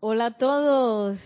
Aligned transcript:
Hola 0.00 0.26
a 0.26 0.30
todos, 0.38 1.18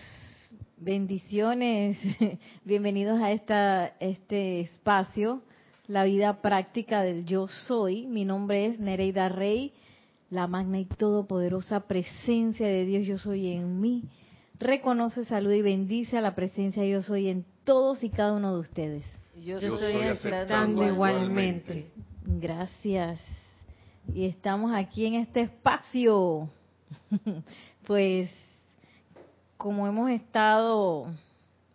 bendiciones, 0.77 1.95
bienvenidos 2.65 3.21
a 3.21 3.31
esta, 3.31 3.93
este 3.99 4.61
espacio, 4.61 5.43
la 5.85 6.05
vida 6.05 6.41
práctica 6.41 7.03
del 7.03 7.23
yo 7.27 7.47
soy. 7.47 8.07
Mi 8.07 8.25
nombre 8.25 8.65
es 8.65 8.79
Nereida 8.79 9.29
Rey, 9.29 9.73
la 10.31 10.47
magna 10.47 10.79
y 10.79 10.85
todopoderosa 10.85 11.81
presencia 11.81 12.65
de 12.65 12.85
Dios 12.85 13.05
yo 13.05 13.19
soy 13.19 13.51
en 13.51 13.79
mí. 13.79 14.05
Reconoce, 14.57 15.23
saluda 15.23 15.55
y 15.55 15.61
bendice 15.61 16.17
a 16.17 16.21
la 16.21 16.33
presencia 16.33 16.83
yo 16.83 17.03
soy 17.03 17.29
en 17.29 17.45
todos 17.65 18.03
y 18.03 18.09
cada 18.09 18.33
uno 18.33 18.55
de 18.55 18.59
ustedes. 18.59 19.03
Yo, 19.35 19.59
yo 19.59 19.75
estoy 19.75 20.01
aceptando 20.01 20.83
igualmente. 20.83 21.91
Gracias. 22.25 23.19
Y 24.11 24.25
estamos 24.25 24.73
aquí 24.73 25.05
en 25.05 25.13
este 25.13 25.41
espacio. 25.41 26.49
Pues 27.85 28.29
como 29.63 29.87
hemos 29.87 30.11
estado 30.11 31.05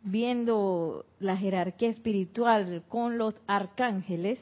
viendo 0.03 1.07
la 1.21 1.39
jerarquía 1.39 1.89
espiritual 1.89 2.83
con 2.87 3.17
los 3.17 3.35
arcángeles, 3.47 4.39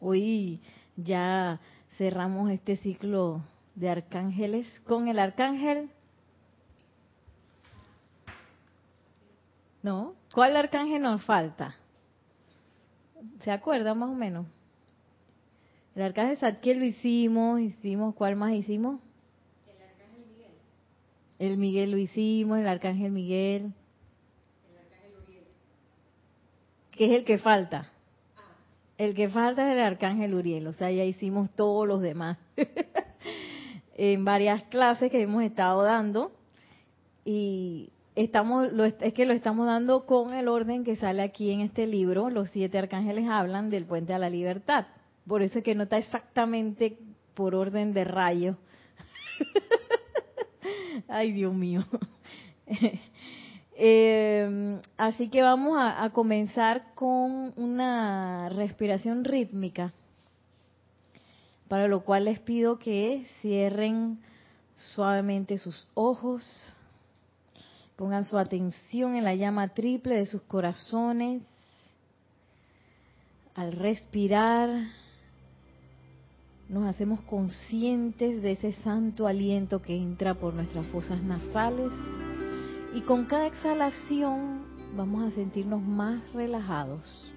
hoy 0.00 0.58
ya 0.96 1.60
cerramos 1.98 2.50
este 2.50 2.76
ciclo 2.76 3.42
de 3.76 3.90
arcángeles 3.90 4.66
con 4.88 5.06
el 5.06 5.20
arcángel. 5.20 5.88
¿No? 9.84 10.14
¿Cuál 10.32 10.56
arcángel 10.56 11.00
nos 11.00 11.22
falta? 11.22 11.76
¿Se 13.44 13.52
acuerda 13.52 13.94
más 13.94 14.10
o 14.10 14.14
menos? 14.14 14.46
El 15.94 16.02
arcángel 16.02 16.38
Zadkiel 16.38 16.80
lo 16.80 16.86
hicimos, 16.86 17.60
hicimos, 17.60 18.16
¿cuál 18.16 18.34
más 18.34 18.52
hicimos? 18.52 18.98
El 21.38 21.58
Miguel 21.58 21.90
lo 21.90 21.98
hicimos, 21.98 22.58
el 22.58 22.66
Arcángel 22.66 23.10
Miguel. 23.10 23.72
El 24.68 24.78
Arcángel 24.78 25.12
Uriel. 25.22 25.44
¿Qué 26.92 27.04
es 27.06 27.12
el 27.12 27.24
que 27.24 27.38
falta? 27.38 27.90
El 28.96 29.14
que 29.14 29.28
falta 29.28 29.66
es 29.68 29.76
el 29.76 29.82
Arcángel 29.82 30.34
Uriel, 30.34 30.66
o 30.68 30.72
sea, 30.72 30.90
ya 30.90 31.04
hicimos 31.04 31.50
todos 31.50 31.86
los 31.88 32.00
demás. 32.00 32.38
en 33.96 34.24
varias 34.24 34.62
clases 34.64 35.10
que 35.10 35.22
hemos 35.22 35.42
estado 35.42 35.82
dando 35.82 36.32
y 37.24 37.90
estamos 38.14 38.72
lo, 38.72 38.84
es 38.84 39.14
que 39.14 39.26
lo 39.26 39.32
estamos 39.32 39.66
dando 39.66 40.06
con 40.06 40.34
el 40.34 40.48
orden 40.48 40.84
que 40.84 40.96
sale 40.96 41.22
aquí 41.22 41.50
en 41.50 41.60
este 41.60 41.86
libro, 41.86 42.30
los 42.30 42.50
siete 42.50 42.78
arcángeles 42.78 43.28
hablan 43.28 43.70
del 43.70 43.84
puente 43.84 44.12
a 44.12 44.18
la 44.18 44.30
libertad. 44.30 44.86
Por 45.26 45.42
eso 45.42 45.58
es 45.58 45.64
que 45.64 45.74
no 45.74 45.84
está 45.84 45.98
exactamente 45.98 46.98
por 47.34 47.54
orden 47.54 47.94
de 47.94 48.04
rayo. 48.04 48.56
Ay, 51.08 51.32
Dios 51.32 51.54
mío. 51.54 51.84
Eh, 53.76 54.80
así 54.96 55.28
que 55.30 55.42
vamos 55.42 55.76
a, 55.76 56.04
a, 56.04 56.10
comenzar 56.10 56.94
con 56.94 57.52
una 57.56 58.48
respiración 58.50 59.24
rítmica, 59.24 59.92
para 61.66 61.88
lo 61.88 62.04
cual 62.04 62.26
les 62.26 62.38
pido 62.38 62.78
que 62.78 63.26
cierren 63.40 64.20
suavemente 64.76 65.58
sus 65.58 65.88
ojos, 65.94 66.44
pongan 67.96 68.24
su 68.24 68.38
atención 68.38 69.16
en 69.16 69.24
la 69.24 69.34
llama 69.34 69.74
triple 69.74 70.16
de 70.16 70.26
sus 70.26 70.42
corazones. 70.42 71.42
Al 73.54 73.72
respirar, 73.72 74.70
nos 76.68 76.86
hacemos 76.86 77.20
conscientes 77.22 78.42
de 78.42 78.52
ese 78.52 78.72
santo 78.84 79.26
aliento 79.26 79.82
que 79.82 79.96
entra 79.96 80.34
por 80.34 80.54
nuestras 80.54 80.86
fosas 80.86 81.22
nasales 81.22 81.92
y 82.94 83.02
con 83.02 83.26
cada 83.26 83.46
exhalación 83.46 84.62
vamos 84.96 85.24
a 85.24 85.30
sentirnos 85.34 85.82
más 85.82 86.32
relajados. 86.32 87.32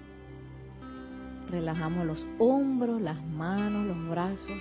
Relajamos 1.50 2.06
los 2.06 2.26
hombros, 2.38 3.00
las 3.00 3.22
manos, 3.24 3.86
los 3.86 4.08
brazos, 4.08 4.60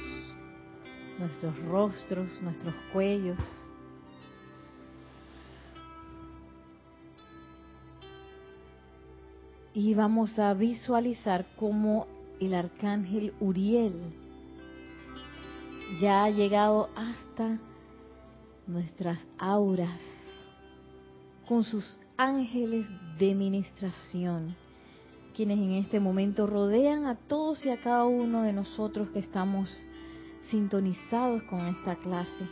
nuestros 1.20 1.58
rostros, 1.66 2.42
nuestros 2.42 2.74
cuellos. 2.94 3.38
Y 9.74 9.94
vamos 9.94 10.40
a 10.40 10.54
visualizar 10.54 11.46
cómo 11.58 12.08
el 12.40 12.56
arcángel 12.56 13.34
Uriel 13.40 13.94
ya 16.00 16.26
ha 16.26 16.30
llegado 16.30 16.90
hasta 16.96 17.58
nuestras 18.68 19.20
auras 19.38 20.02
con 21.48 21.64
sus 21.64 21.98
ángeles 22.18 22.86
de 23.18 23.34
ministración, 23.34 24.56
quienes 25.36 25.58
en 25.58 25.72
este 25.74 26.00
momento 26.00 26.46
rodean 26.46 27.06
a 27.06 27.16
todos 27.16 27.66
y 27.66 27.70
a 27.70 27.80
cada 27.80 28.06
uno 28.06 28.42
de 28.42 28.54
nosotros 28.54 29.10
que 29.10 29.20
estamos 29.20 29.70
sintonizados 30.50 31.44
con 31.44 31.66
esta 31.68 31.96
clase. 31.96 32.48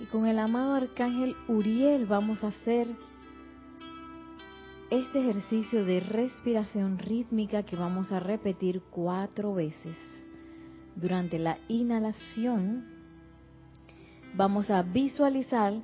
Y 0.00 0.06
con 0.06 0.26
el 0.26 0.38
amado 0.38 0.74
arcángel 0.74 1.36
Uriel 1.48 2.06
vamos 2.06 2.42
a 2.44 2.48
hacer 2.48 2.88
este 4.94 5.18
ejercicio 5.18 5.84
de 5.84 5.98
respiración 5.98 6.98
rítmica 6.98 7.64
que 7.64 7.74
vamos 7.74 8.12
a 8.12 8.20
repetir 8.20 8.80
cuatro 8.90 9.52
veces. 9.52 9.96
Durante 10.94 11.38
la 11.38 11.58
inhalación 11.68 12.84
vamos 14.36 14.70
a 14.70 14.82
visualizar 14.82 15.74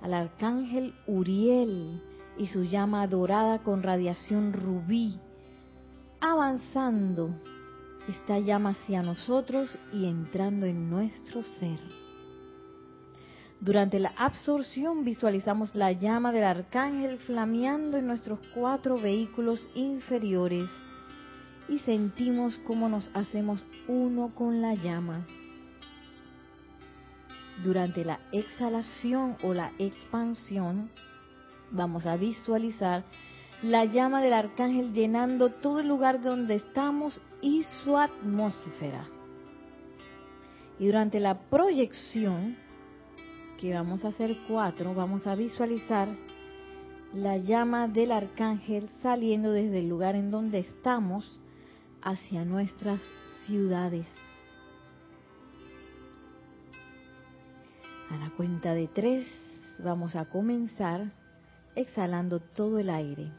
al 0.00 0.14
arcángel 0.14 0.94
Uriel 1.08 2.00
y 2.38 2.46
su 2.46 2.62
llama 2.62 3.06
dorada 3.08 3.58
con 3.58 3.82
radiación 3.82 4.52
rubí 4.52 5.18
avanzando 6.20 7.34
esta 8.08 8.38
llama 8.38 8.70
hacia 8.70 9.02
nosotros 9.02 9.76
y 9.92 10.06
entrando 10.06 10.66
en 10.66 10.88
nuestro 10.88 11.42
ser. 11.42 11.99
Durante 13.60 13.98
la 13.98 14.12
absorción 14.16 15.04
visualizamos 15.04 15.74
la 15.74 15.92
llama 15.92 16.32
del 16.32 16.44
arcángel 16.44 17.18
flameando 17.18 17.98
en 17.98 18.06
nuestros 18.06 18.38
cuatro 18.54 18.98
vehículos 18.98 19.68
inferiores 19.74 20.70
y 21.68 21.78
sentimos 21.80 22.58
cómo 22.66 22.88
nos 22.88 23.10
hacemos 23.12 23.66
uno 23.86 24.34
con 24.34 24.62
la 24.62 24.74
llama. 24.74 25.26
Durante 27.62 28.02
la 28.02 28.20
exhalación 28.32 29.36
o 29.42 29.52
la 29.52 29.72
expansión 29.78 30.90
vamos 31.70 32.06
a 32.06 32.16
visualizar 32.16 33.04
la 33.60 33.84
llama 33.84 34.22
del 34.22 34.32
arcángel 34.32 34.94
llenando 34.94 35.50
todo 35.50 35.80
el 35.80 35.88
lugar 35.88 36.22
donde 36.22 36.54
estamos 36.54 37.20
y 37.42 37.64
su 37.84 37.98
atmósfera. 37.98 39.06
Y 40.78 40.86
durante 40.86 41.20
la 41.20 41.38
proyección 41.38 42.56
que 43.60 43.74
vamos 43.74 44.06
a 44.06 44.08
hacer 44.08 44.34
cuatro, 44.48 44.94
vamos 44.94 45.26
a 45.26 45.34
visualizar 45.34 46.08
la 47.12 47.36
llama 47.36 47.88
del 47.88 48.10
arcángel 48.10 48.88
saliendo 49.02 49.52
desde 49.52 49.80
el 49.80 49.88
lugar 49.88 50.14
en 50.14 50.30
donde 50.30 50.60
estamos 50.60 51.38
hacia 52.00 52.46
nuestras 52.46 53.02
ciudades. 53.44 54.06
A 58.10 58.16
la 58.16 58.30
cuenta 58.30 58.72
de 58.72 58.88
tres 58.88 59.26
vamos 59.78 60.16
a 60.16 60.24
comenzar 60.24 61.12
exhalando 61.76 62.40
todo 62.40 62.78
el 62.78 62.88
aire. 62.88 63.30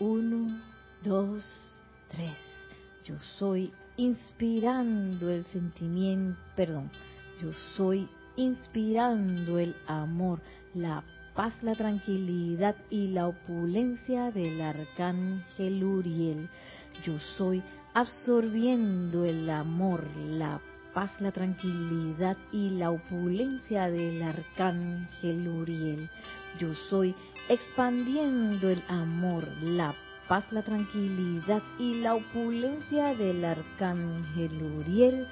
Uno, 0.00 0.62
dos, 1.04 1.44
tres. 2.08 2.36
Yo 3.04 3.18
soy 3.38 3.72
inspirando 3.96 5.30
el 5.30 5.44
sentimiento, 5.46 6.38
perdón, 6.56 6.90
yo 7.40 7.52
soy 7.76 8.08
inspirando 8.36 9.58
el 9.58 9.74
amor, 9.86 10.40
la 10.74 11.02
paz, 11.34 11.54
la 11.62 11.74
tranquilidad 11.74 12.76
y 12.90 13.08
la 13.08 13.28
opulencia 13.28 14.30
del 14.30 14.60
arcángel 14.60 15.84
Uriel. 15.84 16.48
Yo 17.04 17.18
soy 17.36 17.62
absorbiendo 17.94 19.24
el 19.24 19.48
amor, 19.50 20.04
la 20.16 20.60
paz, 20.94 21.10
la 21.20 21.32
tranquilidad 21.32 22.36
y 22.52 22.70
la 22.70 22.90
opulencia 22.90 23.88
del 23.90 24.22
arcángel 24.22 25.48
Uriel. 25.48 26.08
Yo 26.58 26.74
soy 26.90 27.14
expandiendo 27.48 28.68
el 28.68 28.82
amor, 28.88 29.46
la 29.62 29.92
paz, 29.92 30.11
la 30.50 30.62
tranquilidad 30.62 31.62
y 31.78 31.96
la 31.96 32.14
opulencia 32.14 33.14
del 33.14 33.44
arcángel 33.44 34.62
Uriel, 34.78 35.26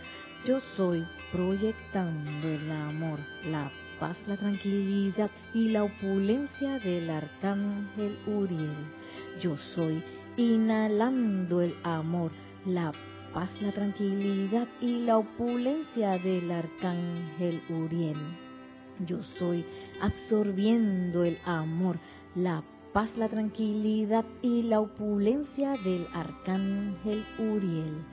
yo 0.44 0.60
soy 0.76 1.06
proyectando 1.32 2.46
el 2.46 2.70
amor, 2.70 3.18
la 3.46 3.72
paz, 3.98 4.18
la 4.26 4.36
tranquilidad 4.36 5.30
y 5.54 5.70
la 5.70 5.84
opulencia 5.84 6.78
del 6.80 7.08
arcángel 7.08 8.18
Uriel. 8.26 8.76
Yo 9.40 9.56
soy 9.74 10.04
inhalando 10.36 11.62
el 11.62 11.74
amor, 11.82 12.30
la 12.66 12.92
paz, 13.32 13.48
la 13.62 13.72
tranquilidad 13.72 14.68
y 14.82 15.04
la 15.04 15.16
opulencia 15.16 16.18
del 16.18 16.50
arcángel 16.50 17.62
Uriel. 17.70 18.18
Yo 19.06 19.22
soy 19.38 19.64
absorbiendo 20.02 21.24
el 21.24 21.38
amor, 21.46 21.98
la 22.34 22.60
paz, 22.60 22.79
la 22.92 23.28
tranquilidad 23.28 24.24
y 24.42 24.62
la 24.62 24.80
opulencia 24.80 25.72
del 25.84 26.08
arcángel 26.12 27.24
Uriel. 27.38 28.04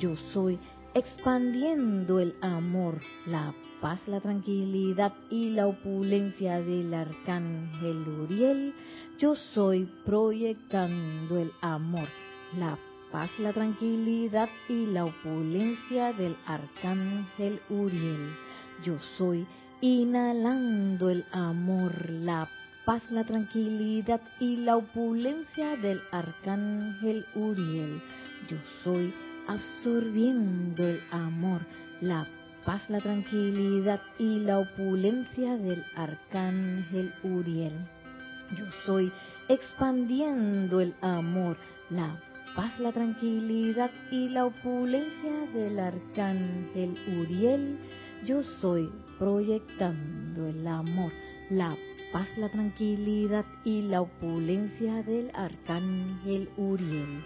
Yo 0.00 0.16
soy 0.32 0.58
expandiendo 0.92 2.18
el 2.18 2.34
amor, 2.40 3.00
la 3.26 3.54
paz, 3.80 4.00
la 4.06 4.20
tranquilidad 4.20 5.12
y 5.30 5.50
la 5.50 5.68
opulencia 5.68 6.60
del 6.60 6.92
arcángel 6.94 8.08
Uriel, 8.08 8.74
yo 9.18 9.36
soy 9.36 9.88
proyectando 10.04 11.38
el 11.38 11.52
amor, 11.60 12.08
la 12.58 12.76
paz, 13.12 13.30
la 13.38 13.52
tranquilidad 13.52 14.48
y 14.68 14.86
la 14.86 15.04
opulencia 15.04 16.12
del 16.12 16.36
arcángel 16.44 17.60
Uriel. 17.70 18.30
Yo 18.84 18.98
soy 19.16 19.46
inhalando 19.80 21.08
el 21.08 21.24
amor, 21.30 22.10
la 22.10 22.46
paz, 22.46 22.63
la 23.10 23.24
tranquilidad 23.24 24.20
y 24.38 24.56
la 24.56 24.76
opulencia 24.76 25.74
del 25.76 26.02
arcángel 26.12 27.24
Uriel. 27.34 28.02
Yo 28.48 28.58
soy 28.82 29.12
absorbiendo 29.48 30.86
el 30.86 31.00
amor, 31.10 31.62
la 32.02 32.26
paz, 32.66 32.82
la 32.90 33.00
tranquilidad 33.00 34.02
y 34.18 34.40
la 34.40 34.58
opulencia 34.58 35.56
del 35.56 35.82
arcángel 35.96 37.12
Uriel. 37.22 37.72
Yo 38.58 38.66
soy 38.84 39.10
expandiendo 39.48 40.80
el 40.80 40.94
amor, 41.00 41.56
la 41.88 42.20
paz, 42.54 42.78
la 42.78 42.92
tranquilidad 42.92 43.90
y 44.10 44.28
la 44.28 44.44
opulencia 44.44 45.46
del 45.54 45.78
arcángel 45.78 46.94
Uriel. 47.18 47.78
Yo 48.26 48.42
soy 48.42 48.92
proyectando 49.18 50.48
el 50.48 50.66
amor, 50.66 51.12
la 51.48 51.70
paz, 51.70 51.93
la 52.36 52.48
tranquilidad 52.48 53.44
y 53.64 53.82
la 53.82 54.00
opulencia 54.00 55.02
del 55.02 55.32
arcángel 55.34 56.48
Uriel. 56.56 57.24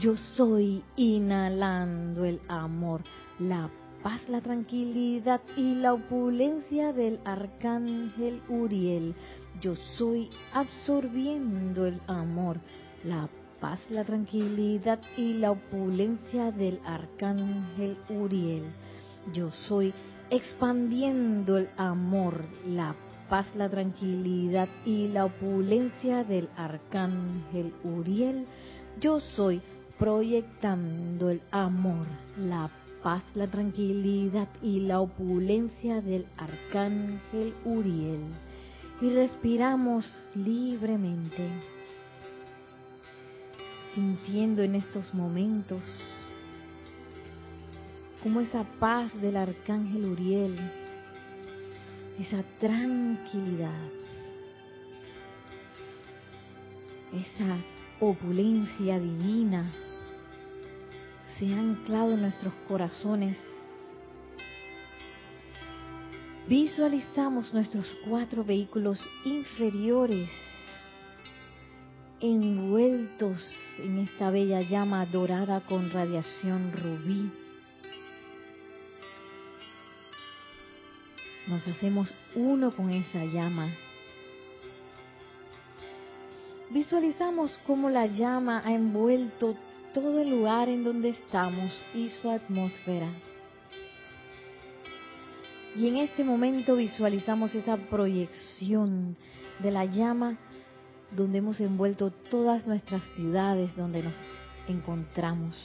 Yo 0.00 0.16
soy 0.16 0.82
inhalando 0.96 2.24
el 2.24 2.40
amor, 2.48 3.02
la 3.38 3.70
paz, 4.02 4.22
la 4.30 4.40
tranquilidad 4.40 5.42
y 5.58 5.74
la 5.74 5.92
opulencia 5.92 6.94
del 6.94 7.20
arcángel 7.24 8.40
Uriel. 8.48 9.14
Yo 9.60 9.76
soy 9.76 10.30
absorbiendo 10.54 11.84
el 11.84 12.00
amor, 12.06 12.60
la 13.04 13.28
paz, 13.60 13.78
la 13.90 14.04
tranquilidad 14.04 15.00
y 15.18 15.34
la 15.34 15.50
opulencia 15.50 16.50
del 16.50 16.80
arcángel 16.86 17.98
Uriel. 18.08 18.64
Yo 19.34 19.50
soy 19.68 19.92
expandiendo 20.30 21.58
el 21.58 21.68
amor, 21.76 22.42
la 22.66 22.94
paz, 22.94 23.09
la 23.54 23.68
tranquilidad 23.68 24.68
y 24.84 25.06
la 25.06 25.26
opulencia 25.26 26.24
del 26.24 26.48
arcángel 26.56 27.72
Uriel. 27.84 28.44
Yo 29.00 29.20
soy 29.20 29.62
proyectando 30.00 31.30
el 31.30 31.40
amor, 31.52 32.08
la 32.36 32.68
paz, 33.04 33.22
la 33.34 33.46
tranquilidad 33.46 34.48
y 34.60 34.80
la 34.80 34.98
opulencia 35.00 36.00
del 36.00 36.26
arcángel 36.36 37.54
Uriel. 37.64 38.20
Y 39.00 39.10
respiramos 39.10 40.04
libremente, 40.34 41.48
sintiendo 43.94 44.64
en 44.64 44.74
estos 44.74 45.14
momentos 45.14 45.84
como 48.24 48.40
esa 48.40 48.64
paz 48.80 49.12
del 49.22 49.36
arcángel 49.36 50.04
Uriel, 50.04 50.56
esa 52.20 52.42
tranquilidad, 52.58 53.88
esa 57.12 57.56
opulencia 57.98 58.98
divina 59.00 59.72
se 61.38 61.54
ha 61.54 61.58
anclado 61.58 62.12
en 62.12 62.20
nuestros 62.20 62.52
corazones. 62.68 63.38
Visualizamos 66.46 67.54
nuestros 67.54 67.86
cuatro 68.06 68.44
vehículos 68.44 69.00
inferiores 69.24 70.28
envueltos 72.20 73.38
en 73.78 74.00
esta 74.00 74.30
bella 74.30 74.60
llama 74.60 75.06
dorada 75.06 75.60
con 75.60 75.90
radiación 75.90 76.70
rubí. 76.72 77.39
Nos 81.50 81.66
hacemos 81.66 82.14
uno 82.36 82.70
con 82.70 82.90
esa 82.90 83.24
llama. 83.24 83.74
Visualizamos 86.70 87.58
cómo 87.66 87.90
la 87.90 88.06
llama 88.06 88.62
ha 88.64 88.72
envuelto 88.72 89.56
todo 89.92 90.20
el 90.20 90.30
lugar 90.30 90.68
en 90.68 90.84
donde 90.84 91.08
estamos 91.08 91.72
y 91.92 92.08
su 92.10 92.30
atmósfera. 92.30 93.08
Y 95.74 95.88
en 95.88 95.96
este 95.96 96.22
momento 96.22 96.76
visualizamos 96.76 97.52
esa 97.56 97.76
proyección 97.76 99.16
de 99.58 99.72
la 99.72 99.86
llama 99.86 100.38
donde 101.10 101.38
hemos 101.38 101.58
envuelto 101.60 102.12
todas 102.12 102.64
nuestras 102.68 103.02
ciudades 103.16 103.74
donde 103.74 104.04
nos 104.04 104.14
encontramos. 104.68 105.56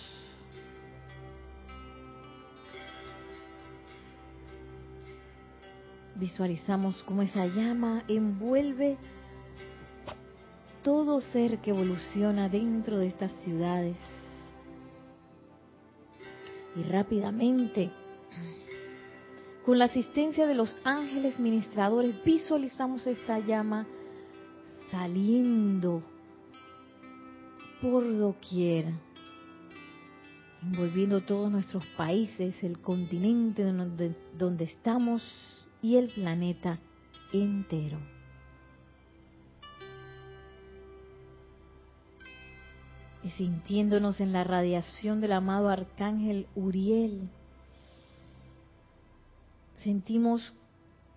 Visualizamos 6.16 7.04
cómo 7.04 7.22
esa 7.24 7.46
llama 7.46 8.04
envuelve 8.08 8.98
todo 10.82 11.20
ser 11.20 11.58
que 11.60 11.72
evoluciona 11.72 12.48
dentro 12.48 12.98
de 12.98 13.08
estas 13.08 13.34
ciudades. 13.44 13.98
Y 16.78 16.84
rápidamente, 16.84 17.92
con 19.66 19.78
la 19.78 19.86
asistencia 19.86 20.46
de 20.46 20.56
los 20.56 20.74
ángeles 20.86 21.38
ministradores, 21.40 22.16
visualizamos 22.24 23.06
esta 23.08 23.40
llama 23.40 23.86
saliendo 24.92 26.02
por 27.82 28.06
doquier, 28.18 28.86
envolviendo 30.62 31.22
todos 31.22 31.52
nuestros 31.52 31.86
países, 31.98 32.56
el 32.64 32.80
continente 32.80 33.64
donde, 33.64 34.16
donde 34.38 34.66
estamos 34.66 35.65
y 35.86 35.98
el 35.98 36.08
planeta 36.08 36.80
entero. 37.32 38.00
y 43.24 43.30
sintiéndonos 43.32 44.22
en 44.22 44.34
la 44.34 44.44
radiación 44.44 45.20
del 45.20 45.32
amado 45.32 45.70
arcángel 45.70 46.46
Uriel, 46.54 47.28
sentimos 49.84 50.54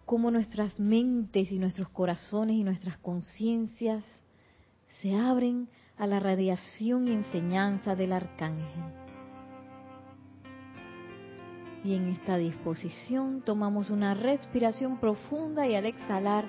cómo 0.07 0.31
nuestras 0.31 0.81
mentes 0.81 1.53
y 1.53 1.59
nuestros 1.59 1.91
corazones 1.91 2.57
y 2.57 2.65
nuestras 2.65 2.97
conciencias 2.97 4.05
se 5.03 5.15
abren 5.15 5.69
a 5.99 6.07
la 6.07 6.19
radiación 6.19 7.09
y 7.09 7.13
enseñanza 7.13 7.95
del 7.95 8.15
arcángel. 8.15 9.08
Y 11.85 11.95
en 11.95 12.09
esta 12.09 12.37
disposición 12.37 13.43
tomamos 13.43 13.91
una 13.91 14.15
respiración 14.15 14.99
profunda 14.99 15.67
y 15.67 15.75
al 15.75 15.87
exhalar 15.87 16.45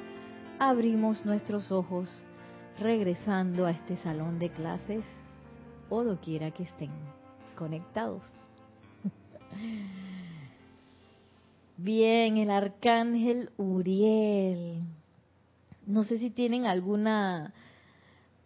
abrimos 0.57 1.25
nuestros 1.25 1.71
ojos 1.71 2.09
regresando 2.79 3.65
a 3.65 3.71
este 3.71 3.97
salón 3.97 4.39
de 4.39 4.49
clases 4.49 5.03
o 5.89 6.03
doquiera 6.03 6.51
que 6.51 6.63
estén 6.63 6.89
conectados. 7.55 8.23
Bien, 11.77 12.37
el 12.37 12.49
arcángel 12.49 13.51
Uriel. 13.57 14.83
No 15.85 16.03
sé 16.03 16.17
si 16.17 16.29
tienen 16.29 16.65
alguna 16.65 17.53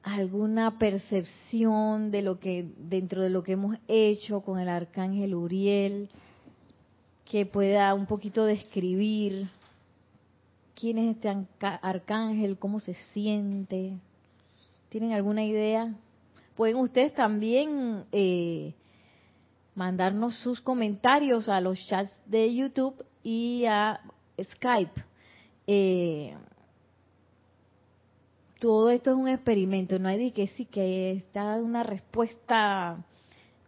alguna 0.04 0.78
percepción 0.78 2.12
de 2.12 2.22
lo 2.22 2.40
que 2.40 2.68
dentro 2.78 3.22
de 3.22 3.30
lo 3.30 3.42
que 3.42 3.54
hemos 3.54 3.78
hecho 3.88 4.42
con 4.42 4.60
el 4.60 4.68
arcángel 4.68 5.34
Uriel 5.34 6.10
que 7.34 7.48
pueda 7.48 7.96
un 7.96 8.06
poquito 8.06 8.46
describir 8.46 9.50
quién 10.80 11.00
es 11.00 11.16
este 11.16 11.48
arcángel, 11.82 12.60
cómo 12.60 12.80
se 12.80 12.94
siente. 12.94 13.94
¿Tienen 14.90 15.14
alguna 15.14 15.44
idea? 15.44 15.96
Pueden 16.56 16.76
ustedes 16.76 17.12
también 17.16 18.06
eh, 18.12 18.76
mandarnos 19.74 20.36
sus 20.42 20.62
comentarios 20.62 21.50
a 21.50 21.60
los 21.60 21.84
chats 21.88 22.12
de 22.28 22.54
YouTube 22.54 23.04
y 23.24 23.66
a 23.66 24.00
Skype. 24.40 25.02
Eh, 25.66 26.36
todo 28.60 28.92
esto 28.92 29.10
es 29.10 29.18
un 29.18 29.28
experimento, 29.28 29.98
no 29.98 30.08
hay 30.08 30.20
de 30.26 30.34
que 30.34 30.50
sí 30.50 30.66
que 30.66 31.14
está 31.14 31.56
una 31.56 31.82
respuesta 31.82 33.04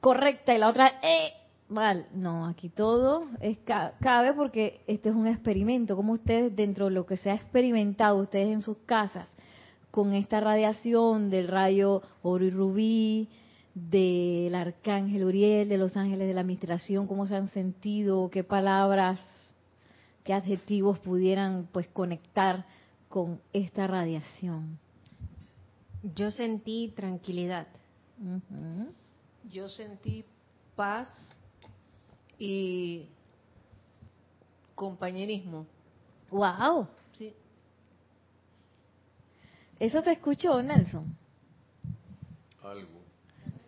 correcta 0.01 0.53
y 0.53 0.59
la 0.59 0.69
otra, 0.69 0.99
eh, 1.01 1.33
mal. 1.67 2.07
No, 2.13 2.45
aquí 2.45 2.69
todo 2.69 3.27
es 3.39 3.57
cabe 3.99 4.33
porque 4.33 4.81
este 4.87 5.09
es 5.09 5.15
un 5.15 5.27
experimento. 5.27 5.95
Como 5.95 6.13
ustedes, 6.13 6.55
dentro 6.55 6.85
de 6.85 6.91
lo 6.91 7.05
que 7.05 7.17
se 7.17 7.31
ha 7.31 7.35
experimentado 7.35 8.17
ustedes 8.17 8.49
en 8.49 8.61
sus 8.61 8.77
casas, 8.85 9.29
con 9.91 10.13
esta 10.13 10.39
radiación 10.39 11.29
del 11.29 11.47
rayo 11.47 12.01
oro 12.21 12.45
y 12.45 12.49
rubí, 12.49 13.29
del 13.73 14.55
arcángel 14.55 15.25
Uriel, 15.25 15.67
de 15.67 15.77
los 15.77 15.97
ángeles 15.97 16.27
de 16.27 16.33
la 16.33 16.41
administración, 16.41 17.07
cómo 17.07 17.27
se 17.27 17.35
han 17.35 17.49
sentido, 17.49 18.29
qué 18.29 18.43
palabras, 18.43 19.19
qué 20.23 20.33
adjetivos 20.33 20.99
pudieran 20.99 21.67
pues 21.71 21.87
conectar 21.89 22.65
con 23.09 23.41
esta 23.53 23.85
radiación. 23.87 24.79
Yo 26.15 26.31
sentí 26.31 26.93
tranquilidad. 26.95 27.67
Yo 29.51 29.67
sentí 29.67 30.23
paz 30.75 31.09
y 32.37 33.07
compañerismo. 34.75 35.65
Wow. 36.29 36.87
Sí. 37.13 37.33
¿Eso 39.79 40.01
te 40.01 40.11
escuchó, 40.11 40.61
Nelson? 40.61 41.15
Algo. 42.63 43.01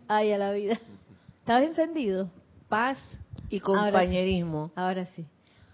Ay, 0.08 0.32
a 0.32 0.38
la 0.38 0.52
vida. 0.52 0.80
¿Estás 1.40 1.64
encendido? 1.64 2.30
Paz 2.68 2.98
y 3.50 3.60
compañerismo. 3.60 4.72
Ahora 4.76 5.06
sí. 5.16 5.26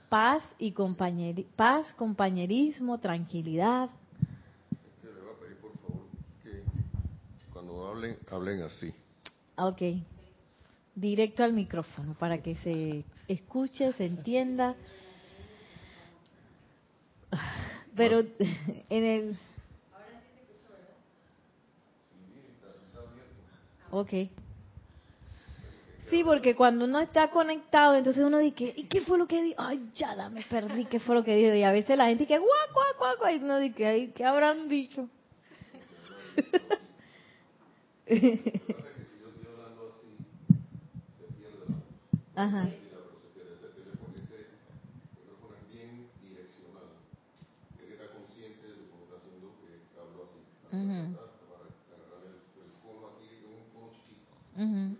Paz 0.09 0.43
y 0.59 0.71
compañerismo. 0.71 1.51
Paz, 1.55 1.93
compañerismo, 1.95 2.99
tranquilidad. 2.99 3.89
le 5.01 5.09
voy 5.09 5.31
a 5.35 5.39
pedir, 5.39 5.57
por 5.57 5.71
favor, 5.79 6.05
que 6.43 6.63
cuando 7.51 7.87
hablen, 7.87 8.17
hablen 8.29 8.61
así. 8.61 8.93
Ok. 9.57 9.81
Directo 10.95 11.43
al 11.43 11.53
micrófono 11.53 12.15
para 12.19 12.37
que 12.41 12.55
se 12.57 13.03
escuche, 13.27 13.93
se 13.93 14.05
entienda. 14.05 14.75
Pero 17.95 18.19
en 18.89 19.03
el 19.03 19.39
Ok. 23.93 24.09
Sí, 26.09 26.23
porque 26.23 26.55
cuando 26.55 26.85
uno 26.85 26.99
está 26.99 27.29
conectado, 27.29 27.95
entonces 27.95 28.23
uno 28.23 28.39
dice, 28.39 28.73
¿y 28.75 28.85
qué 28.85 29.01
fue 29.01 29.19
lo 29.19 29.27
que 29.27 29.43
dijo? 29.43 29.61
Ay, 29.61 29.89
ya 29.93 30.29
me 30.29 30.43
perdí, 30.43 30.85
¿qué 30.85 30.99
fue 30.99 31.13
lo 31.15 31.23
que 31.23 31.35
dijo? 31.35 31.53
Y 31.53 31.61
a 31.63 31.71
veces 31.71 31.95
la 31.95 32.07
gente 32.07 32.23
dice, 32.23 32.39
guau, 32.39 32.49
guau, 32.73 32.85
guau, 32.97 33.17
guau, 33.17 33.35
y 33.35 33.37
uno 33.37 33.59
dice, 33.59 33.85
Ay, 33.85 34.11
¿qué 34.15 34.25
habrán 34.25 34.67
dicho? 34.67 35.07
Ajá. 42.35 42.67
Uh 54.55 54.95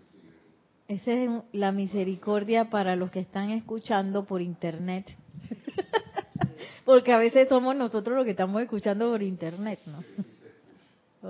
Esa 0.86 1.12
es 1.12 1.30
la 1.52 1.72
misericordia 1.72 2.70
para 2.70 2.94
los 2.94 3.10
que 3.10 3.20
están 3.20 3.50
escuchando 3.50 4.24
por 4.24 4.40
internet. 4.40 5.06
Porque 6.84 7.12
a 7.12 7.18
veces 7.18 7.48
somos 7.48 7.74
nosotros 7.74 8.16
los 8.16 8.24
que 8.24 8.32
estamos 8.32 8.62
escuchando 8.62 9.10
por 9.10 9.22
internet, 9.22 9.80
¿no? 9.86 10.04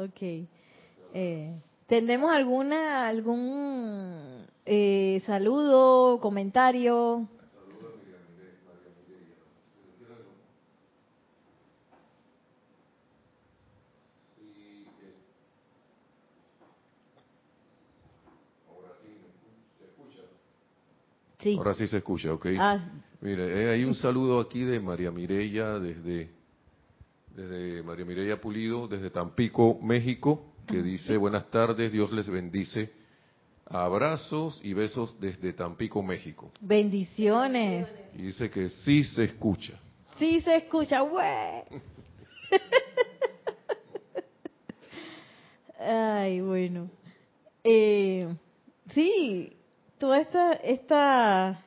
ok. 0.05 0.49
Eh, 1.15 1.55
¿Tenemos 1.95 2.33
alguna, 2.33 3.07
algún 3.07 4.45
eh, 4.67 5.23
saludo, 5.27 6.19
comentario? 6.19 7.29
Ahora 21.57 21.75
sí 21.75 21.87
se 21.87 21.99
escucha, 21.99 22.33
ok. 22.33 22.47
Ah. 22.59 22.91
Mire, 23.21 23.67
eh, 23.67 23.71
hay 23.71 23.85
un 23.85 23.95
saludo 23.95 24.41
aquí 24.41 24.65
de 24.65 24.81
María 24.81 25.13
Mireya 25.13 25.79
desde, 25.79 26.33
desde 27.37 27.85
María 27.85 28.05
Mireya 28.05 28.41
Pulido, 28.41 28.89
desde 28.89 29.11
Tampico, 29.11 29.79
México, 29.81 30.54
que 30.67 30.83
dice, 30.83 31.17
buenas 31.17 31.51
tardes, 31.51 31.93
Dios 31.93 32.13
les 32.13 32.29
bendice. 32.29 32.93
Abrazos 33.67 34.61
y 34.63 34.75
besos 34.75 35.19
desde 35.21 35.53
Tampico, 35.53 36.03
México. 36.03 36.51
Bendiciones. 36.61 37.89
Y 38.15 38.23
dice 38.23 38.51
que 38.51 38.69
sí 38.69 39.05
se 39.05 39.25
escucha. 39.25 39.81
Sí 40.19 40.41
se 40.41 40.57
escucha, 40.57 41.01
güey. 41.01 41.65
Ay, 45.81 46.41
bueno. 46.41 46.91
Eh, 47.63 48.29
sí, 48.93 49.57
toda 49.99 50.21
esta, 50.21 50.53
esta 50.53 51.65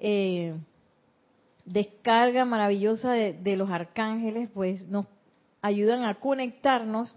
eh, 0.00 0.54
descarga 1.64 2.44
maravillosa 2.44 3.12
de, 3.12 3.56
los 3.56 3.70
arcángeles, 3.70 4.48
pues 4.52 4.86
nos 4.86 5.06
ayudan 5.62 6.04
a 6.04 6.14
conectarnos 6.16 7.16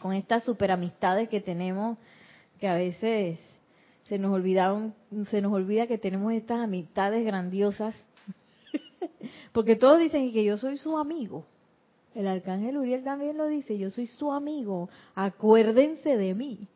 con 0.00 0.12
estas 0.12 0.44
superamistades 0.44 1.28
que 1.28 1.40
tenemos, 1.40 1.98
que 2.60 2.68
a 2.68 2.74
veces 2.74 3.38
se 4.08 4.18
nos 4.18 4.32
olvidaron, 4.32 4.94
se 5.30 5.40
nos 5.40 5.52
olvida 5.52 5.86
que 5.86 5.98
tenemos 5.98 6.32
estas 6.32 6.60
amistades 6.60 7.24
grandiosas, 7.24 7.94
porque 9.52 9.76
todos 9.76 9.98
dicen 9.98 10.32
que 10.32 10.44
yo 10.44 10.56
soy 10.56 10.76
su 10.76 10.96
amigo. 10.96 11.44
El 12.14 12.26
arcángel 12.26 12.78
Uriel 12.78 13.04
también 13.04 13.36
lo 13.36 13.46
dice, 13.46 13.78
yo 13.78 13.90
soy 13.90 14.06
su 14.06 14.32
amigo, 14.32 14.88
acuérdense 15.14 16.16
de 16.16 16.34
mí. 16.34 16.66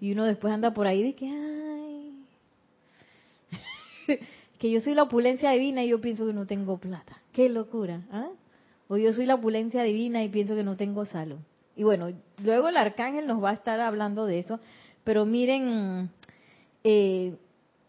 Y 0.00 0.12
uno 0.12 0.24
después 0.24 0.52
anda 0.52 0.72
por 0.72 0.86
ahí 0.86 1.02
de 1.02 1.14
que, 1.14 1.26
ay, 1.26 2.24
que 4.58 4.70
yo 4.70 4.80
soy 4.80 4.94
la 4.94 5.04
opulencia 5.04 5.50
divina 5.50 5.84
y 5.84 5.90
yo 5.90 6.00
pienso 6.00 6.26
que 6.26 6.32
no 6.32 6.46
tengo 6.46 6.78
plata. 6.78 7.20
Qué 7.32 7.48
locura. 7.48 8.02
¿ah? 8.10 8.30
O 8.88 8.96
yo 8.96 9.12
soy 9.12 9.26
la 9.26 9.34
opulencia 9.34 9.82
divina 9.82 10.24
y 10.24 10.28
pienso 10.28 10.54
que 10.54 10.64
no 10.64 10.76
tengo 10.76 11.04
salud. 11.04 11.38
Y 11.78 11.84
bueno, 11.84 12.08
luego 12.42 12.68
el 12.68 12.76
arcángel 12.76 13.26
nos 13.26 13.42
va 13.42 13.50
a 13.50 13.54
estar 13.54 13.80
hablando 13.80 14.26
de 14.26 14.40
eso. 14.40 14.60
Pero 15.04 15.24
miren, 15.24 16.10
eh, 16.84 17.34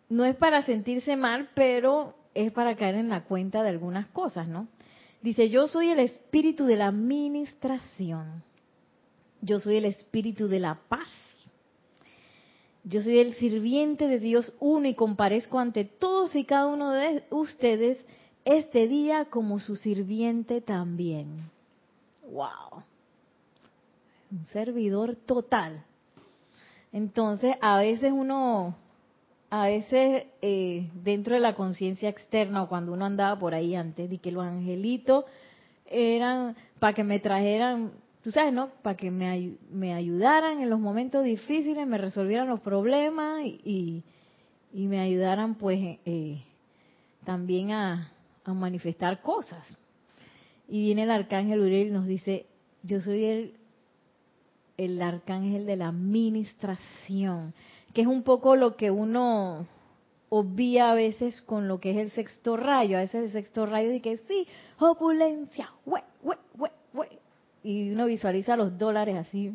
no 0.08 0.24
es 0.24 0.38
para 0.38 0.62
sentirse 0.62 1.18
mal, 1.18 1.50
pero 1.54 2.16
es 2.34 2.54
para 2.54 2.78
caer 2.78 2.96
en 2.96 3.10
la 3.10 3.26
cuenta 3.26 3.64
de 3.64 3.70
algunas 3.70 4.08
cosas, 4.12 4.48
¿no? 4.48 4.70
Dice, 5.22 5.50
yo 5.50 5.68
soy 5.68 5.90
el 5.90 6.00
espíritu 6.00 6.66
de 6.66 6.78
la 6.78 6.88
administración. 6.88 8.44
Yo 9.42 9.60
soy 9.60 9.76
el 9.76 9.86
espíritu 9.86 10.48
de 10.48 10.62
la 10.62 10.80
paz 10.88 11.10
yo 12.84 13.02
soy 13.02 13.20
el 13.20 13.36
sirviente 13.36 14.08
de 14.08 14.20
Dios 14.20 14.54
uno 14.60 14.88
y 14.88 14.96
comparezco 14.96 15.60
ante 15.60 15.86
todos 15.86 16.36
y 16.36 16.46
cada 16.46 16.68
uno 16.68 16.92
de 16.92 17.24
ustedes 17.30 17.98
este 18.46 18.88
día 18.88 19.26
como 19.26 19.60
su 19.60 19.76
sirviente 19.76 20.60
también. 20.62 21.52
¡Wow! 22.32 22.84
Un 24.32 24.46
servidor 24.48 25.16
total. 25.16 25.84
Entonces, 26.92 27.56
a 27.62 27.78
veces 27.78 28.12
uno, 28.12 28.76
a 29.50 29.66
veces 29.66 30.26
eh, 30.42 30.90
dentro 30.94 31.36
de 31.36 31.42
la 31.42 31.56
conciencia 31.56 32.10
externa, 32.10 32.64
o 32.64 32.70
cuando 32.70 32.94
uno 32.94 33.06
andaba 33.06 33.40
por 33.40 33.54
ahí 33.54 33.76
antes, 33.76 34.10
de 34.10 34.18
que 34.20 34.32
los 34.32 34.46
angelitos 34.46 35.26
eran 35.86 36.56
para 36.80 36.94
que 36.94 37.04
me 37.04 37.20
trajeran 37.20 37.92
tú 38.24 38.32
sabes, 38.32 38.54
¿no? 38.54 38.70
Para 38.82 38.98
que 38.98 39.12
me, 39.12 39.94
ayudaran 39.94 40.62
en 40.62 40.70
los 40.70 40.80
momentos 40.80 41.24
difíciles, 41.24 41.88
me 41.88 41.98
resolvieran 41.98 42.48
los 42.48 42.60
problemas 42.62 43.42
y, 43.46 44.04
y, 44.74 44.88
me 44.88 45.00
ayudaran 45.00 45.56
pues 45.56 45.80
eh, 46.06 46.44
también 47.26 47.72
a, 47.72 48.12
a, 48.44 48.54
manifestar 48.54 49.22
cosas. 49.22 49.66
Y 50.68 50.86
viene 50.86 51.04
el 51.04 51.12
arcángel 51.12 51.62
Uriel 51.62 51.88
y 51.88 51.92
nos 51.92 52.06
dice, 52.06 52.46
yo 52.84 53.02
soy 53.02 53.24
el, 53.24 53.54
el 54.80 55.02
arcángel 55.02 55.66
de 55.66 55.76
la 55.76 55.90
administración, 55.90 57.54
que 57.94 58.02
es 58.02 58.08
un 58.08 58.24
poco 58.24 58.56
lo 58.56 58.78
que 58.78 58.90
uno 58.92 59.68
obvia 60.30 60.92
a 60.92 60.94
veces 60.94 61.42
con 61.42 61.68
lo 61.68 61.80
que 61.80 61.92
es 61.92 61.98
el 61.98 62.12
sexto 62.12 62.56
rayo. 62.56 62.98
A 62.98 63.02
veces 63.02 63.26
el 63.26 63.32
sexto 63.32 63.66
rayo 63.66 63.90
dice 63.90 64.02
que 64.02 64.18
sí, 64.20 64.48
opulencia, 64.80 65.70
y 67.62 67.92
uno 67.92 68.06
visualiza 68.06 68.56
los 68.56 68.78
dólares 68.78 69.18
así 69.18 69.52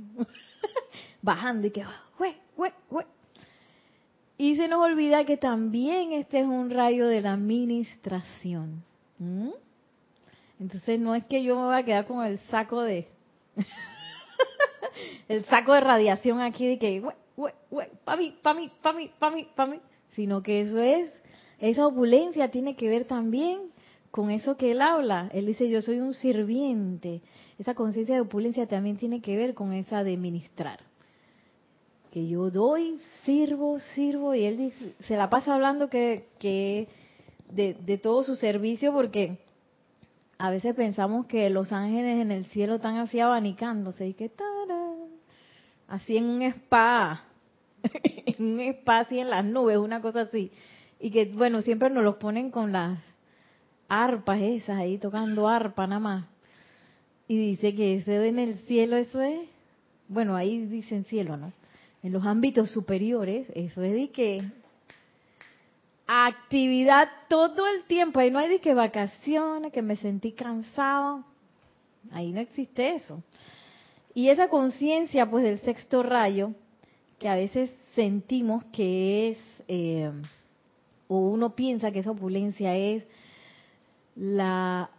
bajando 1.23 1.67
y 1.67 1.71
que 1.71 1.85
y 4.37 4.57
se 4.57 4.69
nos 4.69 4.85
olvida 4.85 5.25
que 5.25 5.37
también 5.37 6.13
este 6.13 6.41
es 6.41 6.47
un 6.47 6.69
rayo 6.69 7.07
de 7.07 7.21
la 7.21 7.33
administración. 7.33 8.83
Entonces 10.59 11.01
no 11.01 11.15
es 11.15 11.25
que 11.25 11.43
yo 11.43 11.57
me 11.57 11.63
voy 11.63 11.77
a 11.77 11.85
quedar 11.85 12.07
con 12.07 12.27
el 12.27 12.39
saco 12.51 12.83
de 12.83 13.09
el 15.29 15.45
saco 15.47 15.73
de 15.73 15.81
radiación 15.81 16.41
aquí 16.41 16.67
de 16.67 16.79
que 16.79 17.03
para 18.05 18.17
mí 18.17 18.37
para 18.43 18.59
mí 18.59 18.71
para 18.83 18.97
mí 18.97 19.11
para 19.19 19.35
mí 19.35 19.49
para 19.55 19.71
mí 19.71 19.81
sino 20.15 20.43
que 20.43 20.63
eso 20.63 20.81
es, 20.81 21.13
esa 21.61 21.87
opulencia 21.87 22.51
tiene 22.51 22.77
que 22.77 22.89
ver 22.89 23.05
también 23.05 23.73
con 24.11 24.31
eso 24.31 24.57
que 24.57 24.73
él 24.73 24.81
habla. 24.81 25.29
Él 25.33 25.47
dice, 25.47 25.69
yo 25.69 25.83
soy 25.83 26.01
un 26.01 26.15
sirviente. 26.15 27.21
Esa 27.59 27.75
conciencia 27.75 28.15
de 28.15 28.21
opulencia 28.21 28.67
también 28.67 28.97
tiene 28.97 29.21
que 29.21 29.37
ver 29.37 29.55
con 29.55 29.73
esa 29.73 30.05
de 30.05 30.17
ministrar. 30.17 30.81
Que 32.13 32.29
yo 32.29 32.51
doy, 32.51 32.99
sirvo, 33.25 33.81
sirvo, 33.81 34.35
y 34.35 34.45
él 34.45 34.57
dice, 34.57 34.95
se 35.01 35.17
la 35.17 35.31
pasa 35.31 35.55
hablando 35.55 35.91
que, 35.91 36.29
de, 37.51 37.99
todo 37.99 38.23
su 38.23 38.37
servicio 38.37 38.93
porque 38.93 39.39
a 40.39 40.51
veces 40.51 40.77
pensamos 40.77 41.27
que 41.27 41.51
los 41.51 41.73
ángeles 41.73 42.21
en 42.21 42.31
el 42.31 42.45
cielo 42.47 42.77
están 42.77 42.99
así 42.99 43.19
abanicándose 43.19 44.07
y 44.07 44.15
que 44.15 44.27
así 45.89 46.17
en 46.17 46.25
un 46.27 46.43
spa, 46.43 47.25
en 48.03 48.45
un 48.45 48.61
spa 48.61 49.01
así 49.01 49.19
en 49.19 49.31
las 49.31 49.45
nubes, 49.45 49.79
una 49.79 50.01
cosa 50.01 50.23
así. 50.23 50.51
Y 51.01 51.11
que 51.11 51.27
bueno, 51.27 51.63
siempre 51.63 51.91
nos 51.91 52.05
los 52.05 52.17
ponen 52.17 52.51
con 52.51 52.73
las 52.73 52.99
arpas 53.89 54.41
esas 54.41 54.79
ahí 54.79 54.99
tocando 54.99 55.49
arpa 55.49 55.87
nada 55.87 56.01
más. 56.01 56.25
Y 57.29 57.37
dice 57.37 57.75
que 57.75 57.97
ese 57.97 58.27
en 58.27 58.39
el 58.39 58.59
cielo 58.67 58.97
eso 58.97 59.21
es, 59.21 59.49
bueno, 60.09 60.37
ahí 60.37 60.67
dicen 60.67 61.05
cielo, 61.05 61.37
¿no? 61.37 61.53
En 62.03 62.13
los 62.13 62.25
ámbitos 62.27 62.71
superiores, 62.71 63.47
eso 63.55 63.83
es 63.83 63.93
de 63.93 64.11
que 64.11 64.43
actividad 66.07 67.09
todo 67.29 67.67
el 67.67 67.85
tiempo. 67.85 68.21
Ahí 68.21 68.31
no 68.31 68.39
hay 68.39 68.49
de 68.49 68.61
que 68.61 68.75
vacaciones, 68.75 69.73
que 69.73 69.83
me 69.83 69.97
sentí 69.97 70.33
cansado. 70.33 71.25
Ahí 72.13 72.33
no 72.33 72.41
existe 72.41 72.97
eso. 72.97 73.23
Y 74.15 74.29
esa 74.29 74.49
conciencia, 74.49 75.29
pues, 75.29 75.45
del 75.45 75.59
sexto 75.61 76.03
rayo, 76.03 76.53
que 77.19 77.29
a 77.29 77.35
veces 77.35 77.71
sentimos 77.95 78.65
que 78.67 79.31
es, 79.31 79.39
eh, 79.69 80.11
o 81.09 81.19
uno 81.19 81.55
piensa 81.55 81.91
que 81.91 82.01
esa 82.01 82.13
opulencia 82.13 82.77
es 82.77 83.05
la 84.15 84.91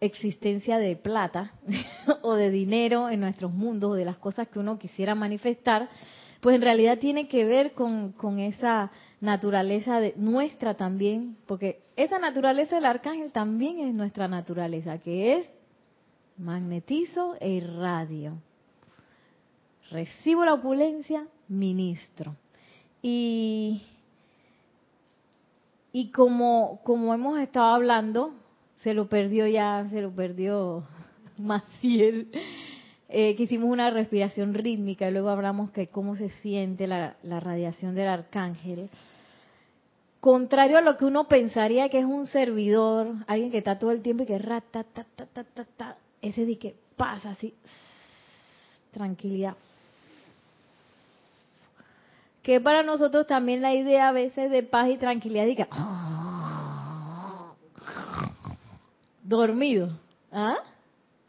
existencia 0.00 0.78
de 0.78 0.96
plata 0.96 1.52
o 2.22 2.34
de 2.34 2.50
dinero 2.50 3.10
en 3.10 3.20
nuestros 3.20 3.52
mundos, 3.52 3.92
o 3.92 3.94
de 3.94 4.04
las 4.04 4.16
cosas 4.16 4.48
que 4.48 4.58
uno 4.58 4.78
quisiera 4.78 5.14
manifestar, 5.14 5.88
pues 6.40 6.56
en 6.56 6.62
realidad 6.62 6.98
tiene 6.98 7.28
que 7.28 7.44
ver 7.44 7.72
con, 7.72 8.12
con 8.12 8.38
esa 8.38 8.90
naturaleza 9.20 10.00
de, 10.00 10.14
nuestra 10.16 10.74
también, 10.74 11.36
porque 11.46 11.82
esa 11.96 12.18
naturaleza 12.18 12.76
del 12.76 12.86
arcángel 12.86 13.30
también 13.32 13.80
es 13.80 13.92
nuestra 13.92 14.26
naturaleza, 14.26 14.98
que 14.98 15.38
es 15.38 15.50
magnetizo 16.38 17.36
e 17.40 17.50
irradio. 17.50 18.38
Recibo 19.90 20.44
la 20.44 20.54
opulencia, 20.54 21.26
ministro. 21.48 22.36
Y, 23.02 23.82
como, 26.14 26.80
como 26.84 27.12
hemos 27.12 27.38
estado 27.40 27.74
hablando, 27.74 28.32
se 28.76 28.94
lo 28.94 29.08
perdió 29.08 29.46
ya, 29.46 29.86
se 29.90 30.00
lo 30.02 30.12
perdió 30.12 30.84
Maciel, 31.38 32.28
eh, 33.08 33.34
que 33.34 33.42
hicimos 33.44 33.68
una 33.70 33.90
respiración 33.90 34.54
rítmica 34.54 35.08
y 35.08 35.12
luego 35.12 35.30
hablamos 35.30 35.72
de 35.72 35.88
cómo 35.88 36.14
se 36.14 36.28
siente 36.28 36.86
la, 36.86 37.16
radiación 37.24 37.94
del 37.94 38.08
arcángel 38.08 38.88
contrario 40.20 40.76
a 40.76 40.82
lo 40.82 40.98
que 40.98 41.06
uno 41.06 41.26
pensaría 41.26 41.88
que 41.88 41.98
es 41.98 42.04
un 42.04 42.26
servidor, 42.26 43.14
alguien 43.26 43.50
que 43.50 43.56
está 43.56 43.78
todo 43.78 43.90
el 43.90 44.02
tiempo 44.02 44.22
y 44.22 44.26
que 44.26 44.38
rata, 44.38 44.84
ta, 44.84 45.04
ta, 45.16 45.24
ta, 45.24 45.44
ta, 45.44 45.64
ta, 45.64 45.96
ese 46.20 46.44
de 46.44 46.58
que 46.58 46.76
pasa 46.94 47.30
así, 47.30 47.54
tranquilidad. 48.92 49.56
Que 52.42 52.60
para 52.60 52.82
nosotros 52.82 53.26
también 53.26 53.60
la 53.62 53.74
idea 53.74 54.08
a 54.08 54.12
veces 54.12 54.50
de 54.50 54.62
paz 54.62 54.88
y 54.88 54.96
tranquilidad, 54.96 55.46
y 55.46 55.56
que, 55.56 55.66
dormido, 59.22 59.90
¿ah? 60.32 60.58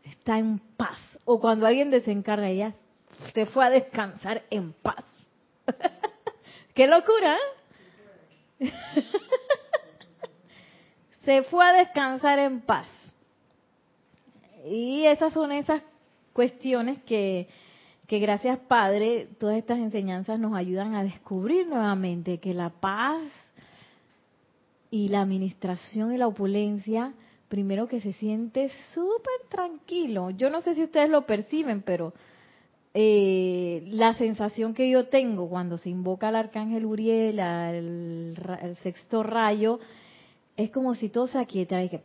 está 0.03 0.37
en 0.37 0.59
paz. 0.77 0.99
O 1.25 1.39
cuando 1.39 1.67
alguien 1.67 1.91
desencarga, 1.91 2.51
ya 2.51 2.73
se 3.33 3.45
fue 3.45 3.65
a 3.65 3.69
descansar 3.69 4.43
en 4.49 4.73
paz. 4.73 5.05
¡Qué 6.73 6.87
locura! 6.87 7.37
¿eh? 8.59 8.73
Se 11.25 11.43
fue 11.43 11.63
a 11.63 11.73
descansar 11.73 12.39
en 12.39 12.61
paz. 12.61 12.87
Y 14.65 15.05
esas 15.05 15.33
son 15.33 15.51
esas 15.51 15.83
cuestiones 16.33 17.01
que, 17.03 17.47
que 18.11 18.19
gracias 18.19 18.59
Padre, 18.67 19.29
todas 19.39 19.55
estas 19.55 19.77
enseñanzas 19.77 20.37
nos 20.37 20.53
ayudan 20.53 20.95
a 20.95 21.03
descubrir 21.05 21.65
nuevamente 21.65 22.39
que 22.39 22.53
la 22.53 22.69
paz 22.69 23.23
y 24.89 25.07
la 25.07 25.21
administración 25.21 26.13
y 26.13 26.17
la 26.17 26.27
opulencia, 26.27 27.13
primero 27.47 27.87
que 27.87 28.01
se 28.01 28.11
siente 28.11 28.69
súper 28.93 29.47
tranquilo. 29.49 30.29
Yo 30.31 30.49
no 30.49 30.59
sé 30.59 30.75
si 30.75 30.83
ustedes 30.83 31.09
lo 31.09 31.25
perciben, 31.25 31.83
pero 31.83 32.13
eh, 32.93 33.81
la 33.87 34.13
sensación 34.15 34.73
que 34.73 34.89
yo 34.89 35.07
tengo 35.07 35.47
cuando 35.47 35.77
se 35.77 35.89
invoca 35.89 36.27
al 36.27 36.35
arcángel 36.35 36.85
Uriel, 36.85 37.39
al, 37.39 38.75
sexto 38.83 39.23
rayo, 39.23 39.79
es 40.57 40.69
como 40.69 40.95
si 40.95 41.07
todo 41.07 41.27
se 41.27 41.39
aquietara 41.39 41.85
y 41.85 41.87
que 41.87 42.01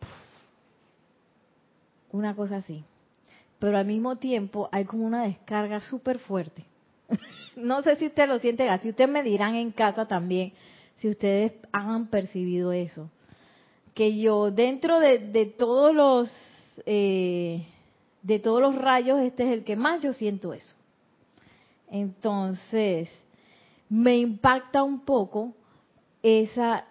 una 2.13 2.37
cosa 2.37 2.59
así. 2.59 2.85
Pero 3.59 3.79
al 3.79 3.87
mismo 3.87 4.17
tiempo 4.17 4.69
hay 4.73 4.85
como 4.85 5.07
una 5.07 5.25
descarga 5.25 5.81
súper 5.81 6.19
fuerte. 6.19 6.65
no 7.57 7.83
sé 7.83 7.97
si 7.97 8.07
ustedes 8.07 8.29
lo 8.29 8.39
sienten 8.39 8.69
así. 8.69 8.91
Ustedes 8.91 9.11
me 9.11 9.23
dirán 9.23 9.55
en 9.55 9.71
casa 9.71 10.07
también 10.07 10.53
si 10.97 11.09
ustedes 11.09 11.53
han 11.73 12.09
percibido 12.09 12.73
eso. 12.73 13.11
Que 13.95 14.19
yo 14.19 14.51
dentro 14.51 15.01
de, 15.01 15.19
de 15.19 15.47
todos 15.47 15.95
los 15.95 16.31
eh, 16.85 17.67
de 18.23 18.41
todos 18.41 18.61
los 18.61 18.75
rayos 18.75 19.21
este 19.21 19.45
es 19.45 19.51
el 19.51 19.65
que 19.65 19.77
más 19.77 20.03
yo 20.03 20.13
siento 20.13 20.53
eso. 20.53 20.75
Entonces, 21.89 23.09
me 23.89 24.19
impacta 24.19 24.83
un 24.83 25.05
poco 25.05 25.55
esa, 26.23 26.87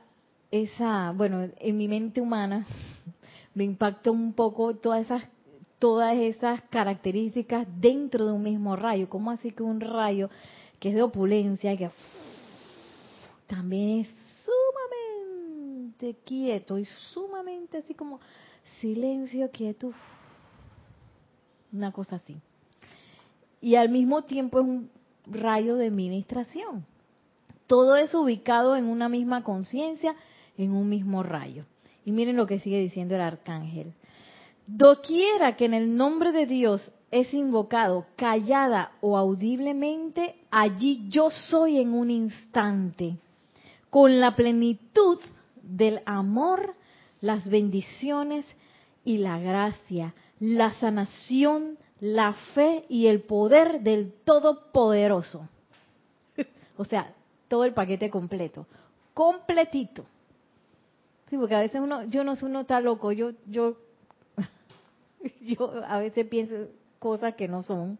esa, 0.50 1.12
bueno, 1.12 1.50
en 1.60 1.78
mi 1.78 1.90
mente 1.90 2.22
humana, 2.22 2.66
me 3.54 3.66
impacta 3.66 4.12
un 4.12 4.32
poco 4.32 4.76
todas 4.76 5.02
esas, 5.02 5.24
todas 5.80 6.18
esas 6.18 6.62
características 6.70 7.68
dentro 7.80 8.26
de 8.26 8.32
un 8.32 8.44
mismo 8.44 8.76
rayo. 8.76 9.10
¿Cómo 9.10 9.32
así 9.32 9.52
que 9.52 9.64
un 9.64 9.82
rayo 9.82 10.30
que 10.80 10.90
es 10.90 10.96
de 10.96 11.04
opulencia, 11.04 11.76
que 11.78 11.90
también 13.48 14.02
es 14.02 14.10
sumamente 14.44 16.20
quieto 16.26 16.78
y 16.78 16.86
sumamente 17.14 17.78
así 17.78 17.94
como 17.94 18.20
silencio, 18.82 19.50
quieto, 19.52 19.94
una 21.72 21.92
cosa 21.92 22.18
así 22.18 22.40
y 23.66 23.78
al 23.78 23.90
mismo 23.90 24.22
tiempo 24.22 24.60
es 24.60 24.68
un 24.68 24.92
rayo 25.26 25.76
de 25.76 25.90
ministración. 25.90 26.86
Todo 27.66 27.96
es 27.96 28.14
ubicado 28.14 28.76
en 28.76 28.86
una 28.86 29.10
misma 29.10 29.44
conciencia, 29.44 30.16
en 30.56 30.72
un 30.72 30.88
mismo 30.88 31.24
rayo. 31.24 31.66
Y 32.06 32.12
miren 32.12 32.38
lo 32.38 32.46
que 32.46 32.60
sigue 32.60 32.80
diciendo 32.80 33.16
el 33.16 33.22
arcángel. 33.22 33.92
Doquiera 34.68 35.56
que 35.56 35.66
en 35.66 35.74
el 35.74 35.96
nombre 35.96 36.32
de 36.32 36.46
Dios 36.46 36.92
es 37.12 37.34
invocado 37.34 38.08
callada 38.16 38.92
o 39.02 39.18
audiblemente, 39.18 40.36
allí 40.50 41.08
yo 41.10 41.30
soy 41.30 41.80
en 41.80 41.94
un 41.94 42.10
instante, 42.10 43.18
con 43.90 44.20
la 44.20 44.36
plenitud 44.36 45.20
del 45.62 46.02
amor, 46.06 46.76
las 47.22 47.48
bendiciones 47.48 48.46
y 49.04 49.18
la 49.18 49.40
gracia, 49.40 50.14
la 50.40 50.72
sanación, 50.74 51.78
la 52.00 52.34
fe 52.54 52.86
y 52.90 53.08
el 53.08 53.22
poder 53.22 53.82
del 53.82 54.14
Todopoderoso. 54.26 55.48
o 56.78 56.86
sea, 56.86 57.14
todo 57.48 57.66
el 57.66 57.74
paquete 57.74 58.10
completo, 58.10 58.66
completito. 59.14 60.06
Sí, 61.30 61.38
porque 61.38 61.56
a 61.56 61.60
veces 61.60 61.82
uno, 61.82 62.04
yo 62.04 62.24
no 62.24 62.36
sé, 62.36 62.46
uno 62.46 62.62
está 62.62 62.82
loco, 62.82 63.12
yo, 63.12 63.32
yo, 63.48 63.78
yo 65.42 65.84
a 65.88 66.00
veces 66.00 66.26
pienso 66.28 66.56
cosas 67.00 67.36
que 67.36 67.48
no 67.48 67.64
son, 67.64 67.98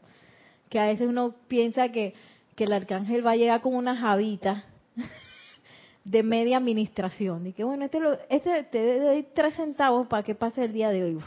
que 0.70 0.80
a 0.80 0.88
veces 0.88 1.08
uno 1.08 1.36
piensa 1.48 1.90
que, 1.90 2.14
que 2.56 2.66
el 2.66 2.74
arcángel 2.74 3.26
va 3.26 3.32
a 3.32 3.36
llegar 3.36 3.62
con 3.62 3.76
una 3.76 3.96
javita 3.96 4.66
de 6.04 6.24
media 6.24 6.58
administración, 6.58 7.48
y 7.48 7.54
que 7.54 7.64
bueno, 7.64 7.86
este, 7.86 8.00
lo, 8.00 8.18
este 8.30 8.64
te 8.64 9.00
doy 9.00 9.28
tres 9.34 9.56
centavos 9.56 10.08
para 10.08 10.24
que 10.24 10.36
pase 10.36 10.64
el 10.64 10.74
día 10.74 10.90
de 10.90 11.04
hoy. 11.04 11.20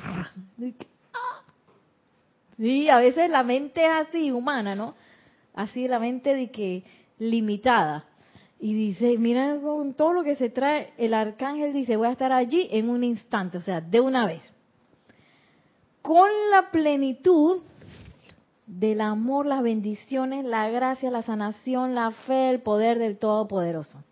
Sí, 2.57 2.89
a 2.89 2.99
veces 2.99 3.31
la 3.31 3.45
mente 3.45 3.85
es 3.85 4.09
así, 4.09 4.33
humana, 4.33 4.75
¿no? 4.75 4.97
Así 5.55 5.87
la 5.87 6.01
mente 6.01 6.35
de 6.35 6.51
que 6.51 6.83
limitada. 7.19 8.05
Y 8.59 8.75
dice, 8.75 9.17
mira 9.17 9.57
con 9.63 9.95
todo 9.95 10.13
lo 10.13 10.25
que 10.25 10.35
se 10.35 10.51
trae, 10.51 10.93
el 10.99 11.15
arcángel 11.15 11.73
dice, 11.73 11.97
voy 11.97 12.09
a 12.09 12.13
estar 12.13 12.33
allí 12.33 12.69
en 12.73 12.89
un 12.89 13.05
instante, 13.05 13.59
o 13.59 13.61
sea, 13.61 13.81
de 13.81 14.01
una 14.01 14.27
vez. 14.27 14.43
Con 16.03 16.29
la 16.51 16.71
plenitud 16.71 17.61
del 18.67 19.01
amor, 19.01 19.47
las 19.47 19.63
bendiciones, 19.63 20.45
la 20.45 20.69
gracia, 20.69 21.11
la 21.11 21.23
sanación, 21.23 21.95
la 21.95 22.11
fe, 22.11 22.51
el 22.51 22.61
poder 22.61 22.99
del 22.99 23.17
Todopoderoso. 23.17 24.03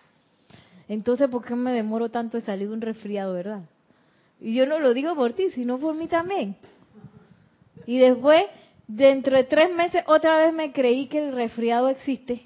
Entonces, 0.89 1.29
¿por 1.29 1.45
qué 1.45 1.55
me 1.55 1.73
demoro 1.73 2.11
tanto 2.11 2.37
de 2.37 2.45
salir 2.45 2.69
de 2.69 2.75
un 2.75 2.81
resfriado, 2.81 3.35
verdad? 3.35 3.63
Y 4.41 4.55
yo 4.55 4.67
no 4.67 4.79
lo 4.79 4.95
digo 4.95 5.15
por 5.15 5.33
ti, 5.33 5.51
sino 5.51 5.79
por 5.79 5.95
mí 5.95 6.07
también. 6.07 6.57
Y 7.87 7.99
después, 7.99 8.45
dentro 8.87 9.37
de 9.37 9.45
tres 9.45 9.75
meses, 9.75 10.05
otra 10.07 10.39
vez 10.39 10.55
me 10.55 10.73
creí 10.73 11.07
que 11.07 11.27
el 11.27 11.33
resfriado 11.33 11.89
existe. 11.89 12.43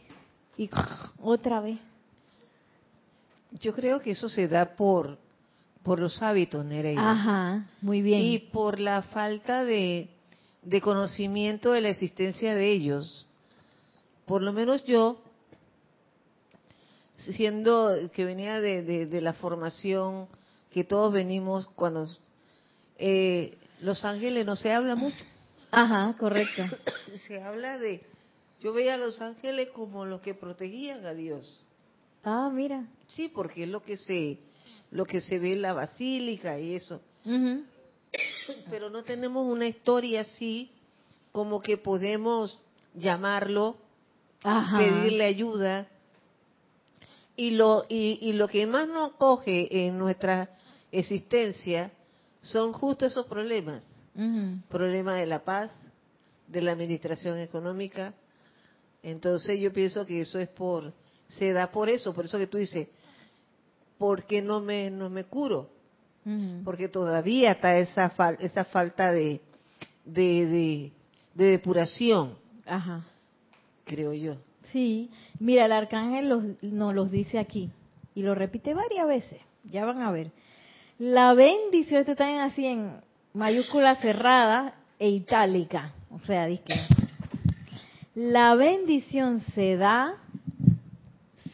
Y 0.57 0.69
otra 1.21 1.61
vez. 1.61 1.79
Yo 3.53 3.73
creo 3.73 4.01
que 4.01 4.13
eso 4.13 4.29
se 4.29 4.47
da 4.49 4.77
por, 4.77 5.19
por 5.83 5.99
los 5.99 6.21
hábitos, 6.23 6.65
Nereida. 6.65 7.11
Ajá, 7.11 7.67
muy 7.81 8.03
bien. 8.03 8.21
Y 8.21 8.39
por 8.39 8.79
la 8.79 9.03
falta 9.03 9.65
de, 9.65 10.09
de 10.63 10.81
conocimiento 10.81 11.73
de 11.73 11.81
la 11.81 11.89
existencia 11.89 12.55
de 12.55 12.71
ellos. 12.71 13.27
Por 14.27 14.43
lo 14.43 14.53
menos 14.53 14.85
yo, 14.85 15.21
siendo 17.17 18.11
que 18.13 18.25
venía 18.25 18.61
de, 18.61 19.07
de, 19.07 19.21
la 19.21 19.33
formación 19.33 20.29
que 20.71 20.85
todos 20.85 21.13
venimos 21.13 21.67
cuando 21.67 22.07
eh, 22.99 23.59
los 23.81 24.05
ángeles 24.05 24.47
no 24.47 24.57
se 24.57 24.73
habla 24.73 24.95
mucho. 24.95 25.25
Ajá, 25.71 26.15
correcto. 26.19 26.63
se 27.27 27.43
habla 27.43 27.79
de, 27.79 28.05
yo 28.61 28.73
veía 28.73 28.95
a 28.95 28.99
los 28.99 29.21
ángeles 29.21 29.71
como 29.71 30.05
los 30.05 30.21
que 30.21 30.35
protegían 30.35 31.07
a 31.07 31.15
Dios. 31.15 31.63
Ah, 32.23 32.51
mira. 32.53 32.87
Sí, 33.09 33.29
porque 33.29 33.65
es 33.65 33.69
lo 33.69 33.83
que 33.83 33.97
se, 33.97 34.39
lo 34.91 35.05
que 35.05 35.21
se 35.21 35.39
ve 35.39 35.53
en 35.53 35.63
la 35.63 35.73
basílica 35.73 36.59
y 36.59 36.75
eso. 36.75 37.01
Pero 38.71 38.91
no 38.91 39.03
tenemos 39.05 39.47
una 39.47 39.67
historia 39.67 40.23
así 40.23 40.71
como 41.33 41.61
que 41.61 41.77
podemos 41.77 42.59
llamarlo, 42.95 43.77
pedirle 44.43 45.25
ayuda. 45.25 45.87
Y 47.37 47.51
lo, 47.53 47.87
y, 47.89 48.19
y 48.21 48.33
lo 48.33 48.49
que 48.49 48.67
más 48.67 48.89
nos 48.89 49.13
coge 49.13 49.87
en 49.87 49.97
nuestra 49.99 50.51
existencia 50.93 51.93
son 52.43 52.73
justo 52.73 53.07
esos 53.07 53.27
problemas. 53.27 53.85
Problemas 54.69 55.19
de 55.19 55.27
la 55.27 55.45
paz, 55.45 55.71
de 56.49 56.61
la 56.61 56.73
administración 56.73 57.39
económica. 57.39 58.13
Entonces 59.03 59.59
yo 59.61 59.73
pienso 59.73 60.05
que 60.05 60.23
eso 60.23 60.39
es 60.39 60.49
por, 60.49 60.93
se 61.29 61.53
da 61.53 61.71
por 61.71 61.89
eso, 61.89 62.13
por 62.13 62.27
eso 62.27 62.37
que 62.37 62.49
tú 62.49 62.59
dices, 62.59 62.89
¿por 64.01 64.25
qué 64.25 64.41
no 64.41 64.63
me, 64.63 64.91
no 64.91 65.11
me 65.11 65.25
curo? 65.25 65.69
Porque 66.65 66.89
todavía 66.89 67.53
está 67.53 67.77
esa, 67.77 68.11
esa 68.39 68.65
falta 68.65 69.13
de, 69.13 69.43
de, 70.07 70.93
de, 71.35 71.45
depuración, 71.45 72.39
Ajá. 72.65 73.05
creo 73.85 74.15
yo. 74.15 74.37
Sí, 74.73 75.11
mira, 75.39 75.67
el 75.67 75.73
arcángel 75.73 76.57
nos 76.63 76.95
los 76.95 77.11
dice 77.11 77.39
aquí 77.39 77.71
y 78.15 78.23
lo 78.23 78.35
repite 78.35 78.73
varias 78.73 79.07
veces, 79.07 79.41
ya 79.65 79.85
van 79.85 80.03
a 80.03 80.11
ver. 80.11 80.31
La 80.99 81.35
bendición, 81.35 82.01
esto 82.01 82.13
está 82.13 82.45
así 82.45 82.65
en 82.65 83.01
mayúscula 83.35 83.97
cerrada 83.97 84.77
e 84.99 85.11
itálica, 85.11 85.93
o 86.11 86.21
sea, 86.21 86.47
dice 86.47 86.65
la 88.15 88.55
bendición 88.55 89.41
se 89.55 89.77
da 89.77 90.15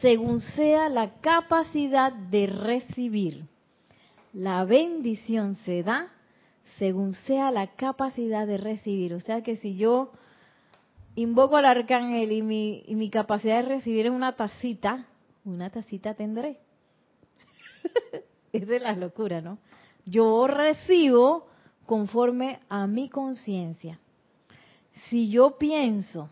según 0.01 0.41
sea 0.41 0.89
la 0.89 1.19
capacidad 1.21 2.11
de 2.13 2.47
recibir. 2.47 3.45
La 4.33 4.65
bendición 4.65 5.55
se 5.55 5.83
da 5.83 6.11
según 6.77 7.13
sea 7.13 7.51
la 7.51 7.67
capacidad 7.75 8.45
de 8.45 8.57
recibir. 8.57 9.13
O 9.13 9.19
sea 9.19 9.41
que 9.41 9.57
si 9.57 9.77
yo 9.77 10.11
invoco 11.15 11.57
al 11.57 11.65
arcángel 11.65 12.31
y 12.31 12.41
mi, 12.41 13.09
capacidad 13.09 13.57
de 13.57 13.69
recibir 13.69 14.05
es 14.05 14.11
una 14.11 14.35
tacita, 14.35 15.07
una 15.43 15.69
tacita 15.69 16.13
tendré. 16.13 16.59
es 18.53 18.67
de 18.67 18.79
la 18.79 18.93
locura, 18.93 19.41
¿no? 19.41 19.57
Yo 20.05 20.47
recibo 20.47 21.47
conforme 21.85 22.59
a 22.69 22.85
mi 22.85 23.09
conciencia. 23.09 23.99
Si 25.09 25.29
yo 25.29 25.57
pienso 25.57 26.29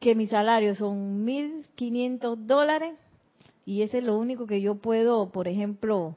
que 0.00 0.14
mi 0.14 0.26
salario 0.26 0.74
son 0.74 1.26
1.500 1.26 2.36
dólares 2.36 2.94
y 3.64 3.82
ese 3.82 3.98
es 3.98 4.04
lo 4.04 4.16
único 4.16 4.46
que 4.46 4.60
yo 4.60 4.76
puedo, 4.76 5.30
por 5.30 5.46
ejemplo, 5.46 6.16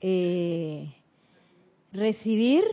eh, 0.00 0.92
recibir, 1.92 2.64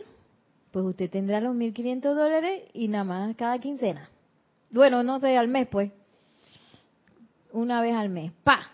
pues 0.72 0.86
usted 0.86 1.10
tendrá 1.10 1.40
los 1.40 1.56
1.500 1.56 2.02
dólares 2.02 2.64
y 2.74 2.88
nada 2.88 3.04
más 3.04 3.36
cada 3.36 3.60
quincena. 3.60 4.10
Bueno, 4.72 5.04
no 5.04 5.20
sé, 5.20 5.38
al 5.38 5.48
mes 5.48 5.68
pues. 5.68 5.92
Una 7.52 7.82
vez 7.82 7.94
al 7.94 8.10
mes. 8.10 8.32
Pa. 8.44 8.72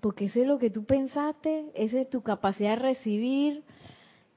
Porque 0.00 0.26
ese 0.26 0.42
es 0.42 0.46
lo 0.46 0.58
que 0.58 0.70
tú 0.70 0.84
pensaste, 0.84 1.70
esa 1.74 2.00
es 2.00 2.08
tu 2.08 2.22
capacidad 2.22 2.70
de 2.70 2.76
recibir. 2.76 3.64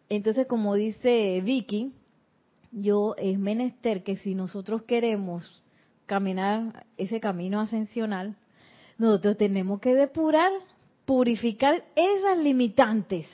Entonces, 0.10 0.48
como 0.48 0.76
dice 0.76 1.39
Vicky, 1.46 1.94
yo 2.72 3.15
es 3.17 3.38
menester 3.38 4.04
que 4.04 4.17
si 4.17 4.36
nosotros 4.36 4.82
queremos 4.84 5.61
caminar 6.12 6.86
ese 6.97 7.21
camino 7.21 7.62
ascensional, 7.62 8.36
nosotros 8.97 9.38
tenemos 9.38 9.80
que 9.80 9.95
depurar, 9.95 10.52
purificar 11.06 11.86
esas 11.95 12.38
limitantes. 12.38 13.26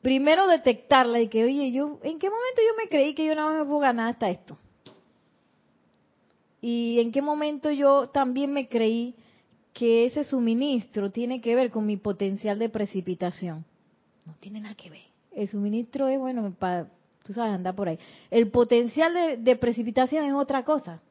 Primero 0.00 0.48
detectarla 0.48 1.20
y 1.20 1.28
que, 1.28 1.44
oye, 1.44 1.70
yo, 1.70 1.98
¿en 2.02 2.18
qué 2.18 2.30
momento 2.30 2.62
yo 2.66 2.82
me 2.82 2.88
creí 2.88 3.14
que 3.14 3.26
yo 3.26 3.34
no 3.34 3.52
me 3.52 3.62
puedo 3.66 3.80
ganar 3.80 4.08
hasta 4.08 4.30
esto? 4.30 4.56
Y 6.62 6.98
en 6.98 7.12
qué 7.12 7.20
momento 7.20 7.70
yo 7.70 8.08
también 8.08 8.50
me 8.54 8.66
creí 8.66 9.14
que 9.74 10.06
ese 10.06 10.24
suministro 10.24 11.10
tiene 11.10 11.42
que 11.42 11.54
ver 11.54 11.70
con 11.70 11.84
mi 11.84 11.98
potencial 11.98 12.58
de 12.58 12.70
precipitación. 12.70 13.66
No 14.24 14.34
tiene 14.40 14.60
nada 14.60 14.74
que 14.76 14.88
ver. 14.88 15.04
El 15.32 15.46
suministro 15.46 16.08
es, 16.08 16.18
bueno, 16.18 16.54
para, 16.58 16.88
tú 17.22 17.34
sabes, 17.34 17.52
anda 17.52 17.74
por 17.74 17.90
ahí. 17.90 17.98
El 18.30 18.50
potencial 18.50 19.44
de 19.44 19.56
precipitación 19.56 20.24
es 20.24 20.32
otra 20.32 20.64
cosa 20.64 21.02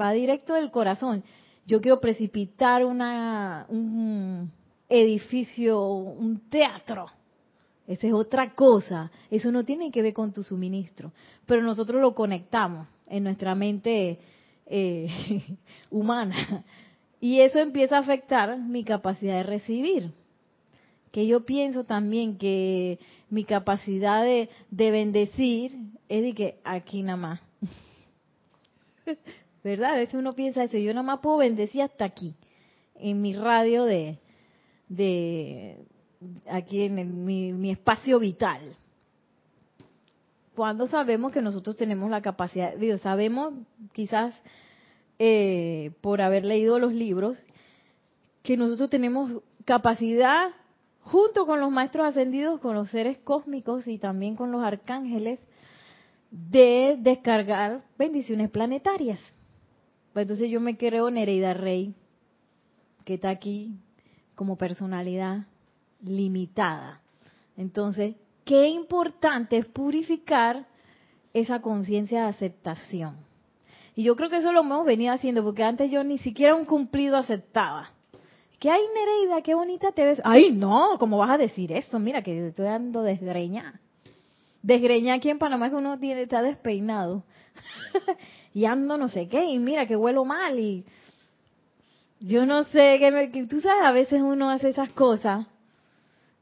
va 0.00 0.12
directo 0.12 0.54
del 0.54 0.70
corazón. 0.70 1.22
Yo 1.66 1.80
quiero 1.80 2.00
precipitar 2.00 2.84
una, 2.84 3.66
un 3.68 4.50
edificio, 4.88 5.82
un 5.82 6.48
teatro. 6.48 7.06
Esa 7.86 8.06
es 8.06 8.12
otra 8.12 8.54
cosa. 8.54 9.10
Eso 9.30 9.50
no 9.50 9.64
tiene 9.64 9.90
que 9.90 10.02
ver 10.02 10.12
con 10.12 10.32
tu 10.32 10.42
suministro. 10.42 11.12
Pero 11.46 11.62
nosotros 11.62 12.00
lo 12.00 12.14
conectamos 12.14 12.86
en 13.06 13.24
nuestra 13.24 13.54
mente 13.54 14.18
eh, 14.66 15.08
humana. 15.90 16.64
Y 17.20 17.40
eso 17.40 17.58
empieza 17.58 17.96
a 17.96 18.00
afectar 18.00 18.58
mi 18.58 18.84
capacidad 18.84 19.36
de 19.36 19.42
recibir. 19.42 20.10
Que 21.10 21.26
yo 21.26 21.44
pienso 21.46 21.84
también 21.84 22.36
que 22.38 22.98
mi 23.30 23.44
capacidad 23.44 24.22
de, 24.22 24.48
de 24.70 24.90
bendecir 24.90 25.72
es 26.08 26.22
de 26.22 26.34
que 26.34 26.58
aquí 26.64 27.02
nada 27.02 27.16
más. 27.16 27.40
¿verdad? 29.64 29.92
A 29.92 29.98
veces 29.98 30.14
uno 30.14 30.34
piensa 30.34 30.62
eso, 30.62 30.76
yo 30.76 30.92
nada 30.92 31.02
más 31.02 31.20
puedo 31.20 31.38
bendecir 31.38 31.82
hasta 31.82 32.04
aquí, 32.04 32.36
en 32.96 33.22
mi 33.22 33.34
radio 33.34 33.84
de, 33.84 34.18
de 34.88 35.78
aquí 36.48 36.82
en 36.82 37.24
mi, 37.24 37.70
espacio 37.70 38.18
vital. 38.20 38.76
Cuando 40.54 40.86
sabemos 40.86 41.32
que 41.32 41.40
nosotros 41.42 41.76
tenemos 41.76 42.10
la 42.10 42.20
capacidad, 42.20 42.76
digo, 42.76 42.98
sabemos 42.98 43.54
quizás 43.92 44.34
eh, 45.18 45.92
por 46.02 46.20
haber 46.20 46.44
leído 46.44 46.78
los 46.78 46.92
libros, 46.92 47.42
que 48.42 48.58
nosotros 48.58 48.90
tenemos 48.90 49.42
capacidad 49.64 50.50
junto 51.00 51.46
con 51.46 51.58
los 51.60 51.70
maestros 51.70 52.06
ascendidos, 52.06 52.60
con 52.60 52.74
los 52.74 52.90
seres 52.90 53.18
cósmicos 53.18 53.88
y 53.88 53.98
también 53.98 54.36
con 54.36 54.52
los 54.52 54.62
arcángeles, 54.62 55.40
de 56.30 56.96
descargar 57.00 57.82
bendiciones 57.96 58.50
planetarias. 58.50 59.20
Pues 60.14 60.24
entonces 60.24 60.48
yo 60.48 60.60
me 60.60 60.76
creo 60.76 61.10
Nereida 61.10 61.54
Rey, 61.54 61.92
que 63.04 63.14
está 63.14 63.30
aquí 63.30 63.74
como 64.36 64.56
personalidad 64.56 65.46
limitada. 66.04 67.00
Entonces, 67.56 68.14
qué 68.44 68.68
importante 68.68 69.56
es 69.56 69.66
purificar 69.66 70.66
esa 71.32 71.60
conciencia 71.60 72.22
de 72.22 72.28
aceptación. 72.28 73.16
Y 73.96 74.04
yo 74.04 74.14
creo 74.14 74.30
que 74.30 74.36
eso 74.36 74.52
lo 74.52 74.60
hemos 74.60 74.86
venido 74.86 75.12
haciendo, 75.12 75.42
porque 75.42 75.64
antes 75.64 75.90
yo 75.90 76.04
ni 76.04 76.18
siquiera 76.18 76.54
un 76.54 76.64
cumplido 76.64 77.16
aceptaba. 77.16 77.90
¿Qué 78.60 78.70
hay, 78.70 78.82
Nereida? 78.94 79.42
Qué 79.42 79.54
bonita 79.54 79.90
te 79.90 80.04
ves. 80.04 80.20
Ay, 80.22 80.52
no, 80.52 80.96
¿cómo 81.00 81.18
vas 81.18 81.30
a 81.30 81.38
decir 81.38 81.72
eso? 81.72 81.98
Mira 81.98 82.22
que 82.22 82.46
estoy 82.46 82.66
dando 82.66 83.02
desgreña. 83.02 83.80
Desgreña 84.62 85.14
aquí 85.14 85.28
en 85.28 85.40
Panamá 85.40 85.66
es 85.66 85.72
que 85.72 85.78
uno 85.78 85.98
tiene, 85.98 86.22
está 86.22 86.40
despeinado. 86.40 87.24
y 88.54 88.64
ando 88.64 88.96
no 88.96 89.08
sé 89.08 89.28
qué, 89.28 89.44
y 89.44 89.58
mira 89.58 89.86
que 89.86 89.96
huelo 89.96 90.24
mal, 90.24 90.58
y 90.58 90.84
yo 92.20 92.46
no 92.46 92.64
sé, 92.64 92.98
que, 92.98 93.46
tú 93.46 93.60
sabes, 93.60 93.84
a 93.84 93.92
veces 93.92 94.22
uno 94.22 94.48
hace 94.48 94.68
esas 94.68 94.92
cosas, 94.92 95.46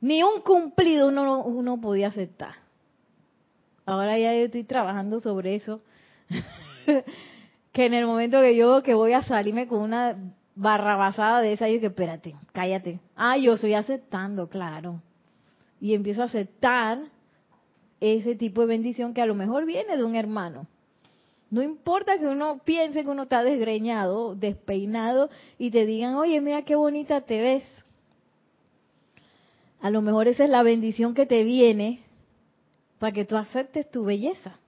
ni 0.01 0.23
un 0.23 0.43
cumplido 0.43 1.09
uno, 1.09 1.43
uno 1.43 1.81
podía 1.81 2.09
aceptar. 2.09 2.55
Ahora 3.87 4.19
ya 4.19 4.35
yo 4.35 4.45
estoy 4.45 4.65
trabajando 4.65 5.21
sobre 5.21 5.55
eso, 5.55 5.81
que 7.73 7.87
en 7.87 7.95
el 7.95 8.07
momento 8.07 8.41
que 8.41 8.55
yo 8.55 8.83
que 8.83 8.95
voy 8.95 9.15
a 9.15 9.23
salirme 9.23 9.67
con 9.67 9.81
una 9.81 10.17
barrabasada 10.55 11.41
de 11.41 11.55
esa 11.55 11.69
y 11.69 11.81
que 11.81 11.87
espérate, 11.87 12.35
cállate. 12.53 13.01
Ah, 13.17 13.39
yo 13.39 13.55
estoy 13.55 13.75
aceptando, 13.75 14.49
claro. 14.49 15.01
Y 15.81 15.95
empiezo 15.95 16.23
a 16.23 16.27
aceptar 16.27 16.99
ese 18.01 18.35
tipo 18.35 18.61
de 18.61 18.67
bendición 18.67 19.15
que 19.15 19.23
a 19.23 19.27
lo 19.27 19.35
mejor 19.35 19.65
viene 19.65 19.97
de 19.97 20.05
un 20.05 20.15
hermano. 20.15 20.67
No 21.53 21.63
importa 21.63 22.17
que 22.17 22.27
uno 22.27 22.63
piense 22.65 23.05
que 23.05 23.11
uno 23.11 23.25
está 23.25 23.45
desgreñado, 23.45 24.35
despeinado 24.35 25.29
y 25.59 25.71
te 25.71 25.85
digan, 25.85 26.15
oye, 26.15 26.41
mira 26.41 26.63
qué 26.63 26.77
bonita 26.77 27.21
te 27.21 27.43
ves. 27.43 27.63
A 29.83 29.91
lo 29.91 30.01
mejor 30.01 30.29
esa 30.29 30.45
es 30.45 30.51
la 30.51 30.63
bendición 30.63 31.13
que 31.13 31.27
te 31.27 31.45
viene 31.45 32.01
para 32.99 33.13
que 33.13 33.27
tú 33.27 33.37
aceptes 33.37 33.91
tu 33.91 34.03
belleza 34.03 34.59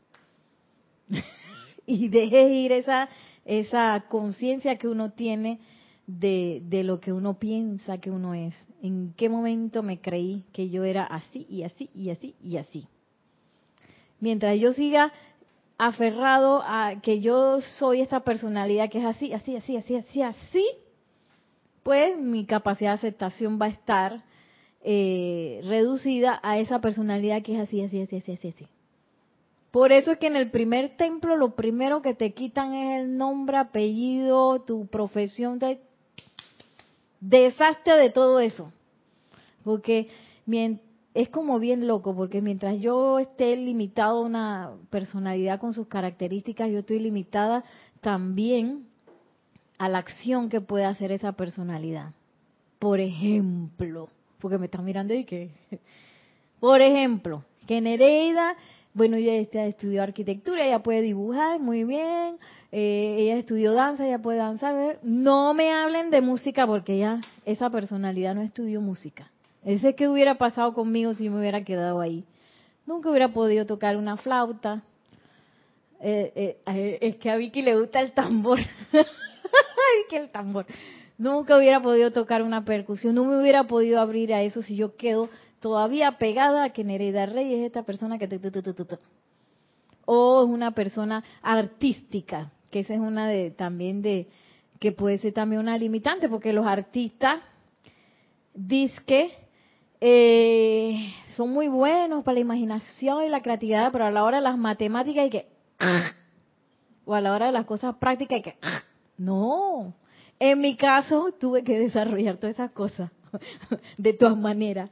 y 1.87 2.09
dejes 2.09 2.51
ir 2.51 2.73
esa, 2.73 3.09
esa 3.47 4.05
conciencia 4.11 4.77
que 4.77 4.87
uno 4.87 5.13
tiene 5.13 5.61
de, 6.07 6.61
de 6.67 6.85
lo 6.85 7.01
que 7.01 7.15
uno 7.15 7.39
piensa 7.39 7.97
que 7.97 8.11
uno 8.11 8.35
es. 8.35 8.55
¿En 8.83 9.15
qué 9.17 9.31
momento 9.31 9.83
me 9.83 10.03
creí 10.03 10.45
que 10.53 10.69
yo 10.69 10.85
era 10.85 11.05
así 11.05 11.47
y 11.49 11.63
así 11.63 11.89
y 11.95 12.11
así 12.11 12.35
y 12.45 12.59
así? 12.59 12.87
Mientras 14.21 14.59
yo 14.59 14.75
siga 14.75 15.13
aferrado 15.79 16.63
a 16.65 17.01
que 17.03 17.21
yo 17.21 17.61
soy 17.61 18.01
esta 18.01 18.21
personalidad 18.21 18.91
que 18.91 18.99
es 18.99 19.05
así, 19.05 19.33
así, 19.33 19.57
así, 19.57 19.77
así, 19.77 19.97
así, 19.97 20.23
así, 20.23 20.67
pues 21.83 22.17
mi 22.19 22.47
capacidad 22.47 22.91
de 22.93 22.95
aceptación 22.95 23.59
va 23.61 23.67
a 23.67 23.71
estar 23.71 24.23
eh, 24.83 25.61
reducida 25.65 26.41
a 26.43 26.59
esa 26.59 26.81
personalidad 26.81 27.43
que 27.43 27.55
es 27.55 27.61
así, 27.61 27.83
así, 27.83 28.03
así, 28.03 28.17
así, 28.17 28.33
así, 28.33 28.49
así. 28.49 28.69
Por 29.71 29.91
eso 29.91 30.13
es 30.13 30.19
que 30.19 30.29
en 30.29 30.37
el 30.37 30.53
primer 30.53 30.97
templo 30.97 31.37
lo 31.37 31.57
primero 31.57 32.01
que 32.01 32.15
te 32.15 32.33
quitan 32.33 32.75
es 32.75 33.01
el 33.01 33.17
nombre, 33.17 33.57
apellido, 33.57 34.61
tu 34.63 34.87
profesión, 34.87 35.59
de 35.59 35.81
de 37.21 38.11
todo 38.15 38.39
eso. 38.39 38.73
Porque 39.65 40.11
es 41.15 41.29
como 41.29 41.61
bien 41.61 41.87
loco, 41.87 42.15
porque 42.15 42.43
mientras 42.43 42.79
yo 42.81 43.21
esté 43.21 43.57
limitado 43.57 44.19
a 44.19 44.27
una 44.27 44.73
personalidad 44.91 45.61
con 45.61 45.73
sus 45.73 45.87
características, 45.87 46.71
yo 46.71 46.81
estoy 46.81 46.99
limitada 46.99 47.65
también 48.01 48.87
a 49.79 49.89
la 49.89 49.99
acción 49.99 50.49
que 50.49 50.61
puede 50.61 50.85
hacer 50.85 51.13
esa 51.13 51.33
personalidad. 51.33 52.13
Por 52.81 53.01
ejemplo, 53.01 54.09
porque 54.41 54.59
me 54.59 54.67
están 54.67 54.85
mirando 54.85 55.15
y 55.15 55.25
que... 55.25 55.51
Por 56.61 56.81
ejemplo, 56.81 57.45
que 57.67 57.81
Nereida 57.81 58.57
bueno, 58.95 59.17
ella 59.17 59.67
estudió 59.67 60.05
arquitectura, 60.05 60.65
ella 60.65 60.79
puede 60.79 61.03
dibujar 61.03 61.59
muy 61.59 61.83
bien, 61.83 62.39
eh, 62.71 63.17
ella 63.19 63.37
estudió 63.37 63.73
danza, 63.73 64.07
ella 64.07 64.23
puede 64.23 64.39
danzar. 64.39 65.01
No 65.03 65.53
me 65.53 65.73
hablen 65.73 66.11
de 66.11 66.21
música 66.21 66.65
porque 66.65 66.99
ya 66.99 67.21
esa 67.45 67.71
personalidad 67.71 68.37
no 68.37 68.43
estudió 68.43 68.81
música. 68.81 69.33
Ese 69.65 69.95
que 69.95 70.09
hubiera 70.09 70.37
pasado 70.37 70.73
conmigo 70.73 71.15
si 71.15 71.29
me 71.31 71.39
hubiera 71.39 71.65
quedado 71.65 72.01
ahí. 72.01 72.25
Nunca 72.87 73.09
hubiera 73.09 73.33
podido 73.33 73.65
tocar 73.65 73.97
una 73.97 74.17
flauta. 74.17 74.83
Eh, 76.01 76.59
eh, 76.67 76.99
es 77.01 77.17
que 77.17 77.31
a 77.31 77.37
Vicky 77.37 77.63
le 77.63 77.79
gusta 77.79 78.01
el 78.01 78.13
tambor. 78.13 78.59
que 80.11 80.17
el 80.17 80.31
tambor. 80.31 80.67
Nunca 81.17 81.57
hubiera 81.57 81.81
podido 81.81 82.11
tocar 82.11 82.43
una 82.43 82.65
percusión, 82.65 83.15
no 83.15 83.25
me 83.25 83.41
hubiera 83.41 83.65
podido 83.65 84.01
abrir 84.01 84.35
a 84.35 84.43
eso 84.43 84.63
si 84.63 84.77
yo 84.77 84.97
quedo 84.97 85.31
todavía 85.61 86.19
pegada 86.19 86.65
a 86.65 86.71
que 86.71 86.85
Nereida 86.85 87.27
Rey 87.27 87.55
es 87.55 87.65
esta 87.65 87.85
persona 87.85 88.19
que 88.19 88.27
te, 88.27 88.41
o 90.05 90.43
es 90.43 90.49
una 90.49 90.73
persona 90.73 91.23
artística, 91.41 92.53
que 92.71 92.81
esa 92.81 92.95
es 92.95 93.01
una 93.01 93.29
de 93.29 93.51
también 93.53 94.03
de 94.03 94.29
que 94.81 94.93
puede 94.93 95.19
ser 95.19 95.33
también 95.33 95.61
una 95.61 95.79
limitante, 95.79 96.29
porque 96.29 96.53
los 96.53 96.67
artistas 96.67 97.41
que 99.07 99.44
eh, 100.07 101.15
son 101.35 101.51
muy 101.51 101.69
buenos 101.69 102.25
para 102.25 102.35
la 102.35 102.41
imaginación 102.41 103.25
y 103.25 103.31
la 103.31 103.41
creatividad, 103.41 103.91
pero 103.91 104.05
a 104.05 104.11
la 104.11 104.23
hora 104.23 104.37
de 104.37 104.43
las 104.43 104.59
matemáticas 104.59 105.23
hay 105.23 105.31
que 105.31 105.49
o 107.07 107.15
a 107.15 107.23
la 107.23 107.33
hora 107.33 107.47
de 107.47 107.53
las 107.53 107.65
cosas 107.65 107.97
prácticas 107.97 108.37
hay 108.37 108.43
que 108.43 108.57
no. 109.17 109.95
En 110.39 110.61
mi 110.61 110.77
caso 110.77 111.33
tuve 111.41 111.65
que 111.65 111.79
desarrollar 111.79 112.37
todas 112.37 112.57
esas 112.57 112.73
cosas 112.73 113.11
de 113.97 114.13
todas 114.13 114.37
maneras. 114.37 114.91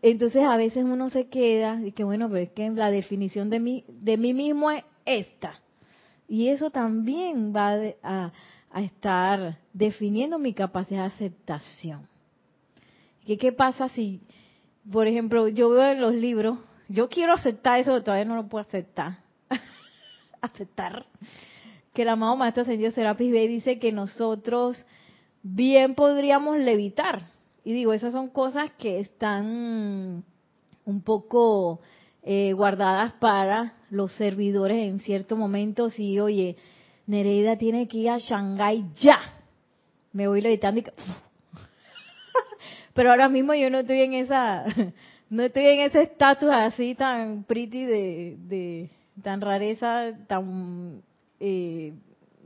Entonces 0.00 0.44
a 0.44 0.56
veces 0.56 0.84
uno 0.84 1.10
se 1.10 1.28
queda 1.28 1.80
y 1.84 1.90
que 1.90 2.04
bueno, 2.04 2.28
pero 2.28 2.40
es 2.40 2.50
que 2.50 2.70
la 2.70 2.92
definición 2.92 3.50
de 3.50 3.58
mí, 3.58 3.84
de 3.88 4.16
mí 4.16 4.32
mismo 4.32 4.70
es 4.70 4.84
esta. 5.04 5.60
Y 6.28 6.50
eso 6.50 6.70
también 6.70 7.52
va 7.52 7.76
a, 8.04 8.32
estar 8.80 9.58
definiendo 9.72 10.38
mi 10.38 10.54
capacidad 10.54 11.00
de 11.00 11.06
aceptación. 11.06 12.06
¿Qué, 13.30 13.38
¿Qué 13.38 13.52
pasa 13.52 13.88
si, 13.90 14.22
por 14.90 15.06
ejemplo, 15.06 15.46
yo 15.46 15.70
veo 15.70 15.92
en 15.92 16.00
los 16.00 16.14
libros, 16.14 16.58
yo 16.88 17.08
quiero 17.08 17.32
aceptar 17.32 17.78
eso, 17.78 17.92
pero 17.92 18.02
todavía 18.02 18.24
no 18.24 18.34
lo 18.34 18.48
puedo 18.48 18.66
aceptar. 18.66 19.18
aceptar. 20.40 21.06
Que 21.94 22.02
el 22.02 22.08
amado 22.08 22.34
Maestro 22.34 22.64
Señor 22.64 22.90
Serapis 22.90 23.30
Bey 23.30 23.46
dice 23.46 23.78
que 23.78 23.92
nosotros 23.92 24.84
bien 25.44 25.94
podríamos 25.94 26.58
levitar 26.58 27.30
y 27.62 27.72
digo, 27.72 27.92
esas 27.92 28.12
son 28.12 28.30
cosas 28.30 28.72
que 28.72 28.98
están 28.98 30.24
un 30.84 31.02
poco 31.02 31.82
eh, 32.24 32.52
guardadas 32.52 33.12
para 33.12 33.74
los 33.90 34.12
servidores 34.14 34.88
en 34.88 34.98
cierto 34.98 35.36
momento. 35.36 35.88
Si, 35.90 36.18
oye, 36.18 36.56
Nereida 37.06 37.56
tiene 37.56 37.86
que 37.86 37.98
ir 37.98 38.10
a 38.10 38.18
Shanghái 38.18 38.86
ya. 39.00 39.20
Me 40.12 40.26
voy 40.26 40.40
levitando 40.40 40.80
y... 40.80 40.84
Pero 43.00 43.12
ahora 43.12 43.30
mismo 43.30 43.54
yo 43.54 43.70
no 43.70 43.78
estoy 43.78 44.02
en 44.02 44.12
esa... 44.12 44.66
No 45.30 45.44
estoy 45.44 45.64
en 45.64 45.80
ese 45.80 46.02
estatus 46.02 46.50
así 46.50 46.94
tan 46.94 47.44
pretty 47.44 47.84
de, 47.84 48.36
de 48.48 48.90
tan 49.22 49.40
rareza, 49.40 50.12
tan, 50.26 51.00
eh, 51.38 51.94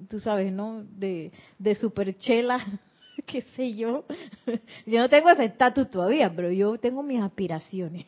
tú 0.09 0.21
sabes, 0.21 0.53
¿no? 0.53 0.85
De, 0.85 1.33
de 1.59 1.75
superchela 1.75 2.65
qué 3.27 3.41
sé 3.57 3.75
yo. 3.75 4.05
Yo 4.87 5.01
no 5.01 5.09
tengo 5.09 5.31
ese 5.31 5.47
estatus 5.47 5.91
todavía, 5.91 6.31
pero 6.37 6.53
yo 6.53 6.79
tengo 6.79 7.03
mis 7.03 7.21
aspiraciones. 7.21 8.05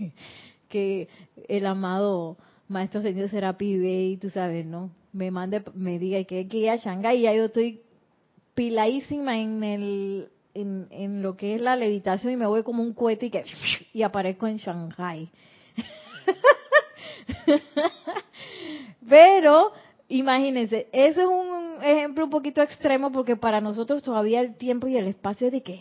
Que 0.69 1.09
el 1.49 1.67
amado 1.67 2.37
Maestro 2.69 3.01
Señor 3.01 3.31
Serapi 3.31 3.77
y 3.83 4.19
tú 4.19 4.29
sabes, 4.29 4.67
¿no? 4.67 4.91
Me 5.13 5.31
mande, 5.31 5.65
me 5.75 5.99
diga 5.99 6.23
que 6.25 6.47
que 6.47 6.59
ir 6.59 6.71
a 6.71 6.77
Shanghái 6.77 7.19
y 7.19 7.23
ya 7.23 7.35
yo 7.35 7.47
estoy 7.47 7.81
piladísima 8.55 9.39
en 9.39 9.65
el 9.65 10.29
en, 10.61 10.89
en, 10.91 11.23
lo 11.23 11.37
que 11.37 11.55
es 11.55 11.61
la 11.61 11.77
levitación 11.77 12.33
y 12.33 12.37
me 12.37 12.47
voy 12.47 12.63
como 12.63 12.83
un 12.83 12.95
cohete 12.95 13.27
y 13.27 13.31
que 13.31 13.45
y 13.93 14.03
aparezco 14.03 14.47
en 14.47 14.57
Shanghái. 14.57 15.31
Pero 19.09 19.73
imagínense, 20.09 20.89
eso 20.93 21.21
es 21.21 21.27
un 21.27 21.83
ejemplo 21.83 22.25
un 22.25 22.31
poquito 22.31 22.63
extremo 22.63 23.13
porque 23.13 23.37
para 23.37 23.61
nosotros 23.61 24.03
todavía 24.03 24.41
el 24.41 24.57
tiempo 24.57 24.89
y 24.89 24.97
el 24.97 25.07
espacio 25.07 25.49
es 25.49 25.53
de 25.53 25.63
qué. 25.63 25.81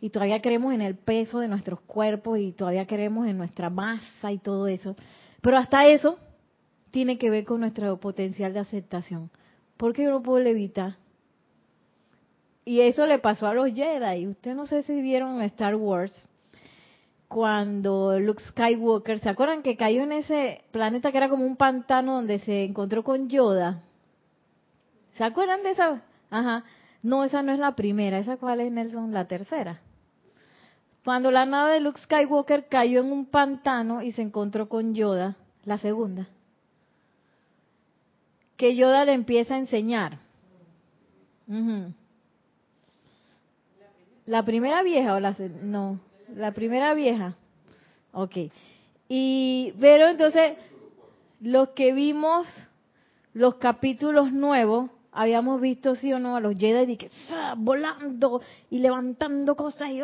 Y 0.00 0.10
todavía 0.10 0.42
creemos 0.42 0.74
en 0.74 0.82
el 0.82 0.96
peso 0.96 1.38
de 1.38 1.48
nuestros 1.48 1.80
cuerpos 1.80 2.38
y 2.38 2.52
todavía 2.52 2.86
creemos 2.86 3.26
en 3.26 3.38
nuestra 3.38 3.70
masa 3.70 4.32
y 4.32 4.38
todo 4.38 4.66
eso. 4.66 4.96
Pero 5.40 5.56
hasta 5.56 5.86
eso 5.86 6.18
tiene 6.90 7.16
que 7.16 7.30
ver 7.30 7.44
con 7.44 7.60
nuestro 7.60 7.98
potencial 7.98 8.52
de 8.52 8.60
aceptación. 8.60 9.30
Porque 9.76 10.02
yo 10.04 10.10
no 10.10 10.22
puedo 10.22 10.42
levitar. 10.42 10.96
Y 12.64 12.80
eso 12.80 13.06
le 13.06 13.18
pasó 13.18 13.46
a 13.46 13.54
los 13.54 13.72
Jedi. 13.72 14.26
Ustedes 14.26 14.56
no 14.56 14.66
sé 14.66 14.82
si 14.84 15.00
vieron 15.00 15.42
Star 15.42 15.74
Wars 15.76 16.28
cuando 17.34 18.20
Luke 18.20 18.40
Skywalker, 18.44 19.18
¿se 19.18 19.28
acuerdan 19.28 19.62
que 19.62 19.76
cayó 19.76 20.02
en 20.02 20.12
ese 20.12 20.62
planeta 20.70 21.10
que 21.10 21.18
era 21.18 21.28
como 21.28 21.44
un 21.44 21.56
pantano 21.56 22.14
donde 22.14 22.38
se 22.38 22.62
encontró 22.62 23.02
con 23.02 23.28
Yoda? 23.28 23.82
¿Se 25.16 25.24
acuerdan 25.24 25.64
de 25.64 25.70
esa? 25.70 26.02
Ajá. 26.30 26.62
No, 27.02 27.24
esa 27.24 27.42
no 27.42 27.50
es 27.50 27.58
la 27.58 27.74
primera. 27.74 28.20
¿Esa 28.20 28.36
cuál 28.36 28.60
es, 28.60 28.70
Nelson? 28.70 29.12
La 29.12 29.26
tercera. 29.26 29.80
Cuando 31.04 31.32
la 31.32 31.44
nave 31.44 31.72
de 31.72 31.80
Luke 31.80 32.00
Skywalker 32.00 32.68
cayó 32.68 33.00
en 33.00 33.10
un 33.10 33.26
pantano 33.26 34.00
y 34.00 34.12
se 34.12 34.22
encontró 34.22 34.68
con 34.68 34.94
Yoda, 34.94 35.36
la 35.64 35.78
segunda. 35.78 36.28
Que 38.56 38.76
Yoda 38.76 39.04
le 39.04 39.12
empieza 39.12 39.56
a 39.56 39.58
enseñar. 39.58 40.20
¿La 44.26 44.44
primera 44.44 44.82
vieja 44.82 45.14
o 45.14 45.20
la 45.20 45.34
no? 45.62 46.00
La 46.34 46.52
primera 46.52 46.94
vieja. 46.94 47.36
Ok. 48.12 48.36
Y 49.08 49.72
pero 49.80 50.08
entonces 50.08 50.56
los 51.40 51.70
que 51.70 51.92
vimos 51.92 52.46
los 53.34 53.56
capítulos 53.56 54.32
nuevos 54.32 54.90
habíamos 55.12 55.60
visto, 55.60 55.94
sí 55.96 56.12
o 56.12 56.18
no, 56.18 56.36
a 56.36 56.40
los 56.40 56.56
Jedi 56.56 56.96
que, 56.96 57.10
volando 57.56 58.40
y 58.70 58.78
levantando 58.78 59.54
cosas. 59.56 59.90
Y, 59.90 60.00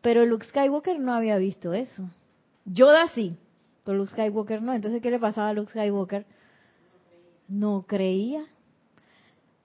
pero 0.00 0.24
Luke 0.26 0.46
Skywalker 0.46 0.98
no 0.98 1.14
había 1.14 1.38
visto 1.38 1.72
eso. 1.72 2.08
Yoda 2.64 3.08
sí, 3.08 3.36
pero 3.84 3.98
Luke 3.98 4.12
Skywalker 4.12 4.62
no. 4.62 4.74
Entonces, 4.74 5.00
¿qué 5.00 5.10
le 5.10 5.18
pasaba 5.18 5.48
a 5.48 5.52
Luke 5.52 5.70
Skywalker? 5.70 6.26
No 7.48 7.84
creía. 7.86 8.44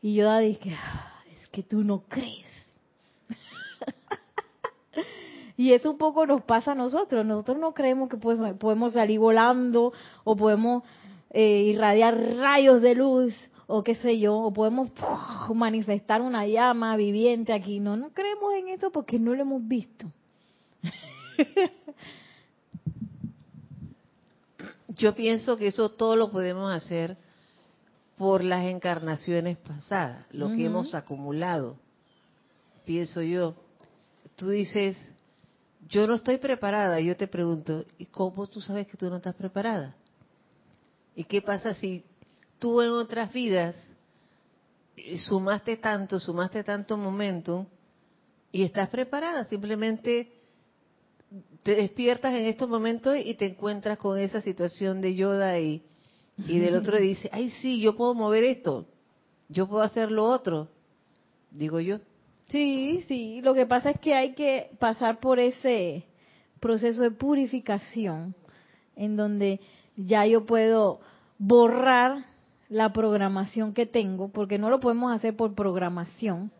Y 0.01 0.15
Yoda 0.15 0.39
dice, 0.39 0.71
ah, 0.75 1.23
es 1.35 1.47
que 1.49 1.63
tú 1.63 1.83
no 1.83 2.03
crees. 2.07 2.44
Y 5.57 5.73
eso 5.73 5.91
un 5.91 5.97
poco 5.97 6.25
nos 6.25 6.43
pasa 6.43 6.73
a 6.73 6.75
nosotros. 6.75 7.25
Nosotros 7.25 7.57
no 7.57 7.73
creemos 7.73 8.09
que 8.09 8.17
podemos 8.17 8.93
salir 8.93 9.19
volando 9.19 9.93
o 10.23 10.35
podemos 10.35 10.83
eh, 11.31 11.63
irradiar 11.63 12.17
rayos 12.37 12.81
de 12.81 12.95
luz 12.95 13.49
o 13.67 13.83
qué 13.83 13.95
sé 13.95 14.19
yo, 14.19 14.35
o 14.35 14.53
podemos 14.53 14.91
manifestar 15.53 16.21
una 16.21 16.45
llama 16.45 16.95
viviente 16.97 17.51
aquí. 17.53 17.79
No, 17.79 17.95
no 17.97 18.09
creemos 18.09 18.53
en 18.53 18.69
eso 18.69 18.91
porque 18.91 19.17
no 19.17 19.33
lo 19.33 19.41
hemos 19.41 19.67
visto. 19.67 20.05
Yo 24.89 25.13
pienso 25.15 25.57
que 25.57 25.67
eso 25.67 25.89
todo 25.89 26.15
lo 26.15 26.31
podemos 26.31 26.73
hacer 26.73 27.17
por 28.17 28.43
las 28.43 28.65
encarnaciones 28.65 29.57
pasadas, 29.57 30.25
lo 30.31 30.47
que 30.49 30.65
hemos 30.65 30.95
acumulado. 30.95 31.75
Pienso 32.85 33.21
yo. 33.21 33.55
Tú 34.37 34.49
dices, 34.49 34.95
yo 35.89 36.07
no 36.07 36.15
estoy 36.15 36.37
preparada. 36.37 36.99
Yo 36.99 37.15
te 37.15 37.27
pregunto, 37.27 37.85
¿y 37.97 38.05
cómo 38.05 38.47
tú 38.47 38.61
sabes 38.61 38.87
que 38.87 38.97
tú 38.97 39.09
no 39.09 39.17
estás 39.17 39.35
preparada? 39.35 39.95
¿Y 41.15 41.23
qué 41.23 41.41
pasa 41.41 41.73
si 41.73 42.03
tú 42.59 42.81
en 42.81 42.91
otras 42.91 43.31
vidas 43.31 43.75
sumaste 45.27 45.77
tanto, 45.77 46.19
sumaste 46.19 46.63
tanto 46.63 46.97
momento 46.97 47.67
y 48.51 48.63
estás 48.63 48.89
preparada? 48.89 49.45
Simplemente 49.45 50.31
te 51.63 51.75
despiertas 51.75 52.33
en 52.33 52.45
estos 52.45 52.69
momentos 52.69 53.17
y 53.23 53.33
te 53.35 53.47
encuentras 53.47 53.97
con 53.97 54.19
esa 54.19 54.41
situación 54.41 55.01
de 55.01 55.15
Yoda 55.15 55.59
y, 55.59 55.83
y 56.37 56.59
del 56.59 56.75
otro 56.81 56.97
dice, 56.99 57.29
ay 57.31 57.49
sí, 57.49 57.79
yo 57.79 57.95
puedo 57.95 58.13
mover 58.13 58.43
esto, 58.43 58.85
yo 59.49 59.67
puedo 59.67 59.83
hacer 59.83 60.11
lo 60.11 60.25
otro, 60.25 60.69
digo 61.51 61.79
yo. 61.79 61.99
Sí, 62.47 63.03
sí, 63.07 63.41
lo 63.41 63.53
que 63.53 63.65
pasa 63.65 63.89
es 63.89 63.99
que 63.99 64.13
hay 64.13 64.33
que 64.33 64.69
pasar 64.79 65.19
por 65.19 65.39
ese 65.39 66.05
proceso 66.59 67.01
de 67.01 67.11
purificación 67.11 68.35
en 68.95 69.17
donde 69.17 69.59
ya 69.95 70.25
yo 70.25 70.45
puedo 70.45 70.99
borrar 71.37 72.25
la 72.69 72.93
programación 72.93 73.73
que 73.73 73.85
tengo, 73.85 74.29
porque 74.29 74.57
no 74.57 74.69
lo 74.69 74.79
podemos 74.79 75.13
hacer 75.13 75.35
por 75.35 75.53
programación, 75.53 76.51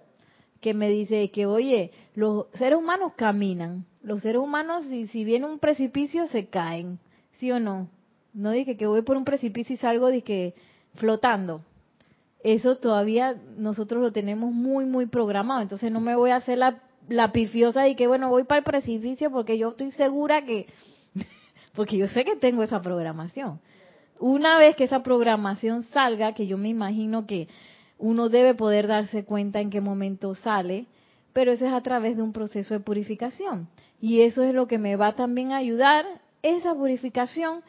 que 0.60 0.74
me 0.74 0.90
dice 0.90 1.30
que, 1.32 1.46
oye, 1.46 1.92
los 2.16 2.48
seres 2.54 2.80
humanos 2.80 3.14
caminan, 3.16 3.86
los 4.02 4.22
seres 4.22 4.42
humanos, 4.42 4.86
si, 4.86 5.08
si 5.08 5.24
viene 5.24 5.46
un 5.46 5.60
precipicio, 5.60 6.28
se 6.28 6.48
caen, 6.48 7.00
¿sí 7.40 7.52
o 7.52 7.60
no? 7.60 7.90
No 8.34 8.52
dije 8.52 8.76
que 8.76 8.88
voy 8.88 9.02
por 9.02 9.18
un 9.18 9.26
precipicio 9.26 9.76
y 9.76 9.78
salgo 9.78 10.10
que 10.24 10.56
flotando. 10.96 11.62
Eso 12.46 12.76
todavía 12.76 13.42
nosotros 13.58 14.04
lo 14.04 14.12
tenemos 14.12 14.54
muy, 14.54 14.86
muy 14.86 15.08
programado. 15.08 15.62
Entonces 15.62 15.92
no 15.92 16.00
me 16.00 16.16
voy 16.16 16.30
a 16.30 16.36
hacer 16.36 16.60
la, 16.60 16.80
la 17.10 17.32
pifiosa 17.32 17.88
y 17.88 17.96
que, 17.96 18.06
bueno, 18.06 18.30
voy 18.30 18.44
para 18.44 18.60
el 18.60 18.64
precipicio 18.64 19.32
porque 19.32 19.58
yo 19.58 19.70
estoy 19.70 19.90
segura 19.90 20.46
que, 20.46 20.68
porque 21.74 21.98
yo 21.98 22.08
sé 22.08 22.24
que 22.24 22.36
tengo 22.36 22.62
esa 22.62 22.84
programación. 22.84 23.60
Una 24.20 24.60
vez 24.60 24.76
que 24.76 24.84
esa 24.84 25.02
programación 25.02 25.82
salga, 25.82 26.36
que 26.36 26.46
yo 26.46 26.60
me 26.60 26.70
imagino 26.70 27.26
que 27.26 27.48
uno 27.98 28.30
debe 28.30 28.54
poder 28.54 28.86
darse 28.86 29.26
cuenta 29.26 29.60
en 29.60 29.72
qué 29.72 29.82
momento 29.82 30.36
sale, 30.36 30.86
pero 31.34 31.52
eso 31.52 31.66
es 31.66 31.74
a 31.74 31.82
través 31.82 32.16
de 32.16 32.22
un 32.22 32.32
proceso 32.32 32.76
de 32.76 32.80
purificación. 32.80 33.70
Y 34.00 34.22
eso 34.22 34.44
es 34.44 34.54
lo 34.54 34.68
que 34.68 34.78
me 34.78 34.98
va 34.98 35.16
también 35.16 35.52
a 35.52 35.58
ayudar, 35.58 36.06
esa 36.44 36.76
purificación, 36.76 37.64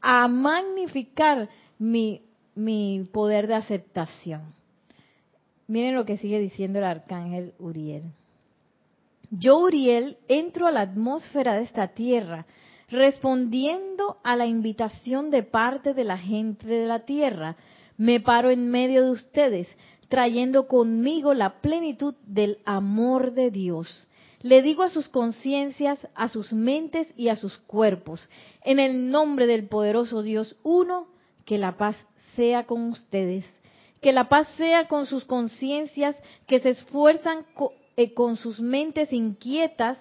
a 0.00 0.26
magnificar 0.26 1.48
mi, 1.78 2.27
mi 2.58 3.08
poder 3.12 3.46
de 3.46 3.54
aceptación. 3.54 4.54
Miren 5.66 5.94
lo 5.94 6.04
que 6.04 6.18
sigue 6.18 6.38
diciendo 6.38 6.78
el 6.78 6.84
arcángel 6.84 7.54
Uriel. 7.58 8.04
Yo, 9.30 9.58
Uriel, 9.58 10.16
entro 10.28 10.66
a 10.66 10.72
la 10.72 10.80
atmósfera 10.80 11.54
de 11.54 11.62
esta 11.62 11.88
tierra 11.88 12.46
respondiendo 12.90 14.16
a 14.24 14.34
la 14.36 14.46
invitación 14.46 15.30
de 15.30 15.42
parte 15.42 15.94
de 15.94 16.04
la 16.04 16.18
gente 16.18 16.66
de 16.66 16.86
la 16.86 17.00
tierra, 17.00 17.56
me 17.96 18.20
paro 18.20 18.50
en 18.50 18.70
medio 18.70 19.04
de 19.04 19.10
ustedes, 19.10 19.68
trayendo 20.08 20.66
conmigo 20.66 21.34
la 21.34 21.60
plenitud 21.60 22.14
del 22.26 22.58
amor 22.64 23.32
de 23.32 23.50
Dios. 23.50 24.08
Le 24.40 24.62
digo 24.62 24.82
a 24.82 24.88
sus 24.88 25.08
conciencias, 25.08 26.08
a 26.14 26.28
sus 26.28 26.52
mentes 26.52 27.12
y 27.16 27.28
a 27.28 27.36
sus 27.36 27.58
cuerpos, 27.58 28.28
en 28.62 28.78
el 28.78 29.10
nombre 29.10 29.46
del 29.46 29.68
poderoso 29.68 30.22
Dios 30.22 30.56
uno, 30.62 31.08
que 31.44 31.58
la 31.58 31.76
paz 31.76 31.96
sea 32.38 32.62
con 32.66 32.90
ustedes, 32.90 33.44
que 34.00 34.12
la 34.12 34.28
paz 34.28 34.46
sea 34.56 34.86
con 34.86 35.06
sus 35.06 35.24
conciencias 35.24 36.14
que 36.46 36.60
se 36.60 36.68
esfuerzan 36.68 37.44
eh, 37.96 38.14
con 38.14 38.36
sus 38.36 38.60
mentes 38.60 39.12
inquietas 39.12 39.98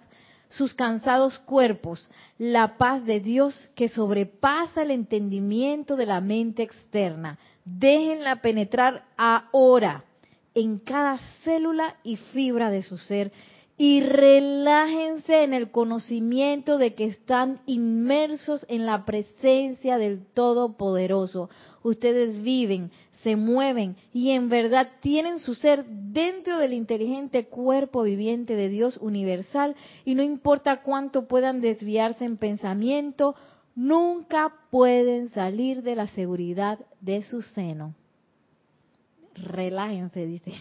sus 0.49 0.75
cansados 0.75 1.39
cuerpos, 1.39 2.09
la 2.37 2.77
paz 2.77 3.03
de 3.05 3.19
Dios 3.19 3.69
que 3.75 3.89
sobrepasa 3.89 4.83
el 4.83 4.91
entendimiento 4.91 5.95
de 5.95 6.05
la 6.05 6.21
mente 6.21 6.61
externa. 6.61 7.39
Déjenla 7.65 8.41
penetrar 8.41 9.03
ahora 9.17 10.05
en 10.53 10.77
cada 10.77 11.17
célula 11.43 11.97
y 12.03 12.17
fibra 12.17 12.69
de 12.69 12.83
su 12.83 12.97
ser 12.99 13.31
y 13.79 14.01
relájense 14.01 15.43
en 15.43 15.53
el 15.53 15.69
conocimiento 15.69 16.77
de 16.77 16.95
que 16.95 17.05
están 17.05 17.59
inmersos 17.67 18.65
en 18.69 18.85
la 18.87 19.05
presencia 19.05 19.97
del 19.97 20.25
Todopoderoso. 20.33 21.49
Ustedes 21.83 22.41
viven, 22.43 22.91
se 23.23 23.35
mueven 23.35 23.95
y 24.13 24.31
en 24.31 24.49
verdad 24.49 24.89
tienen 25.01 25.39
su 25.39 25.55
ser 25.55 25.85
dentro 25.85 26.59
del 26.59 26.73
inteligente 26.73 27.47
cuerpo 27.47 28.03
viviente 28.03 28.55
de 28.55 28.69
Dios 28.69 28.97
universal 28.97 29.75
y 30.05 30.15
no 30.15 30.23
importa 30.23 30.81
cuánto 30.81 31.27
puedan 31.27 31.61
desviarse 31.61 32.25
en 32.25 32.37
pensamiento, 32.37 33.35
nunca 33.75 34.53
pueden 34.71 35.29
salir 35.31 35.83
de 35.83 35.95
la 35.95 36.07
seguridad 36.07 36.79
de 37.01 37.23
su 37.23 37.41
seno. 37.41 37.95
Relájense, 39.35 40.25
dice. 40.25 40.53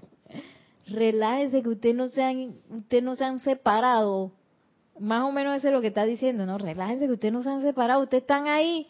Relájense 0.86 1.62
que 1.62 1.68
ustedes 1.68 1.94
no 1.94 2.08
se 2.08 2.22
han, 2.22 2.54
ustedes 2.70 3.02
no 3.02 3.14
se 3.14 3.24
han 3.24 3.38
separado. 3.38 4.32
Más 4.98 5.22
o 5.22 5.32
menos 5.32 5.56
eso 5.56 5.68
es 5.68 5.74
lo 5.74 5.80
que 5.80 5.88
está 5.88 6.04
diciendo, 6.04 6.46
¿no? 6.46 6.58
Relájense 6.58 7.06
que 7.06 7.12
ustedes 7.12 7.32
no 7.32 7.42
se 7.42 7.50
han 7.50 7.62
separado, 7.62 8.02
ustedes 8.02 8.22
están 8.22 8.48
ahí 8.48 8.86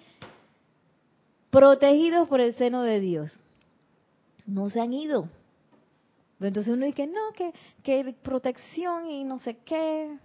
protegidos 1.51 2.29
por 2.29 2.41
el 2.41 2.55
seno 2.55 2.83
de 2.83 3.01
Dios. 3.01 3.39
No 4.47 4.71
se 4.71 4.81
han 4.81 4.93
ido. 4.93 5.29
Entonces 6.41 6.73
uno 6.73 6.87
dice, 6.87 7.07
no, 7.07 7.33
que, 7.37 7.53
que 7.83 8.15
protección 8.23 9.11
y 9.11 9.25
no 9.25 9.39
sé 9.39 9.59
qué. 9.65 10.17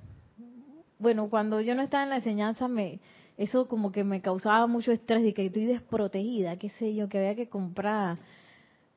Bueno, 0.98 1.30
cuando 1.30 1.60
yo 1.60 1.76
no 1.76 1.82
estaba 1.82 2.04
en 2.04 2.10
la 2.10 2.16
enseñanza, 2.18 2.68
me 2.68 3.00
eso 3.38 3.68
como 3.68 3.92
que 3.92 4.04
me 4.04 4.22
causaba 4.22 4.66
mucho 4.68 4.92
estrés 4.92 5.26
y 5.26 5.34
que 5.34 5.48
estoy 5.48 5.66
desprotegida, 5.66 6.58
qué 6.58 6.70
sé 6.70 6.96
yo, 6.96 7.10
que 7.10 7.18
había 7.18 7.36
que 7.36 7.50
comprar, 7.50 8.18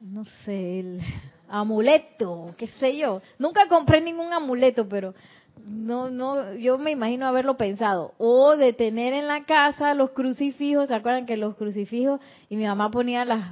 no 0.01 0.25
sé, 0.45 0.81
el 0.81 1.01
amuleto, 1.49 2.55
qué 2.57 2.69
sé 2.69 2.97
yo. 2.97 3.21
Nunca 3.39 3.67
compré 3.69 4.01
ningún 4.01 4.33
amuleto, 4.33 4.89
pero 4.89 5.15
no, 5.67 6.11
no, 6.11 6.55
yo 6.55 6.79
me 6.79 6.91
imagino 6.91 7.27
haberlo 7.27 7.57
pensado. 7.57 8.15
O 8.19 8.57
de 8.57 8.73
tener 8.73 9.13
en 9.13 9.27
la 9.27 9.45
casa 9.45 9.95
los 9.95 10.11
crucifijos, 10.11 10.89
¿se 10.89 10.95
acuerdan 10.95 11.27
que 11.27 11.37
los 11.37 11.57
crucifijos? 11.57 12.21
Y 12.49 12.57
mi 12.57 12.65
mamá 12.65 12.91
ponía 12.91 13.25
las, 13.25 13.45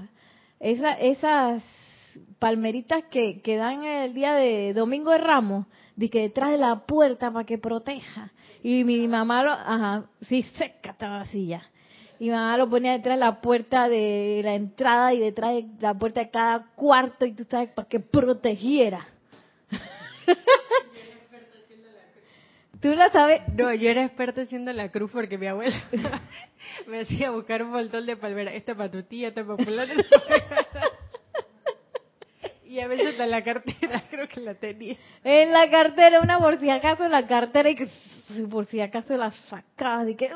esas 0.60 1.62
palmeritas 2.38 3.04
que, 3.10 3.40
dan 3.56 3.84
el 3.84 4.14
día 4.14 4.34
de 4.34 4.72
Domingo 4.74 5.10
de 5.10 5.18
Ramos, 5.18 5.66
de 5.96 6.10
que 6.10 6.22
detrás 6.22 6.50
de 6.50 6.58
la 6.58 6.86
puerta 6.86 7.32
para 7.32 7.46
que 7.46 7.58
proteja. 7.58 8.32
Y 8.62 8.84
mi 8.84 9.06
mamá 9.08 9.42
lo, 9.42 9.52
ajá, 9.52 10.04
sí, 10.22 10.42
seca 10.56 10.90
estaba 10.90 11.20
así 11.20 11.46
ya. 11.46 11.62
Y 12.18 12.26
mi 12.26 12.30
mamá 12.30 12.56
lo 12.56 12.68
ponía 12.68 12.92
detrás 12.92 13.16
de 13.16 13.24
la 13.24 13.40
puerta 13.40 13.88
de 13.88 14.40
la 14.44 14.54
entrada 14.54 15.12
y 15.12 15.20
detrás 15.20 15.54
de 15.54 15.66
la 15.80 15.94
puerta 15.94 16.20
de 16.20 16.30
cada 16.30 16.66
cuarto 16.74 17.26
y 17.26 17.32
tú 17.32 17.44
sabes, 17.44 17.70
para 17.70 17.88
que 17.88 18.00
protegiera. 18.00 19.06
¿Tú 22.80 22.94
la 22.94 23.10
sabes? 23.10 23.42
No, 23.54 23.72
yo 23.72 23.88
era 23.88 24.04
experta 24.04 24.42
haciendo 24.42 24.72
la 24.72 24.90
cruz 24.90 25.10
porque 25.10 25.38
mi 25.38 25.46
abuela 25.46 25.76
me 26.86 27.00
hacía 27.00 27.30
buscar 27.30 27.62
un 27.62 27.70
montón 27.70 28.04
de 28.06 28.16
palmera. 28.16 28.52
Esta 28.52 28.74
para 28.74 28.90
tu 28.90 29.02
tía, 29.02 29.28
esta 29.28 29.44
para 29.44 29.64
fulano. 29.64 29.94
y 32.66 32.80
a 32.80 32.88
veces 32.88 33.18
en 33.18 33.30
la 33.30 33.42
cartera 33.42 34.02
creo 34.10 34.28
que 34.28 34.40
la 34.40 34.54
tenía. 34.54 34.96
En 35.24 35.52
la 35.52 35.70
cartera, 35.70 36.20
una 36.20 36.38
por 36.38 36.58
si 36.60 36.68
acaso 36.68 37.04
en 37.04 37.12
la 37.12 37.26
cartera 37.26 37.70
y 37.70 37.76
que 37.76 37.88
por 38.50 38.66
si 38.66 38.80
acaso 38.80 39.16
la 39.16 39.30
sacabas. 39.30 40.08
Y 40.08 40.14
que, 40.14 40.30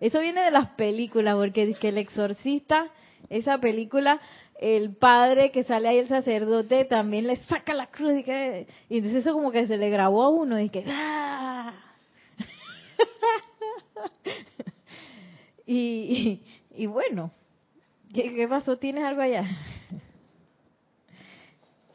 Eso 0.00 0.20
viene 0.20 0.42
de 0.42 0.50
las 0.50 0.70
películas, 0.70 1.36
porque 1.36 1.74
que 1.74 1.88
el 1.88 1.98
exorcista, 1.98 2.88
esa 3.28 3.58
película, 3.58 4.20
el 4.64 4.96
padre 4.96 5.50
que 5.50 5.64
sale 5.64 5.88
ahí 5.88 5.98
el 5.98 6.08
sacerdote 6.08 6.86
también 6.86 7.26
le 7.26 7.36
saca 7.36 7.74
la 7.74 7.88
cruz 7.88 8.20
y, 8.20 8.24
que, 8.24 8.66
y 8.88 8.96
entonces 8.96 9.20
eso 9.20 9.34
como 9.34 9.52
que 9.52 9.66
se 9.66 9.76
le 9.76 9.90
grabó 9.90 10.22
a 10.22 10.30
uno 10.30 10.58
y 10.58 10.70
que 10.70 10.84
¡ah! 10.88 11.74
y, 15.66 16.40
y, 16.74 16.86
bueno 16.86 17.30
¿qué, 18.14 18.46
pasó? 18.48 18.78
¿tienes 18.78 19.04
algo 19.04 19.20
allá? 19.20 19.44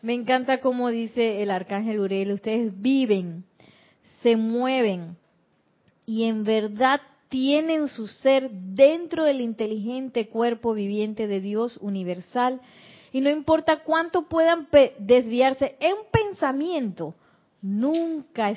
Me 0.04 0.14
encanta 0.14 0.62
como 0.62 0.90
dice 0.90 1.42
el 1.42 1.50
arcángel 1.50 2.00
Uriel, 2.00 2.34
ustedes 2.34 2.80
viven, 2.80 3.46
se 4.22 4.36
mueven 4.36 5.18
y 6.06 6.26
en 6.26 6.44
verdad 6.44 7.02
tienen 7.30 7.88
su 7.88 8.08
ser 8.08 8.50
dentro 8.50 9.24
del 9.24 9.40
inteligente 9.42 10.28
cuerpo 10.28 10.74
viviente 10.74 11.28
de 11.28 11.40
Dios 11.40 11.78
universal 11.82 12.60
y 13.12 13.22
no 13.22 13.30
importa 13.30 13.84
cuánto 13.84 14.28
puedan 14.28 14.68
desviarse 15.00 15.76
en 15.80 15.96
pensamiento, 16.12 17.16
nunca, 17.62 18.54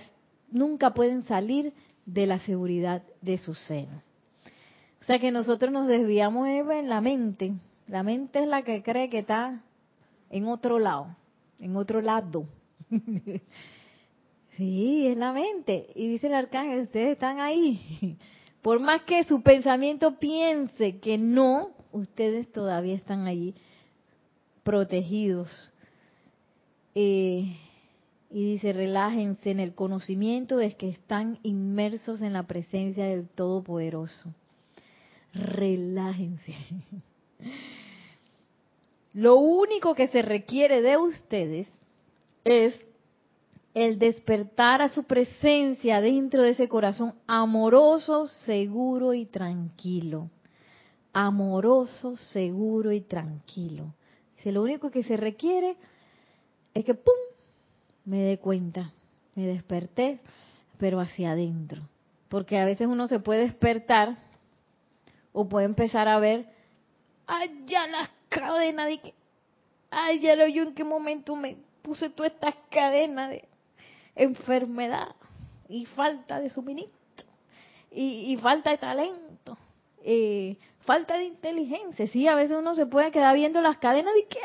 nunca 0.51 0.93
pueden 0.93 1.25
salir 1.25 1.73
de 2.05 2.27
la 2.27 2.39
seguridad 2.41 3.03
de 3.20 3.39
su 3.39 3.55
seno. 3.55 4.03
O 5.01 5.05
sea 5.05 5.18
que 5.18 5.31
nosotros 5.31 5.73
nos 5.73 5.87
desviamos 5.87 6.49
en 6.49 6.89
la 6.89 7.01
mente. 7.01 7.55
La 7.89 8.03
mente 8.03 8.41
es 8.41 8.47
la 8.47 8.62
que 8.62 8.83
cree 8.83 9.11
que 9.11 9.18
está 9.18 9.62
en 10.31 10.47
otro 10.47 10.79
lado, 10.79 11.16
en 11.59 11.77
otro 11.77 12.01
lado. 12.01 12.47
sí, 14.57 15.07
es 15.07 15.16
la 15.16 15.33
mente. 15.33 15.89
Y 15.95 16.09
dice 16.09 16.29
el 16.29 16.35
arcángel, 16.35 16.83
ustedes 16.83 17.12
están 17.12 17.41
ahí. 17.41 18.16
Por 18.63 18.79
más 18.79 19.03
que 19.03 19.25
su 19.25 19.43
pensamiento 19.43 20.19
piense 20.21 20.99
que 20.99 21.19
no, 21.19 21.73
ustedes 21.91 22.51
todavía 22.53 22.95
están 22.95 23.27
allí 23.27 23.55
protegidos. 24.63 25.73
Eh, 26.95 27.57
y 28.31 28.53
dice, 28.53 28.73
relájense 28.73 29.51
en 29.51 29.61
el 29.61 29.75
conocimiento 29.75 30.57
de 30.57 30.75
que 30.77 30.89
están 30.89 31.39
inmersos 31.43 32.23
en 32.23 32.33
la 32.33 32.45
presencia 32.45 33.05
del 33.05 33.29
Todopoderoso. 33.29 34.33
Relájense. 35.35 36.55
Lo 39.13 39.37
único 39.37 39.95
que 39.95 40.07
se 40.07 40.23
requiere 40.23 40.81
de 40.81 40.97
ustedes 40.97 41.69
es 42.45 42.75
el 43.75 43.99
despertar 43.99 44.83
a 44.83 44.89
su 44.89 45.05
presencia 45.05 46.01
dentro 46.01 46.43
de 46.43 46.51
ese 46.51 46.68
corazón 46.68 47.14
amoroso, 47.27 48.27
seguro 48.27 49.14
y 49.14 49.25
tranquilo. 49.27 50.31
Amoroso, 51.12 52.16
seguro 52.16 52.93
y 52.93 53.01
tranquilo. 53.01 53.95
Dice, 54.37 54.53
lo 54.53 54.62
único 54.62 54.91
que 54.91 55.03
se 55.03 55.16
requiere 55.16 55.77
es 56.75 56.85
que, 56.85 56.95
¡pum!, 56.95 57.14
me 58.05 58.18
dé 58.18 58.39
cuenta, 58.39 58.93
me 59.37 59.47
desperté, 59.47 60.20
pero 60.79 61.01
hacia 61.01 61.33
adentro. 61.33 61.83
Porque 62.29 62.59
a 62.59 62.64
veces 62.64 62.87
uno 62.87 63.09
se 63.09 63.20
puede 63.20 63.43
despertar 63.43 64.18
o 65.33 65.49
puede 65.49 65.66
empezar 65.66 66.09
a 66.09 66.18
ver, 66.18 66.47
ay, 67.27 67.64
ya 67.66 67.87
las 67.87 68.11
cadenas 68.29 68.87
de 68.89 69.01
que, 69.01 69.14
ay, 69.91 70.20
ya 70.20 70.35
lo 70.37 70.47
yo 70.47 70.64
en 70.64 70.75
qué 70.75 70.85
momento 70.85 71.37
me 71.37 71.57
puse 71.83 72.11
todas 72.11 72.33
estas 72.33 72.55
cadenas 72.70 73.31
de 73.31 73.49
enfermedad 74.17 75.15
y 75.69 75.87
falta 75.87 76.41
de 76.41 76.51
suministro 76.51 77.03
y, 77.95 78.37
falta 78.39 78.71
de 78.71 78.79
talento, 78.79 79.59
eh, 80.03 80.57
falta 80.81 81.19
de 81.19 81.25
inteligencia. 81.25 82.07
Sí, 82.07 82.27
a 82.27 82.35
veces 82.35 82.57
uno 82.59 82.75
se 82.75 82.87
puede 82.87 83.11
quedar 83.11 83.35
viendo 83.35 83.61
las 83.61 83.79
cadenas 83.79 84.15
de 84.15 84.27
que, 84.27 84.39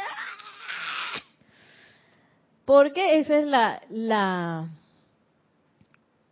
porque 2.65 3.20
esa 3.20 3.39
es 3.39 3.47
la, 3.47 3.82
la, 3.89 4.68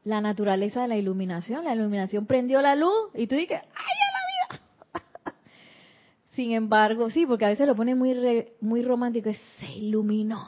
la 0.03 0.21
naturaleza 0.21 0.81
de 0.81 0.87
la 0.89 0.97
iluminación. 0.97 1.63
La 1.63 1.73
iluminación 1.73 2.25
prendió 2.25 2.61
la 2.61 2.75
luz 2.75 3.11
y 3.13 3.27
tú 3.27 3.35
dices, 3.35 3.61
¡ay, 3.61 3.69
a 3.69 4.11
la 4.11 4.99
vida! 4.99 5.35
Sin 6.35 6.51
embargo, 6.51 7.09
sí, 7.09 7.25
porque 7.25 7.45
a 7.45 7.49
veces 7.49 7.65
lo 7.65 7.75
pone 7.75 7.95
muy, 7.95 8.45
muy 8.59 8.81
romántico, 8.81 9.31
se 9.59 9.71
iluminó. 9.71 10.45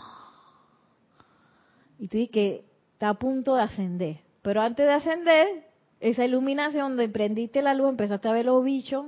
Y 2.00 2.10
tú 2.10 2.18
dices 2.18 2.62
está 2.98 3.10
a 3.10 3.14
punto 3.14 3.54
de 3.54 3.62
ascender. 3.62 4.18
Pero 4.42 4.60
antes 4.60 4.84
de 4.84 4.92
ascender, 4.92 5.68
esa 6.00 6.26
iluminación 6.26 6.98
donde 6.98 7.08
prendiste 7.08 7.62
la 7.62 7.76
luz, 7.76 7.90
empezaste 7.90 8.28
a 8.28 8.32
ver 8.32 8.46
los 8.46 8.64
bichos 8.64 9.06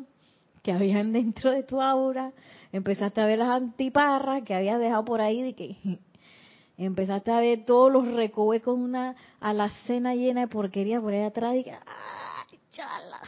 que 0.61 0.71
habían 0.71 1.11
dentro 1.19 1.49
de 1.49 1.63
tu 1.63 1.81
aura, 1.81 2.31
empezaste 2.71 3.19
a 3.19 3.25
ver 3.25 3.39
las 3.39 3.49
antiparras 3.49 4.43
que 4.43 4.53
habías 4.53 4.79
dejado 4.79 5.05
por 5.05 5.21
ahí 5.21 5.41
de 5.41 5.53
que 5.55 5.75
Empezaste 6.77 7.31
a 7.31 7.39
ver 7.39 7.65
todos 7.65 7.91
los 7.91 8.13
recovecos, 8.13 8.77
una 8.77 9.15
alacena 9.41 10.13
llena 10.13 10.41
de 10.41 10.47
porquería 10.47 11.01
por 11.01 11.11
ahí 11.11 11.23
atrás 11.23 11.55
y 11.55 11.67
¡ay, 11.67 12.59
chala! 12.69 13.21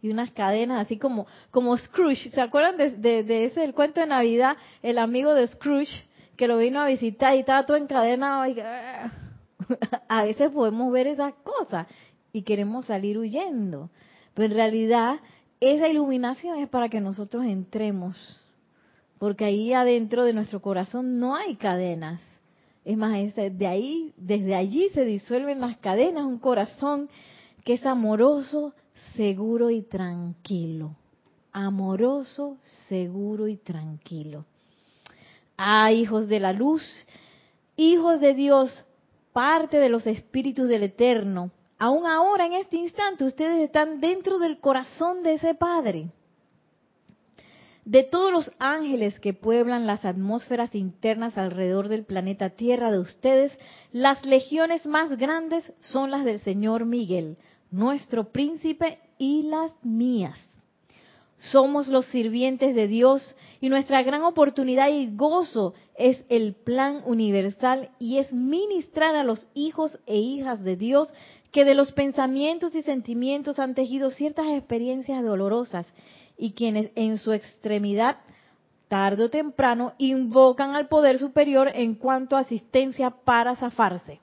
Y 0.00 0.08
unas 0.08 0.30
cadenas 0.32 0.80
así 0.80 0.96
como, 0.96 1.26
como 1.50 1.76
Scrooge. 1.76 2.30
¿Se 2.30 2.40
acuerdan 2.40 2.78
de, 2.78 3.22
de, 3.22 3.44
ese, 3.44 3.62
el 3.62 3.74
cuento 3.74 4.00
de 4.00 4.06
Navidad? 4.06 4.56
El 4.82 4.98
amigo 4.98 5.34
de 5.34 5.46
Scrooge 5.46 6.04
que 6.36 6.48
lo 6.48 6.56
vino 6.56 6.80
a 6.80 6.86
visitar 6.86 7.36
y 7.36 7.40
estaba 7.40 7.66
todo 7.66 7.76
encadenado. 7.76 8.46
Y, 8.46 8.58
¡ah! 8.58 9.29
a 10.08 10.24
veces 10.24 10.50
podemos 10.50 10.92
ver 10.92 11.06
esas 11.06 11.34
cosas 11.42 11.86
y 12.32 12.42
queremos 12.42 12.86
salir 12.86 13.18
huyendo. 13.18 13.90
Pero 14.34 14.46
en 14.46 14.54
realidad 14.54 15.16
esa 15.60 15.88
iluminación 15.88 16.58
es 16.58 16.68
para 16.68 16.88
que 16.88 17.00
nosotros 17.00 17.44
entremos. 17.44 18.44
Porque 19.18 19.44
ahí 19.44 19.72
adentro 19.72 20.24
de 20.24 20.32
nuestro 20.32 20.60
corazón 20.62 21.18
no 21.18 21.36
hay 21.36 21.56
cadenas 21.56 22.20
es 22.84 22.96
más, 22.96 23.12
de 23.34 23.66
ahí, 23.66 24.12
desde 24.16 24.54
allí 24.54 24.88
se 24.90 25.04
disuelven 25.04 25.60
las 25.60 25.76
cadenas, 25.78 26.24
un 26.24 26.38
corazón 26.38 27.08
que 27.64 27.74
es 27.74 27.84
amoroso, 27.84 28.74
seguro 29.14 29.70
y 29.70 29.82
tranquilo. 29.82 30.96
Amoroso, 31.52 32.56
seguro 32.88 33.48
y 33.48 33.56
tranquilo. 33.56 34.46
Ah, 35.58 35.92
hijos 35.92 36.26
de 36.26 36.40
la 36.40 36.52
luz, 36.52 36.82
hijos 37.76 38.20
de 38.20 38.34
Dios, 38.34 38.84
parte 39.32 39.78
de 39.78 39.88
los 39.88 40.06
espíritus 40.06 40.68
del 40.68 40.84
Eterno. 40.84 41.50
Aún 41.78 42.06
ahora, 42.06 42.46
en 42.46 42.54
este 42.54 42.76
instante, 42.76 43.24
ustedes 43.24 43.62
están 43.62 44.00
dentro 44.00 44.38
del 44.38 44.58
corazón 44.58 45.22
de 45.22 45.34
ese 45.34 45.54
Padre 45.54 46.10
de 47.84 48.04
todos 48.04 48.30
los 48.30 48.52
ángeles 48.58 49.18
que 49.18 49.34
pueblan 49.34 49.86
las 49.86 50.04
atmósferas 50.04 50.74
internas 50.76 51.36
alrededor 51.36 51.88
del 51.88 52.04
planeta 52.04 52.50
Tierra 52.50 52.92
de 52.92 53.00
ustedes, 53.00 53.58
las 53.90 54.24
legiones 54.24 54.86
más 54.86 55.16
grandes 55.16 55.72
son 55.80 56.10
las 56.10 56.24
del 56.24 56.40
Señor 56.40 56.84
Miguel, 56.84 57.36
nuestro 57.70 58.30
príncipe, 58.30 59.00
y 59.18 59.42
las 59.42 59.72
mías. 59.84 60.38
Somos 61.40 61.88
los 61.88 62.04
sirvientes 62.06 62.74
de 62.74 62.86
Dios 62.86 63.34
y 63.62 63.70
nuestra 63.70 64.02
gran 64.02 64.22
oportunidad 64.22 64.90
y 64.90 65.14
gozo 65.16 65.72
es 65.96 66.22
el 66.28 66.54
plan 66.54 67.02
universal 67.06 67.90
y 67.98 68.18
es 68.18 68.30
ministrar 68.30 69.16
a 69.16 69.24
los 69.24 69.48
hijos 69.54 69.98
e 70.06 70.18
hijas 70.18 70.62
de 70.62 70.76
Dios 70.76 71.12
que 71.50 71.64
de 71.64 71.74
los 71.74 71.92
pensamientos 71.92 72.74
y 72.74 72.82
sentimientos 72.82 73.58
han 73.58 73.74
tejido 73.74 74.10
ciertas 74.10 74.48
experiencias 74.48 75.24
dolorosas 75.24 75.90
y 76.36 76.52
quienes 76.52 76.90
en 76.94 77.16
su 77.16 77.32
extremidad, 77.32 78.18
tarde 78.88 79.24
o 79.24 79.30
temprano, 79.30 79.94
invocan 79.96 80.74
al 80.74 80.88
poder 80.88 81.18
superior 81.18 81.70
en 81.74 81.94
cuanto 81.94 82.36
a 82.36 82.40
asistencia 82.40 83.10
para 83.10 83.56
zafarse. 83.56 84.20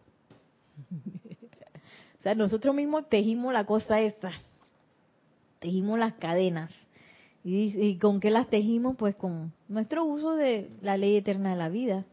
o 2.19 2.21
sea, 2.21 2.35
nosotros 2.35 2.75
mismos 2.75 3.09
tejimos 3.09 3.53
la 3.53 3.65
cosa 3.65 4.01
esta, 4.01 4.33
tejimos 5.59 5.97
las 5.97 6.13
cadenas. 6.13 6.71
¿Y, 7.49 7.97
con 7.97 8.19
qué 8.19 8.29
las 8.29 8.49
tejimos? 8.49 8.97
Pues 8.97 9.15
con 9.15 9.53
nuestro 9.69 10.03
uso 10.03 10.35
de 10.35 10.69
la 10.81 10.97
ley 10.97 11.15
eterna 11.15 11.51
de 11.51 11.55
la 11.55 11.69
vida, 11.69 12.03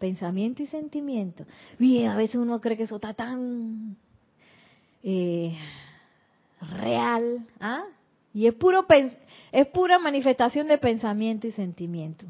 pensamiento 0.00 0.64
y 0.64 0.66
sentimiento. 0.66 1.46
Bien, 1.78 2.08
a 2.08 2.16
veces 2.16 2.34
uno 2.34 2.60
cree 2.60 2.76
que 2.76 2.82
eso 2.82 2.96
está 2.96 3.14
tan 3.14 3.96
eh, 5.04 5.56
real, 6.60 7.46
¿ah? 7.60 7.84
Y 8.32 8.48
es 8.48 8.54
puro 8.54 8.84
es 9.52 9.66
pura 9.68 10.00
manifestación 10.00 10.66
de 10.66 10.78
pensamiento 10.78 11.46
y 11.46 11.52
sentimiento. 11.52 12.26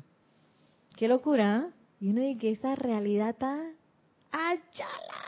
Qué 0.96 1.08
locura, 1.08 1.64
¿eh? 1.66 1.72
Y 2.00 2.10
uno 2.10 2.20
dice 2.20 2.38
que 2.38 2.50
esa 2.50 2.74
realidad 2.74 3.30
está 3.30 3.58
allá. 4.30 5.23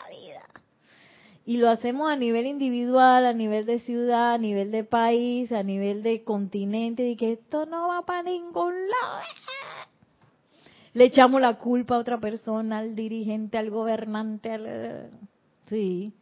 Y 1.46 1.58
lo 1.58 1.70
hacemos 1.70 2.10
a 2.10 2.16
nivel 2.16 2.44
individual, 2.46 3.24
a 3.24 3.32
nivel 3.32 3.64
de 3.64 3.78
ciudad, 3.80 4.34
a 4.34 4.38
nivel 4.38 4.70
de 4.72 4.84
país, 4.84 5.52
a 5.52 5.62
nivel 5.62 6.02
de 6.02 6.24
continente, 6.24 7.08
y 7.08 7.16
que 7.16 7.32
esto 7.32 7.64
no 7.64 7.88
va 7.88 8.04
para 8.04 8.24
ningún 8.24 8.74
lado. 8.74 9.20
Le 10.92 11.04
echamos 11.04 11.40
la 11.40 11.54
culpa 11.54 11.94
a 11.94 11.98
otra 11.98 12.18
persona, 12.18 12.78
al 12.78 12.96
dirigente, 12.96 13.58
al 13.58 13.70
gobernante, 13.70 14.50
al... 14.50 15.10
sí 15.66 16.12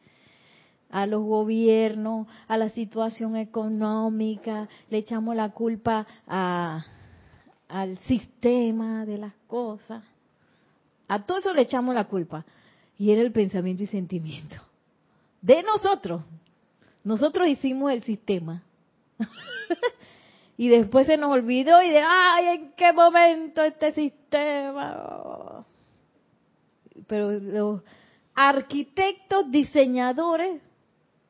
a 0.94 1.06
los 1.06 1.24
gobiernos, 1.24 2.28
a 2.46 2.56
la 2.56 2.68
situación 2.68 3.34
económica, 3.34 4.68
le 4.90 4.98
echamos 4.98 5.34
la 5.34 5.50
culpa 5.50 6.06
al 7.68 7.98
sistema 8.06 9.04
de 9.04 9.18
las 9.18 9.34
cosas. 9.48 10.04
A 11.08 11.26
todo 11.26 11.38
eso 11.38 11.52
le 11.52 11.62
echamos 11.62 11.96
la 11.96 12.04
culpa. 12.04 12.44
Y 12.96 13.10
era 13.10 13.22
el 13.22 13.32
pensamiento 13.32 13.82
y 13.82 13.88
sentimiento. 13.88 14.54
De 15.44 15.62
nosotros. 15.62 16.22
Nosotros 17.04 17.46
hicimos 17.48 17.92
el 17.92 18.02
sistema. 18.02 18.62
y 20.56 20.68
después 20.68 21.06
se 21.06 21.18
nos 21.18 21.30
olvidó 21.30 21.82
y 21.82 21.90
de, 21.90 22.00
ay, 22.00 22.46
¿en 22.46 22.72
qué 22.72 22.94
momento 22.94 23.62
este 23.62 23.92
sistema? 23.92 25.66
pero 27.06 27.32
los 27.32 27.82
arquitectos, 28.34 29.50
diseñadores, 29.50 30.62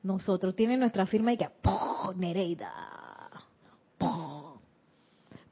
nosotros 0.04 0.54
tienen 0.54 0.78
nuestra 0.78 1.06
firma 1.06 1.32
y 1.32 1.36
que 1.36 1.48
Nereida. 2.14 2.72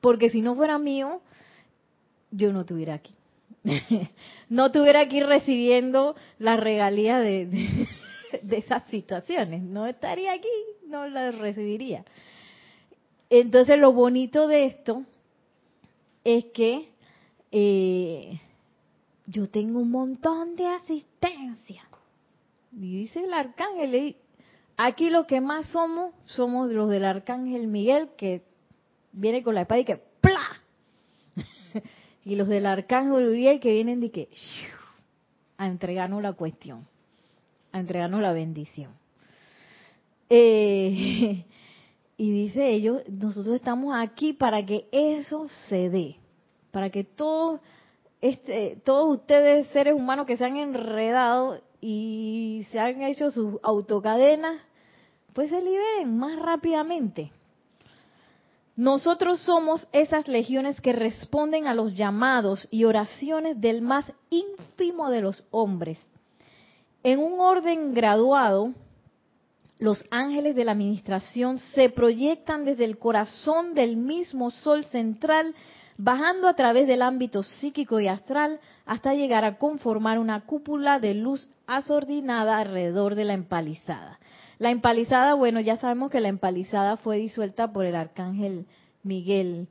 Porque 0.01 0.31
si 0.31 0.41
no 0.41 0.55
fuera 0.55 0.79
mío, 0.79 1.21
yo 2.31 2.53
no 2.53 2.61
estuviera 2.61 2.95
aquí. 2.95 3.17
no 4.49 4.67
estuviera 4.67 5.01
aquí 5.01 5.21
recibiendo 5.21 6.15
la 6.39 6.57
regalía 6.57 7.19
de, 7.19 7.89
esas 8.51 8.85
situaciones. 8.89 9.63
No 9.63 9.87
estaría 9.87 10.33
aquí, 10.33 10.49
no 10.87 11.09
las 11.09 11.39
recibiría. 11.39 12.05
Entonces 13.31 13.79
lo 13.79 13.93
bonito 13.93 14.47
de 14.47 14.67
esto 14.67 15.05
es 16.25 16.45
que 16.47 16.91
eh, 17.51 18.41
yo 19.27 19.49
tengo 19.49 19.81
un 19.81 19.91
montón 19.91 20.57
de 20.57 20.67
asistencia. 20.67 21.83
Y 22.73 23.01
dice 23.03 23.21
el 23.21 23.33
arcángel, 23.33 24.17
aquí 24.77 25.11
lo 25.11 25.27
que 25.27 25.41
más 25.41 25.67
somos, 25.71 26.15
somos 26.25 26.71
los 26.71 26.89
del 26.91 27.05
arcángel 27.05 27.69
Miguel, 27.69 28.11
que 28.17 28.43
viene 29.13 29.43
con 29.43 29.55
la 29.55 29.63
espada 29.63 29.81
y 29.81 29.85
que 29.85 30.01
¡pla! 30.21 30.63
y 32.25 32.35
los 32.37 32.49
del 32.49 32.67
arcángel 32.67 33.29
Uriel 33.29 33.61
que 33.61 33.73
vienen 33.73 34.01
de 34.01 34.11
que 34.11 34.29
a 35.59 35.67
entregarnos 35.67 36.23
la 36.23 36.33
cuestión, 36.33 36.87
a 37.73 37.81
entregarnos 37.81 38.21
la 38.21 38.33
bendición. 38.33 38.93
Eh, 40.29 41.45
y 42.17 42.31
dice 42.31 42.71
ellos, 42.71 43.03
nosotros 43.09 43.57
estamos 43.57 43.95
aquí 43.97 44.33
para 44.33 44.65
que 44.65 44.87
eso 44.93 45.49
se 45.69 45.91
dé, 45.91 46.17
para 46.71 46.91
que 46.91 47.05
todos, 47.05 47.61
este, 48.21 48.79
todos 48.85 49.19
ustedes, 49.19 49.67
seres 49.69 49.95
humanos 49.95 50.27
que 50.27 50.37
se 50.37 50.45
han 50.45 50.57
enredado 50.57 51.61
y 51.81 52.67
se 52.71 52.79
han 52.79 53.03
hecho 53.03 53.31
sus 53.31 53.59
autocadenas, 53.63 54.61
pues 55.33 55.51
se 55.51 55.61
liberen 55.61 56.17
más 56.17 56.39
rápidamente. 56.39 57.33
Nosotros 58.77 59.41
somos 59.41 59.87
esas 59.93 60.29
legiones 60.29 60.81
que 60.81 60.93
responden 60.93 61.67
a 61.67 61.75
los 61.75 61.95
llamados 61.95 62.67
y 62.71 62.85
oraciones 62.85 63.61
del 63.61 63.83
más 63.83 64.11
ínfimo 64.31 65.11
de 65.11 65.21
los 65.21 65.45
hombres. 65.51 65.99
En 67.05 67.19
un 67.19 67.41
orden 67.41 67.95
graduado, 67.95 68.73
los 69.79 70.05
ángeles 70.11 70.55
de 70.55 70.65
la 70.65 70.73
administración 70.73 71.59
se 71.59 71.91
proyectan 71.91 72.65
desde 72.65 72.85
el 72.85 72.99
corazón 72.99 73.75
del 73.75 73.97
mismo 73.97 74.53
sol 74.53 74.85
central, 74.85 75.55
bajando 75.97 76.47
a 76.47 76.55
través 76.55 76.87
del 76.87 77.03
ámbito 77.03 77.43
psíquico 77.43 77.99
y 77.99 78.07
astral 78.07 78.61
hasta 78.87 79.15
llegar 79.15 79.45
a 79.45 79.59
conformar 79.59 80.21
una 80.21 80.43
cúpula 80.43 81.01
de 81.01 81.15
luz 81.15 81.49
asordinada 81.67 82.59
alrededor 82.59 83.17
de 83.17 83.25
la 83.25 83.35
empalizada. 83.35 84.21
La 84.59 84.71
empalizada, 84.71 85.35
bueno, 85.35 85.59
ya 85.59 85.77
sabemos 85.79 86.13
que 86.13 86.21
la 86.21 86.29
empalizada 86.29 86.97
fue 86.97 87.17
disuelta 87.17 87.73
por 87.73 87.85
el 87.85 87.97
arcángel 87.97 88.67
Miguel. 89.03 89.67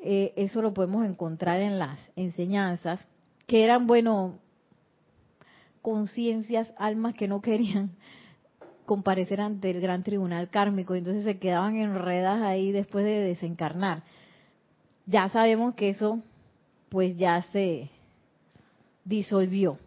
Eh, 0.00 0.32
eso 0.36 0.62
lo 0.62 0.72
podemos 0.72 1.04
encontrar 1.04 1.60
en 1.60 1.80
las 1.80 1.98
enseñanzas, 2.14 3.00
que 3.48 3.64
eran, 3.64 3.88
bueno, 3.88 4.38
conciencias, 5.86 6.74
almas 6.78 7.14
que 7.14 7.28
no 7.28 7.40
querían 7.40 7.92
comparecer 8.86 9.40
ante 9.40 9.70
el 9.70 9.80
gran 9.80 10.02
tribunal 10.02 10.50
kármico, 10.50 10.96
entonces 10.96 11.22
se 11.22 11.38
quedaban 11.38 11.76
enredadas 11.76 12.42
ahí 12.42 12.72
después 12.72 13.04
de 13.04 13.20
desencarnar. 13.20 14.02
Ya 15.06 15.28
sabemos 15.28 15.76
que 15.76 15.90
eso 15.90 16.18
pues 16.88 17.16
ya 17.16 17.40
se 17.52 17.88
disolvió 19.04 19.78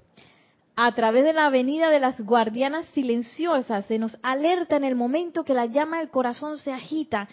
a 0.78 0.96
través 0.96 1.26
de 1.26 1.34
la 1.34 1.50
venida 1.50 1.90
de 1.90 2.00
las 2.00 2.22
guardianas 2.22 2.86
silenciosas, 2.94 3.86
se 3.88 4.00
nos 4.00 4.18
alerta 4.24 4.78
en 4.78 4.86
el 4.86 4.96
momento 4.96 5.44
que 5.44 5.54
la 5.54 5.66
llama 5.66 6.00
del 6.00 6.10
corazón 6.10 6.58
se 6.58 6.72
agita 6.72 7.28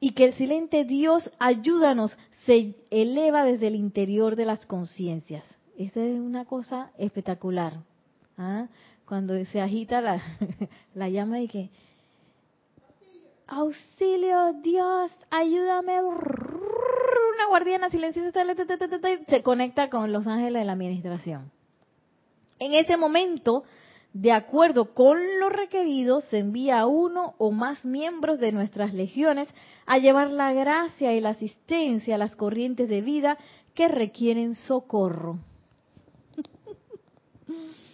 y 0.00 0.14
que 0.14 0.24
el 0.24 0.34
silente 0.34 0.82
Dios, 0.82 1.30
ayúdanos, 1.38 2.18
se 2.46 2.74
eleva 2.90 3.44
desde 3.44 3.68
el 3.68 3.76
interior 3.76 4.34
de 4.34 4.46
las 4.46 4.66
conciencias. 4.66 5.44
Esa 5.76 6.02
es 6.02 6.18
una 6.18 6.44
cosa 6.46 6.90
espectacular. 6.98 7.74
¿Ah? 8.38 8.68
Cuando 9.06 9.42
se 9.46 9.60
agita 9.60 10.00
la, 10.00 10.22
la 10.94 11.08
llama 11.08 11.40
y 11.40 11.48
que, 11.48 11.70
auxilio 13.46 14.54
Dios, 14.62 15.10
ayúdame. 15.30 16.00
Una 16.02 17.46
guardiana 17.48 17.90
silenciosa 17.90 18.44
se 19.28 19.42
conecta 19.42 19.90
con 19.90 20.12
los 20.12 20.26
ángeles 20.26 20.60
de 20.60 20.66
la 20.66 20.72
administración. 20.72 21.50
En 22.58 22.74
ese 22.74 22.96
momento, 22.96 23.64
de 24.12 24.32
acuerdo 24.32 24.94
con 24.94 25.18
lo 25.38 25.48
requerido, 25.48 26.20
se 26.22 26.38
envía 26.38 26.80
a 26.80 26.86
uno 26.86 27.34
o 27.38 27.50
más 27.50 27.84
miembros 27.84 28.40
de 28.40 28.52
nuestras 28.52 28.92
legiones 28.92 29.48
a 29.86 29.98
llevar 29.98 30.32
la 30.32 30.52
gracia 30.52 31.14
y 31.14 31.20
la 31.20 31.30
asistencia 31.30 32.16
a 32.16 32.18
las 32.18 32.34
corrientes 32.34 32.88
de 32.88 33.00
vida 33.00 33.38
que 33.74 33.88
requieren 33.88 34.54
socorro. 34.54 35.38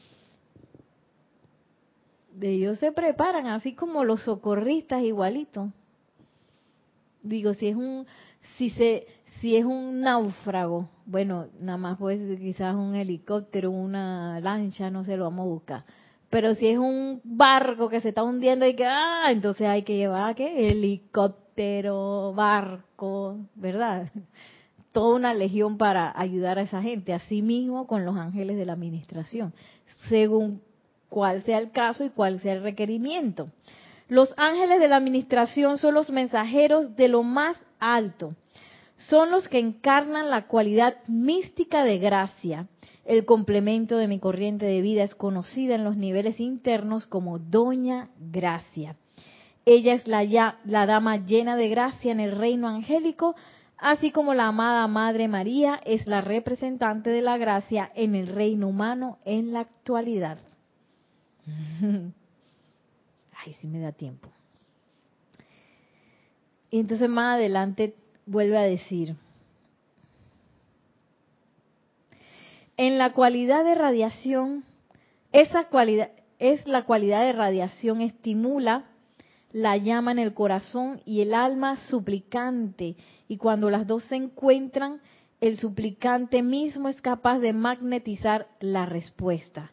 Ellos 2.40 2.78
se 2.78 2.92
preparan, 2.92 3.46
así 3.46 3.74
como 3.74 4.04
los 4.04 4.22
socorristas 4.22 5.02
igualito. 5.02 5.72
Digo, 7.22 7.54
si 7.54 7.68
es 7.68 7.76
un, 7.76 8.06
si 8.56 8.70
se, 8.70 9.06
si 9.40 9.56
es 9.56 9.64
un 9.64 10.00
náufrago, 10.00 10.88
bueno, 11.06 11.46
nada 11.60 11.78
más 11.78 11.98
puede 11.98 12.26
ser 12.26 12.38
quizás 12.38 12.74
un 12.74 12.94
helicóptero, 12.94 13.70
una 13.70 14.40
lancha, 14.40 14.90
no 14.90 15.04
sé, 15.04 15.16
lo 15.16 15.24
vamos 15.24 15.44
a 15.44 15.48
buscar. 15.48 15.84
Pero 16.30 16.54
si 16.54 16.66
es 16.66 16.78
un 16.78 17.20
barco 17.22 17.88
que 17.88 18.00
se 18.00 18.08
está 18.08 18.22
hundiendo 18.22 18.66
y 18.66 18.74
que, 18.74 18.84
ah, 18.84 19.26
entonces 19.30 19.68
hay 19.68 19.82
que 19.82 19.96
llevar, 19.96 20.34
¿qué? 20.34 20.70
Helicóptero, 20.70 22.32
barco, 22.34 23.38
¿verdad? 23.54 24.10
Toda 24.92 25.16
una 25.16 25.34
legión 25.34 25.78
para 25.78 26.12
ayudar 26.18 26.58
a 26.58 26.62
esa 26.62 26.82
gente, 26.82 27.12
así 27.12 27.42
mismo 27.42 27.86
con 27.86 28.04
los 28.04 28.16
ángeles 28.16 28.56
de 28.56 28.66
la 28.66 28.72
administración, 28.72 29.52
según 30.08 30.60
cuál 31.08 31.42
sea 31.42 31.58
el 31.58 31.70
caso 31.70 32.04
y 32.04 32.10
cuál 32.10 32.40
sea 32.40 32.54
el 32.54 32.62
requerimiento. 32.62 33.48
Los 34.08 34.34
ángeles 34.36 34.80
de 34.80 34.88
la 34.88 34.96
administración 34.96 35.78
son 35.78 35.94
los 35.94 36.10
mensajeros 36.10 36.96
de 36.96 37.08
lo 37.08 37.22
más 37.22 37.56
alto 37.80 38.34
son 38.96 39.30
los 39.30 39.48
que 39.48 39.58
encarnan 39.58 40.30
la 40.30 40.46
cualidad 40.46 40.96
mística 41.06 41.84
de 41.84 41.98
gracia. 41.98 42.68
El 43.04 43.24
complemento 43.26 43.96
de 43.98 44.08
mi 44.08 44.18
corriente 44.18 44.64
de 44.64 44.80
vida 44.80 45.02
es 45.02 45.14
conocida 45.14 45.74
en 45.74 45.84
los 45.84 45.96
niveles 45.96 46.40
internos 46.40 47.06
como 47.06 47.38
Doña 47.38 48.08
Gracia. 48.18 48.96
Ella 49.66 49.94
es 49.94 50.06
la, 50.06 50.56
la 50.64 50.86
dama 50.86 51.18
llena 51.18 51.56
de 51.56 51.68
gracia 51.68 52.12
en 52.12 52.20
el 52.20 52.32
reino 52.32 52.68
angélico, 52.68 53.34
así 53.78 54.10
como 54.10 54.34
la 54.34 54.46
amada 54.46 54.86
Madre 54.88 55.28
María 55.28 55.80
es 55.84 56.06
la 56.06 56.20
representante 56.20 57.10
de 57.10 57.22
la 57.22 57.36
gracia 57.36 57.90
en 57.94 58.14
el 58.14 58.28
reino 58.28 58.68
humano 58.68 59.18
en 59.24 59.52
la 59.52 59.60
actualidad. 59.60 60.38
Ay, 63.36 63.52
si 63.60 63.66
me 63.66 63.80
da 63.80 63.92
tiempo. 63.92 64.28
Y 66.70 66.80
entonces 66.80 67.08
más 67.08 67.36
adelante 67.36 67.94
vuelve 68.26 68.58
a 68.58 68.62
decir, 68.62 69.16
en 72.76 72.98
la 72.98 73.12
cualidad 73.12 73.64
de 73.64 73.74
radiación, 73.74 74.64
esa 75.32 75.64
cualidad 75.64 76.10
es 76.38 76.66
la 76.66 76.84
cualidad 76.84 77.22
de 77.22 77.32
radiación 77.32 78.00
estimula 78.00 78.84
la 79.52 79.76
llama 79.76 80.10
en 80.10 80.18
el 80.18 80.34
corazón 80.34 81.00
y 81.04 81.20
el 81.20 81.32
alma 81.32 81.76
suplicante, 81.76 82.96
y 83.28 83.36
cuando 83.36 83.70
las 83.70 83.86
dos 83.86 84.02
se 84.04 84.16
encuentran, 84.16 85.00
el 85.40 85.58
suplicante 85.58 86.42
mismo 86.42 86.88
es 86.88 87.00
capaz 87.00 87.38
de 87.38 87.52
magnetizar 87.52 88.48
la 88.58 88.84
respuesta. 88.84 89.70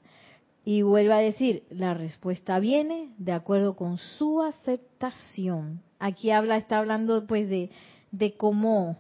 Y 0.64 0.84
vuelve 0.84 1.14
a 1.14 1.18
decir, 1.18 1.64
la 1.70 1.94
respuesta 1.94 2.60
viene 2.60 3.14
de 3.18 3.32
acuerdo 3.32 3.76
con 3.76 3.98
su 3.98 4.42
aceptación. 4.42 5.82
Aquí 6.00 6.30
habla, 6.32 6.58
está 6.58 6.78
hablando 6.78 7.26
pues 7.26 7.50
de, 7.50 7.72
de 8.12 8.34
cómo, 8.38 8.98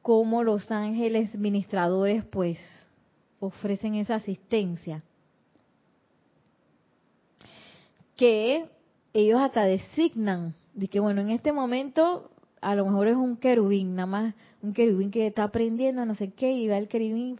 cómo 0.00 0.42
los 0.42 0.70
ángeles 0.70 1.34
ministradores 1.34 2.24
pues 2.24 2.58
ofrecen 3.40 3.94
esa 3.94 4.14
asistencia. 4.14 5.02
Que 8.16 8.64
ellos 9.12 9.40
hasta 9.40 9.64
designan 9.64 10.54
de 10.72 10.88
que 10.88 11.00
bueno, 11.00 11.20
en 11.20 11.30
este 11.30 11.52
momento 11.52 12.30
a 12.60 12.74
lo 12.74 12.86
mejor 12.86 13.08
es 13.08 13.16
un 13.16 13.36
querubín, 13.36 13.94
nada 13.94 14.06
más 14.06 14.34
un 14.62 14.72
querubín 14.72 15.10
que 15.10 15.26
está 15.26 15.44
aprendiendo 15.44 16.04
no 16.04 16.14
sé 16.14 16.32
qué 16.32 16.52
y 16.52 16.68
va 16.68 16.78
el 16.78 16.88
querubín 16.88 17.38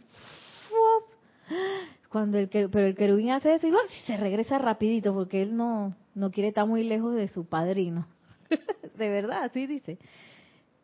cuando 2.17 2.39
el 2.39 2.49
pero 2.49 2.87
el 2.87 2.95
querubín 2.95 3.29
hace 3.29 3.53
eso 3.53 3.67
y 3.67 3.71
se 4.07 4.17
regresa 4.17 4.57
rapidito 4.57 5.13
porque 5.13 5.43
él 5.43 5.55
no 5.55 5.95
no 6.15 6.31
quiere 6.31 6.49
estar 6.49 6.65
muy 6.65 6.83
lejos 6.83 7.13
de 7.13 7.27
su 7.27 7.45
padrino. 7.45 8.07
de 8.97 9.09
verdad, 9.09 9.43
así 9.43 9.67
dice. 9.67 9.99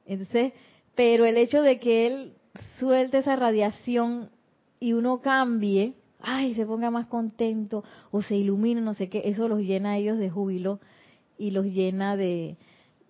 Entonces, 0.05 0.53
pero 0.93 1.25
el 1.25 1.38
hecho 1.38 1.63
de 1.63 1.79
que 1.79 2.05
él 2.05 2.34
suelte 2.79 3.17
esa 3.17 3.36
radiación 3.36 4.29
y 4.79 4.93
uno 4.93 5.21
cambie, 5.21 5.95
ay, 6.19 6.53
se 6.53 6.67
ponga 6.67 6.91
más 6.91 7.07
contento 7.07 7.84
o 8.11 8.21
se 8.21 8.36
ilumine, 8.36 8.79
no 8.81 8.93
sé 8.93 9.09
qué, 9.09 9.23
eso 9.25 9.47
los 9.47 9.61
llena 9.61 9.93
a 9.93 9.97
ellos 9.97 10.19
de 10.19 10.29
júbilo 10.29 10.79
y 11.39 11.49
los 11.49 11.65
llena 11.65 12.15
de, 12.15 12.57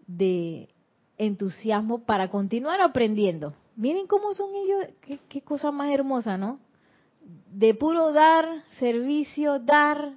de 0.07 0.69
entusiasmo 1.17 2.05
para 2.05 2.29
continuar 2.29 2.79
aprendiendo. 2.79 3.53
Miren 3.75 4.07
cómo 4.07 4.33
son 4.33 4.51
ellos, 4.55 4.95
qué, 5.01 5.19
qué 5.27 5.41
cosa 5.41 5.71
más 5.71 5.91
hermosa, 5.93 6.37
¿no? 6.37 6.59
De 7.51 7.73
puro 7.73 8.11
dar, 8.11 8.45
servicio, 8.79 9.59
dar, 9.59 10.13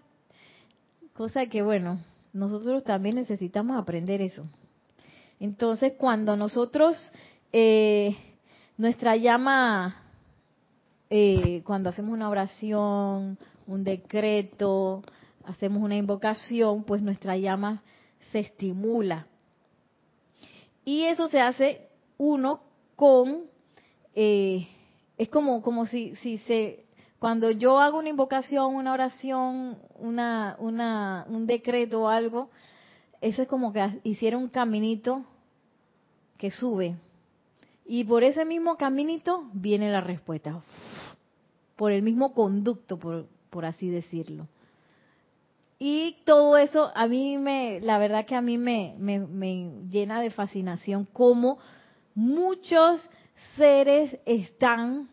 cosa 1.14 1.46
que 1.46 1.62
bueno, 1.62 2.00
nosotros 2.32 2.84
también 2.84 3.16
necesitamos 3.16 3.78
aprender 3.78 4.20
eso. 4.20 4.46
Entonces, 5.38 5.94
cuando 5.98 6.36
nosotros, 6.36 6.96
eh, 7.52 8.16
nuestra 8.78 9.16
llama, 9.16 10.02
eh, 11.11 11.62
cuando 11.64 11.90
hacemos 11.90 12.12
una 12.12 12.28
oración, 12.28 13.38
un 13.66 13.84
decreto, 13.84 15.02
hacemos 15.44 15.82
una 15.82 15.96
invocación, 15.96 16.84
pues 16.84 17.02
nuestra 17.02 17.36
llama 17.36 17.82
se 18.32 18.40
estimula. 18.40 19.26
Y 20.84 21.04
eso 21.04 21.28
se 21.28 21.40
hace 21.40 21.88
uno 22.16 22.61
con, 22.94 23.44
eh, 24.14 24.68
es 25.18 25.28
como, 25.28 25.62
como 25.62 25.86
si, 25.86 26.14
si 26.16 26.38
se, 26.38 26.86
cuando 27.26 27.50
yo 27.50 27.80
hago 27.80 27.98
una 27.98 28.08
invocación, 28.08 28.76
una 28.76 28.92
oración, 28.92 29.78
una, 29.98 30.56
un 31.28 31.44
decreto 31.44 32.02
o 32.02 32.08
algo, 32.08 32.50
eso 33.20 33.42
es 33.42 33.48
como 33.48 33.72
que 33.72 33.98
hiciera 34.04 34.38
un 34.38 34.48
caminito 34.48 35.24
que 36.38 36.52
sube. 36.52 36.94
Y 37.84 38.04
por 38.04 38.22
ese 38.22 38.44
mismo 38.44 38.76
caminito 38.76 39.50
viene 39.52 39.90
la 39.90 40.00
respuesta. 40.00 40.62
Por 41.74 41.90
el 41.90 42.02
mismo 42.02 42.32
conducto, 42.32 42.96
por, 42.96 43.26
por 43.50 43.64
así 43.64 43.90
decirlo. 43.90 44.46
Y 45.80 46.18
todo 46.26 46.56
eso 46.56 46.92
a 46.94 47.08
mí 47.08 47.38
me, 47.38 47.80
la 47.80 47.98
verdad 47.98 48.24
que 48.24 48.36
a 48.36 48.40
mí 48.40 48.56
me, 48.56 48.94
me, 48.98 49.72
llena 49.90 50.20
de 50.20 50.30
fascinación 50.30 51.08
cómo 51.12 51.58
muchos 52.14 53.00
seres 53.56 54.16
están 54.26 55.08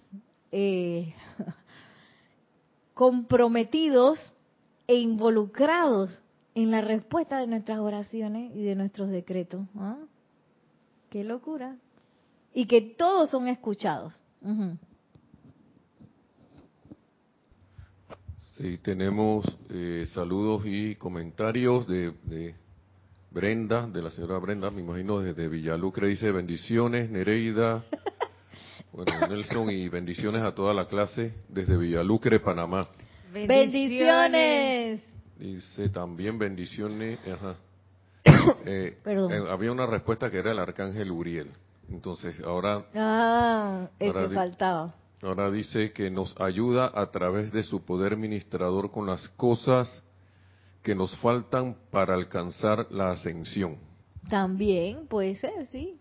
eh, 0.52 1.16
comprometidos 2.94 4.20
e 4.88 4.96
involucrados 4.96 6.20
en 6.56 6.72
la 6.72 6.82
respuesta 6.82 7.40
de 7.40 7.48
nuestras 7.48 7.80
oraciones 7.80 8.56
y 8.56 8.64
de 8.64 8.76
nuestros 8.76 9.10
decretos. 9.10 9.66
¿ah? 9.78 9.98
¡Qué 11.10 11.24
locura! 11.24 11.78
Y 12.54 12.68
que 12.68 12.82
todos 12.82 13.30
son 13.30 13.48
escuchados. 13.48 14.14
Sí, 18.58 18.78
tenemos 18.78 19.46
eh, 19.70 20.06
saludos 20.14 20.64
y 20.66 20.96
comentarios 20.96 21.88
de, 21.88 22.56
Brenda, 23.32 23.88
de 23.88 24.02
la 24.04 24.12
señora 24.12 24.38
Brenda, 24.38 24.70
me 24.70 24.82
imagino 24.82 25.20
desde 25.20 25.50
Villalucre, 25.50 26.08
dice 26.08 26.32
bendiciones, 26.32 27.10
Nereida, 27.10 27.84
bueno, 28.94 29.28
Nelson 29.28 29.72
y 29.72 29.90
bendiciones 29.90 30.44
a 30.44 30.54
toda 30.54 30.74
la 30.74 30.88
clase 30.88 31.34
desde 31.50 31.76
Villalucre, 31.76 32.40
Panamá. 32.40 32.88
Bendiciones. 33.34 35.02
Dice 35.38 35.90
también 35.90 36.38
bendiciones. 36.38 37.20
Ajá. 37.28 37.56
Eh, 38.66 38.98
eh, 39.06 39.44
había 39.50 39.72
una 39.72 39.86
respuesta 39.86 40.30
que 40.30 40.38
era 40.38 40.52
el 40.52 40.60
arcángel 40.60 41.12
Uriel. 41.12 41.52
Entonces, 41.90 42.40
ahora. 42.42 42.86
Ah, 42.94 43.88
el 44.00 44.14
que 44.14 44.30
faltaba. 44.30 44.94
Ahora 45.22 45.50
dice 45.50 45.94
que 45.94 46.10
nos 46.10 46.40
ayuda 46.40 46.92
a 46.94 47.10
través 47.12 47.52
de 47.52 47.64
su 47.64 47.86
poder 47.86 48.18
ministrador 48.18 48.92
con 48.92 49.08
las 49.08 49.28
cosas 49.30 50.04
que 50.82 50.94
nos 50.94 51.16
faltan 51.18 51.78
para 51.92 52.14
alcanzar 52.14 52.88
la 52.92 53.12
ascensión. 53.12 53.78
También 54.30 55.08
puede 55.08 55.38
ser, 55.38 55.68
sí. 55.68 55.98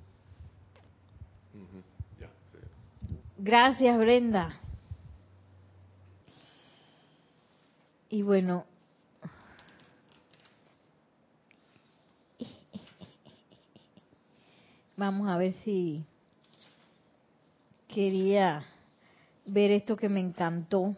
Gracias, 3.44 3.98
Brenda. 3.98 4.54
Y 8.08 8.22
bueno, 8.22 8.64
vamos 14.96 15.28
a 15.28 15.36
ver 15.38 15.54
si 15.64 16.04
quería 17.88 18.64
ver 19.44 19.72
esto 19.72 19.96
que 19.96 20.08
me 20.08 20.20
encantó, 20.20 20.94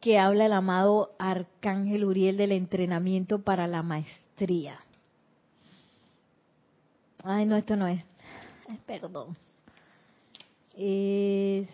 que 0.00 0.18
habla 0.18 0.46
el 0.46 0.54
amado 0.54 1.14
Arcángel 1.18 2.02
Uriel 2.02 2.38
del 2.38 2.52
entrenamiento 2.52 3.42
para 3.42 3.66
la 3.66 3.82
maestría. 3.82 4.80
Ay, 7.22 7.44
no, 7.44 7.56
esto 7.56 7.76
no 7.76 7.88
es. 7.88 8.02
Perdón. 8.86 9.36
Es 10.76 11.68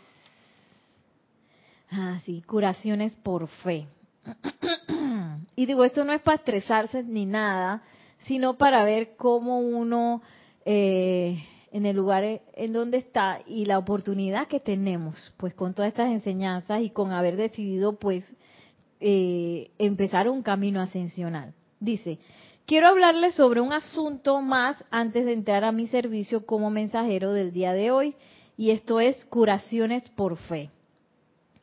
Ah, 1.95 2.21
sí, 2.25 2.43
curaciones 2.47 3.15
por 3.17 3.47
fe. 3.49 3.87
y 5.57 5.67
digo, 5.67 5.85
esto 5.85 6.05
no 6.05 6.15
es 6.15 6.23
para 6.23 6.39
estresarse 6.39 7.03
ni 7.03 7.27
nada, 7.27 7.83
sino 8.25 8.57
para 8.57 8.83
ver 8.85 9.15
cómo 9.19 9.59
uno, 9.59 10.23
eh, 10.65 11.45
en 11.71 11.85
el 11.85 11.95
lugar 11.95 12.41
en 12.55 12.73
donde 12.73 12.97
está 12.97 13.41
y 13.47 13.67
la 13.67 13.79
oportunidad 13.79 14.49
que 14.49 14.59
tenemos, 14.59 15.35
pues 15.37 15.53
con 15.53 15.75
todas 15.75 15.91
estas 15.91 16.11
enseñanzas 16.11 16.81
y 16.81 16.89
con 16.89 17.13
haber 17.13 17.37
decidido, 17.37 17.99
pues, 17.99 18.25
eh, 19.01 19.71
empezar 19.79 20.31
un 20.31 20.43
camino 20.43 20.81
ascensional. 20.81 21.53
Dice, 21.79 22.21
quiero 22.65 22.89
hablarles 22.89 23.35
sobre 23.35 23.61
un 23.61 23.75
asunto 23.75 24.41
más 24.41 24.83
antes 24.91 25.27
de 25.27 25.35
entrar 25.35 25.63
a 25.65 25.73
mi 25.73 25.89
servicio 25.89 26.47
como 26.47 26.71
mensajero 26.71 27.35
del 27.35 27.53
día 27.53 27.75
de 27.75 27.91
hoy, 27.91 28.15
y 28.63 28.71
esto 28.71 29.01
es 29.01 29.25
curaciones 29.25 30.09
por 30.11 30.37
fe. 30.37 30.71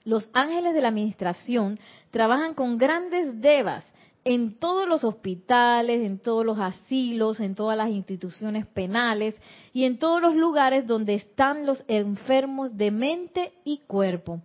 Los 0.04 0.30
ángeles 0.34 0.74
de 0.74 0.82
la 0.82 0.89
administración 0.89 1.80
trabajan 2.12 2.54
con 2.54 2.78
grandes 2.78 3.39
devas 3.39 3.86
en 4.26 4.60
todos 4.60 4.86
los 4.86 5.06
hospitales, 5.06 6.06
en 6.06 6.20
todos 6.20 6.45
los 6.45 6.60
asilos, 6.60 7.39
en 7.39 7.56
todas 7.56 7.78
las 7.78 7.89
instituciones 7.89 8.66
penales 8.66 9.41
y 9.72 9.86
en 9.86 9.97
todos 9.97 10.22
los 10.22 10.36
lugares 10.36 10.88
donde 10.88 11.14
están 11.14 11.66
los 11.66 11.82
enfermos 11.88 12.76
de 12.76 12.91
mente 12.91 13.54
y 13.64 13.78
cuerpo. 13.88 14.41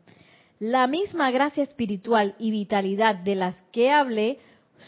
La 0.60 0.86
misma 0.86 1.32
gracia 1.32 1.64
espiritual 1.64 2.36
y 2.38 2.52
vitalidad 2.52 3.16
de 3.16 3.34
las 3.34 3.56
que 3.72 3.90
hablé 3.90 4.38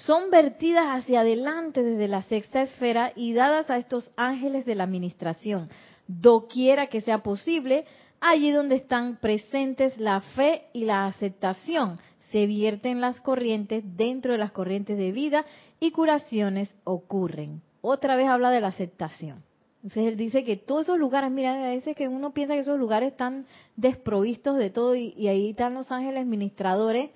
son 0.04 0.30
vertidas 0.30 0.86
hacia 0.86 1.22
adelante 1.22 1.82
desde 1.82 2.06
la 2.06 2.22
sexta 2.22 2.62
esfera 2.62 3.12
y 3.16 3.32
dadas 3.32 3.70
a 3.70 3.78
estos 3.78 4.12
ángeles 4.16 4.66
de 4.66 4.76
la 4.76 4.84
administración, 4.84 5.68
doquiera 6.06 6.88
que 6.88 7.00
sea 7.00 7.22
posible, 7.22 7.84
allí 8.20 8.50
donde 8.50 8.76
están 8.76 9.16
presentes 9.16 9.98
la 9.98 10.20
fe 10.20 10.64
y 10.72 10.84
la 10.84 11.06
aceptación. 11.06 11.96
Se 12.30 12.46
vierten 12.46 13.00
las 13.00 13.20
corrientes 13.20 13.84
dentro 13.96 14.32
de 14.32 14.38
las 14.38 14.52
corrientes 14.52 14.98
de 14.98 15.12
vida 15.12 15.44
y 15.80 15.92
curaciones 15.92 16.74
ocurren. 16.84 17.62
Otra 17.80 18.16
vez 18.16 18.26
habla 18.26 18.50
de 18.50 18.60
la 18.60 18.68
aceptación. 18.68 19.44
Entonces 19.76 20.08
él 20.08 20.16
dice 20.16 20.42
que 20.42 20.56
todos 20.56 20.82
esos 20.82 20.98
lugares, 20.98 21.30
mira, 21.30 21.64
a 21.64 21.68
veces 21.68 21.94
que 21.94 22.08
uno 22.08 22.32
piensa 22.32 22.54
que 22.54 22.60
esos 22.60 22.78
lugares 22.78 23.12
están 23.12 23.46
desprovistos 23.76 24.58
de 24.58 24.70
todo 24.70 24.96
y, 24.96 25.28
ahí 25.28 25.50
están 25.50 25.74
los 25.74 25.92
ángeles 25.92 26.26
ministradores 26.26 27.10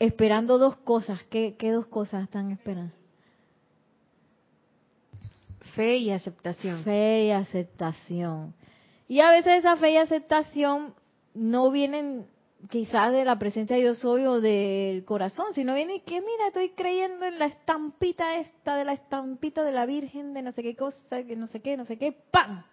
esperando 0.00 0.58
dos 0.58 0.76
cosas. 0.78 1.22
¿Qué, 1.30 1.54
¿Qué 1.56 1.70
dos 1.70 1.86
cosas 1.86 2.24
están 2.24 2.50
esperando? 2.50 2.92
Fe 5.74 5.96
y 5.96 6.10
aceptación. 6.10 6.82
Fe 6.84 7.26
y 7.26 7.30
aceptación. 7.30 8.54
Y 9.08 9.20
a 9.20 9.30
veces 9.30 9.58
esa 9.58 9.76
fe 9.76 9.92
y 9.92 9.96
aceptación 9.96 10.94
no 11.34 11.70
vienen 11.70 12.26
quizás 12.68 13.12
de 13.12 13.24
la 13.24 13.38
presencia 13.38 13.76
de 13.76 13.82
Dios 13.82 14.04
hoy 14.04 14.24
o 14.26 14.40
del 14.40 15.04
corazón, 15.04 15.46
sino 15.54 15.74
viene 15.74 16.02
que, 16.02 16.20
mira, 16.20 16.48
estoy 16.48 16.70
creyendo 16.70 17.24
en 17.24 17.38
la 17.38 17.46
estampita 17.46 18.36
esta, 18.36 18.76
de 18.76 18.84
la 18.84 18.92
estampita 18.92 19.62
de 19.62 19.72
la 19.72 19.86
Virgen, 19.86 20.34
de 20.34 20.42
no 20.42 20.52
sé 20.52 20.62
qué 20.62 20.76
cosa, 20.76 21.22
que 21.24 21.36
no 21.36 21.46
sé 21.46 21.60
qué, 21.60 21.76
no 21.76 21.84
sé 21.84 21.96
qué, 21.96 22.12
¡pam! 22.30 22.64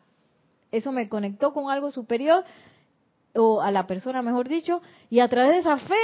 Eso 0.71 0.91
me 0.91 1.07
conectó 1.07 1.53
con 1.53 1.69
algo 1.69 1.91
superior, 1.91 2.43
o 3.33 3.61
a 3.61 3.71
la 3.71 3.87
persona, 3.87 4.21
mejor 4.21 4.49
dicho, 4.49 4.81
y 5.09 5.19
a 5.19 5.29
través 5.29 5.51
de 5.51 5.59
esa 5.59 5.77
fe, 5.77 5.95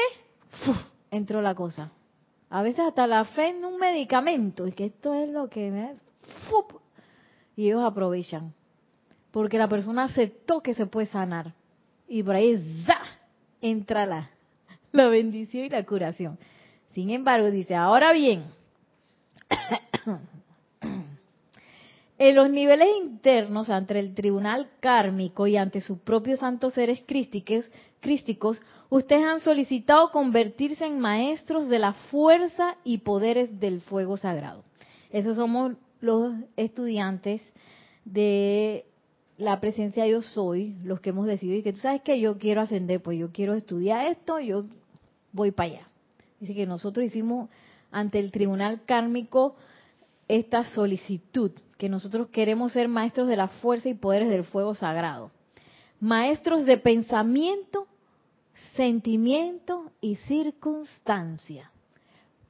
entró 1.12 1.42
la 1.42 1.56
cosa. 1.56 1.92
A 2.50 2.62
veces 2.62 2.80
hasta 2.82 3.08
la 3.08 3.26
fe 3.26 3.50
en 3.50 3.66
un 3.66 3.78
medicamento, 3.78 4.66
y 4.68 4.72
que 4.72 4.86
esto 4.86 5.14
es 5.14 5.30
lo 5.30 5.50
que 5.50 5.72
me... 5.72 5.96
Y 7.56 7.68
ellos 7.68 7.84
aprovechan 7.84 8.54
porque 9.32 9.58
la 9.58 9.68
persona 9.68 10.04
aceptó 10.04 10.62
que 10.62 10.74
se 10.76 10.86
puede 10.86 11.08
sanar. 11.08 11.54
Y 12.08 12.22
por 12.22 12.36
ahí 12.36 12.56
¡za! 12.86 13.00
entra 13.62 14.06
la, 14.06 14.30
la 14.92 15.08
bendición 15.08 15.66
y 15.66 15.70
la 15.70 15.84
curación. 15.84 16.38
Sin 16.94 17.10
embargo, 17.10 17.50
dice, 17.50 17.76
ahora 17.76 18.14
bien, 18.14 18.44
En 22.20 22.36
los 22.36 22.50
niveles 22.50 22.88
internos, 23.02 23.70
ante 23.70 23.98
el 23.98 24.14
tribunal 24.14 24.70
kármico 24.80 25.48
y 25.48 25.58
ante 25.58 25.82
sus 25.82 25.98
propios 26.00 26.40
santos 26.40 26.74
seres 26.74 27.04
crísticos, 27.06 27.66
crísticos, 28.00 28.62
ustedes 28.90 29.26
han 29.26 29.40
solicitado 29.40 30.12
convertirse 30.12 30.86
en 30.86 31.00
maestros 31.00 31.68
de 31.68 31.80
la 31.80 31.94
fuerza 31.94 32.76
y 32.84 33.00
poderes 33.00 33.60
del 33.60 33.82
fuego 33.82 34.16
sagrado. 34.16 34.64
Esos 35.10 35.36
somos 35.36 35.74
los 36.04 36.34
estudiantes 36.58 37.42
de 38.04 38.86
la 39.38 39.62
presencia 39.62 40.06
yo 40.06 40.22
soy, 40.22 40.76
los 40.84 41.00
que 41.00 41.12
hemos 41.12 41.26
decidido, 41.26 41.58
y 41.58 41.64
que 41.64 41.72
tú 41.72 41.80
sabes 41.80 42.02
que 42.02 42.20
yo 42.20 42.38
quiero 42.38 42.60
ascender, 42.60 43.02
pues 43.02 43.18
yo 43.18 43.32
quiero 43.32 43.54
estudiar 43.54 44.12
esto, 44.12 44.38
yo 44.42 44.66
voy 45.32 45.52
para 45.52 45.70
allá. 45.70 45.88
Dice 46.42 46.54
que 46.56 46.66
nosotros 46.66 47.06
hicimos 47.06 47.50
ante 47.90 48.20
el 48.20 48.32
tribunal 48.32 48.84
kármico 48.84 49.56
esta 50.28 50.66
solicitud, 50.66 51.52
que 51.78 51.88
nosotros 51.88 52.28
queremos 52.28 52.74
ser 52.74 52.90
maestros 52.90 53.30
de 53.30 53.38
la 53.38 53.48
fuerza 53.48 53.88
y 53.88 53.94
poderes 53.94 54.30
del 54.30 54.44
fuego 54.44 54.76
sagrado. 54.76 55.32
Maestros 56.02 56.66
de 56.66 56.80
pensamiento, 56.80 57.88
sentimiento 58.76 59.94
y 60.02 60.18
circunstancia. 60.18 61.72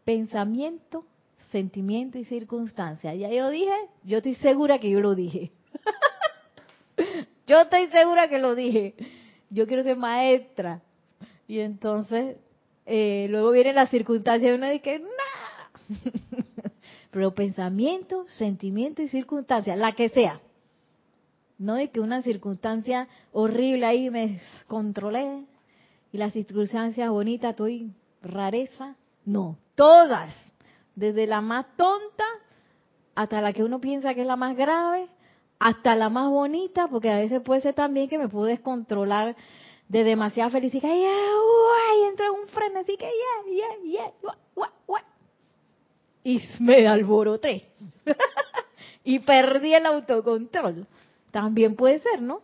Pensamiento, 0.06 1.06
sentimiento 1.54 2.18
y 2.18 2.26
circunstancia. 2.26 3.14
Ya 3.14 3.30
yo 3.30 3.50
dije, 3.50 3.72
yo 4.04 4.18
estoy 4.18 4.36
segura 4.36 4.80
que 4.80 4.90
yo 4.90 5.00
lo 5.00 5.14
dije. 5.14 5.52
yo 7.48 7.62
estoy 7.62 7.88
segura 7.88 8.28
que 8.28 8.40
lo 8.40 8.56
dije. 8.56 8.96
Yo 9.52 9.68
quiero 9.68 9.84
ser 9.84 9.96
maestra. 9.96 10.82
Y 11.48 11.60
entonces, 11.60 12.38
eh, 12.88 13.28
luego 13.30 13.52
viene 13.52 13.72
la 13.72 13.86
circunstancia 13.86 14.50
y 14.50 14.56
uno 14.56 14.68
dice, 14.68 15.00
¡no! 15.00 15.96
Pero 17.12 17.36
pensamiento, 17.36 18.26
sentimiento 18.40 19.04
y 19.04 19.08
circunstancia, 19.08 19.76
la 19.76 19.92
que 19.92 20.10
sea. 20.10 20.42
No 21.60 21.76
de 21.76 21.92
que 21.92 22.00
una 22.00 22.24
circunstancia 22.24 23.08
horrible 23.32 23.86
ahí 23.86 24.10
me 24.10 24.42
controlé 24.68 25.46
y 26.12 26.18
las 26.18 26.34
circunstancias 26.34 27.12
bonitas 27.12 27.52
estoy 27.52 27.92
rareza. 28.24 28.96
No, 29.24 29.58
todas 29.76 30.34
desde 30.96 31.28
la 31.28 31.42
más 31.42 31.66
tonta 31.78 32.26
hasta 33.16 33.42
la 33.42 33.54
que 33.54 33.64
uno 33.64 33.80
piensa 33.80 34.14
que 34.14 34.22
es 34.22 34.28
la 34.28 34.36
más 34.36 34.56
grave, 34.56 35.08
hasta 35.60 35.96
la 35.96 36.10
más 36.10 36.30
bonita, 36.30 36.88
porque 36.88 37.12
a 37.12 37.18
veces 37.18 37.42
puede 37.42 37.62
ser 37.62 37.76
también 37.76 38.10
que 38.10 38.18
me 38.18 38.28
puedo 38.28 38.46
descontrolar 38.46 39.36
de 39.88 40.04
demasiada 40.04 40.50
felicidad 40.50 40.90
y, 40.90 42.06
entra 42.08 42.32
un 42.32 42.48
frenesí 42.48 42.98
que 42.98 43.10
y 46.24 46.42
me 46.60 46.88
alboroté 46.88 47.68
y 49.04 49.20
perdí 49.20 49.74
el 49.74 49.86
autocontrol. 49.86 50.88
También 51.32 51.76
puede 51.76 52.00
ser, 52.00 52.22
¿no? 52.22 52.40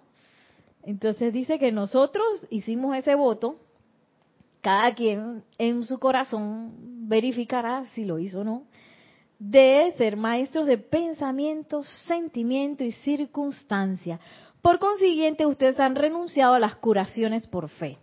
Entonces 0.83 1.31
dice 1.33 1.59
que 1.59 1.71
nosotros 1.71 2.45
hicimos 2.49 2.95
ese 2.97 3.15
voto 3.15 3.57
cada 4.61 4.93
quien 4.93 5.43
en 5.57 5.83
su 5.83 5.99
corazón 5.99 6.98
verificará 7.09 7.85
si 7.87 8.05
lo 8.05 8.19
hizo 8.19 8.41
o 8.41 8.43
no, 8.43 8.63
de 9.39 9.93
ser 9.97 10.15
maestros 10.15 10.67
de 10.67 10.77
pensamiento, 10.77 11.81
sentimiento 11.83 12.83
y 12.83 12.91
circunstancia. 12.91 14.19
Por 14.61 14.77
consiguiente, 14.79 15.45
ustedes 15.45 15.79
han 15.79 15.95
renunciado 15.95 16.53
a 16.53 16.59
las 16.59 16.75
curaciones 16.75 17.47
por 17.47 17.69
fe, 17.69 17.97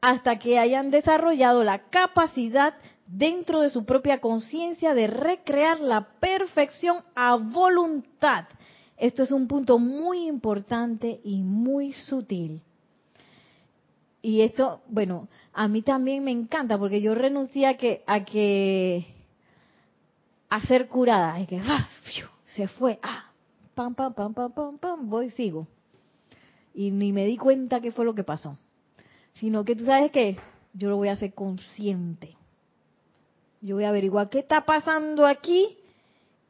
hasta 0.00 0.38
que 0.38 0.58
hayan 0.58 0.90
desarrollado 0.90 1.62
la 1.62 1.90
capacidad 1.90 2.74
dentro 3.06 3.60
de 3.60 3.70
su 3.70 3.84
propia 3.84 4.20
conciencia 4.20 4.94
de 4.94 5.06
recrear 5.06 5.78
la 5.80 6.08
perfección 6.18 7.04
a 7.14 7.36
voluntad. 7.36 8.46
Esto 8.96 9.22
es 9.22 9.30
un 9.30 9.46
punto 9.46 9.78
muy 9.78 10.26
importante 10.26 11.20
y 11.22 11.42
muy 11.42 11.92
sutil. 11.92 12.62
Y 14.22 14.42
esto, 14.42 14.80
bueno, 14.88 15.28
a 15.52 15.66
mí 15.66 15.82
también 15.82 16.22
me 16.22 16.30
encanta 16.30 16.78
porque 16.78 17.02
yo 17.02 17.14
renuncié 17.14 17.66
a 17.66 17.76
que 17.76 18.04
a 18.06 18.24
que 18.24 19.06
a 20.48 20.60
ser 20.62 20.86
curada, 20.86 21.40
y 21.40 21.46
que 21.46 21.58
ah, 21.58 21.88
se 22.46 22.68
fue, 22.68 23.00
ah, 23.02 23.30
pam 23.74 23.94
pam 23.94 24.14
pam 24.14 24.32
pam 24.32 24.52
pam 24.52 24.78
pam, 24.78 25.08
voy 25.08 25.30
sigo. 25.30 25.66
Y 26.74 26.90
ni 26.90 27.12
me 27.12 27.26
di 27.26 27.36
cuenta 27.36 27.80
qué 27.80 27.90
fue 27.90 28.04
lo 28.04 28.14
que 28.14 28.22
pasó. 28.22 28.56
Sino 29.34 29.64
que 29.64 29.74
tú 29.74 29.84
sabes 29.84 30.12
que 30.12 30.36
yo 30.74 30.90
lo 30.90 30.96
voy 30.96 31.08
a 31.08 31.12
hacer 31.12 31.34
consciente. 31.34 32.36
Yo 33.60 33.76
voy 33.76 33.84
a 33.84 33.88
averiguar 33.88 34.28
qué 34.28 34.40
está 34.40 34.64
pasando 34.64 35.26
aquí 35.26 35.78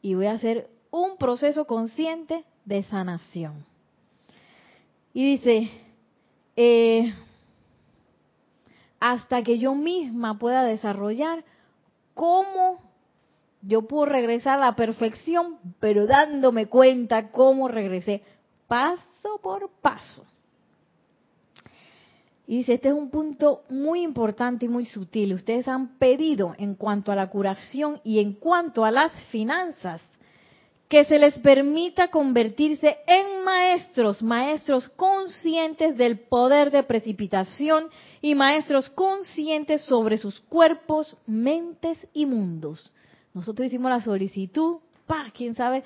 y 0.01 0.15
voy 0.15 0.27
a 0.27 0.33
hacer 0.33 0.69
un 0.91 1.17
proceso 1.17 1.65
consciente 1.65 2.45
de 2.65 2.83
sanación. 2.85 3.65
Y 5.15 5.37
dice, 5.37 5.71
eh, 6.57 7.13
hasta 9.05 9.43
que 9.43 9.59
yo 9.59 9.75
misma 9.75 10.39
pueda 10.39 10.63
desarrollar 10.63 11.45
cómo 12.15 12.79
yo 13.61 13.83
puedo 13.83 14.07
regresar 14.07 14.59
a 14.59 14.67
la 14.67 14.77
perfección, 14.77 15.59
pero 15.81 16.07
dándome 16.07 16.67
cuenta 16.67 17.33
cómo 17.33 17.67
regresé 17.67 18.23
paso 18.69 19.41
por 19.43 19.69
paso. 19.81 20.25
Y 22.47 22.59
dice, 22.59 22.75
este 22.75 22.91
es 22.91 22.95
un 22.95 23.11
punto 23.11 23.65
muy 23.69 24.03
importante 24.03 24.67
y 24.67 24.69
muy 24.69 24.87
sutil. 24.87 25.35
Ustedes 25.35 25.67
han 25.67 25.99
pedido 25.99 26.55
en 26.57 26.77
cuanto 26.77 27.11
a 27.11 27.17
la 27.17 27.29
curación 27.29 28.01
y 28.05 28.21
en 28.21 28.35
cuanto 28.35 28.85
a 28.85 28.93
las 28.93 29.11
finanzas 29.31 30.01
que 30.93 31.05
se 31.05 31.19
les 31.19 31.39
permita 31.39 32.09
convertirse 32.09 32.99
en 33.07 33.43
maestros, 33.45 34.23
maestros 34.23 34.91
conscientes 34.91 35.97
del 35.97 36.19
poder 36.19 36.71
de 36.71 36.83
precipitación 36.83 37.87
y 38.21 38.35
maestros 38.35 38.91
conscientes 38.91 39.81
sobre 39.85 40.19
sus 40.19 40.41
cuerpos, 40.41 41.17
mentes 41.27 41.97
y 42.13 42.27
mundos. 42.27 42.93
Nosotros 43.33 43.69
hicimos 43.69 43.91
la 43.91 44.03
solicitud, 44.03 44.81
pa, 45.07 45.33
quién 45.35 45.55
sabe, 45.55 45.83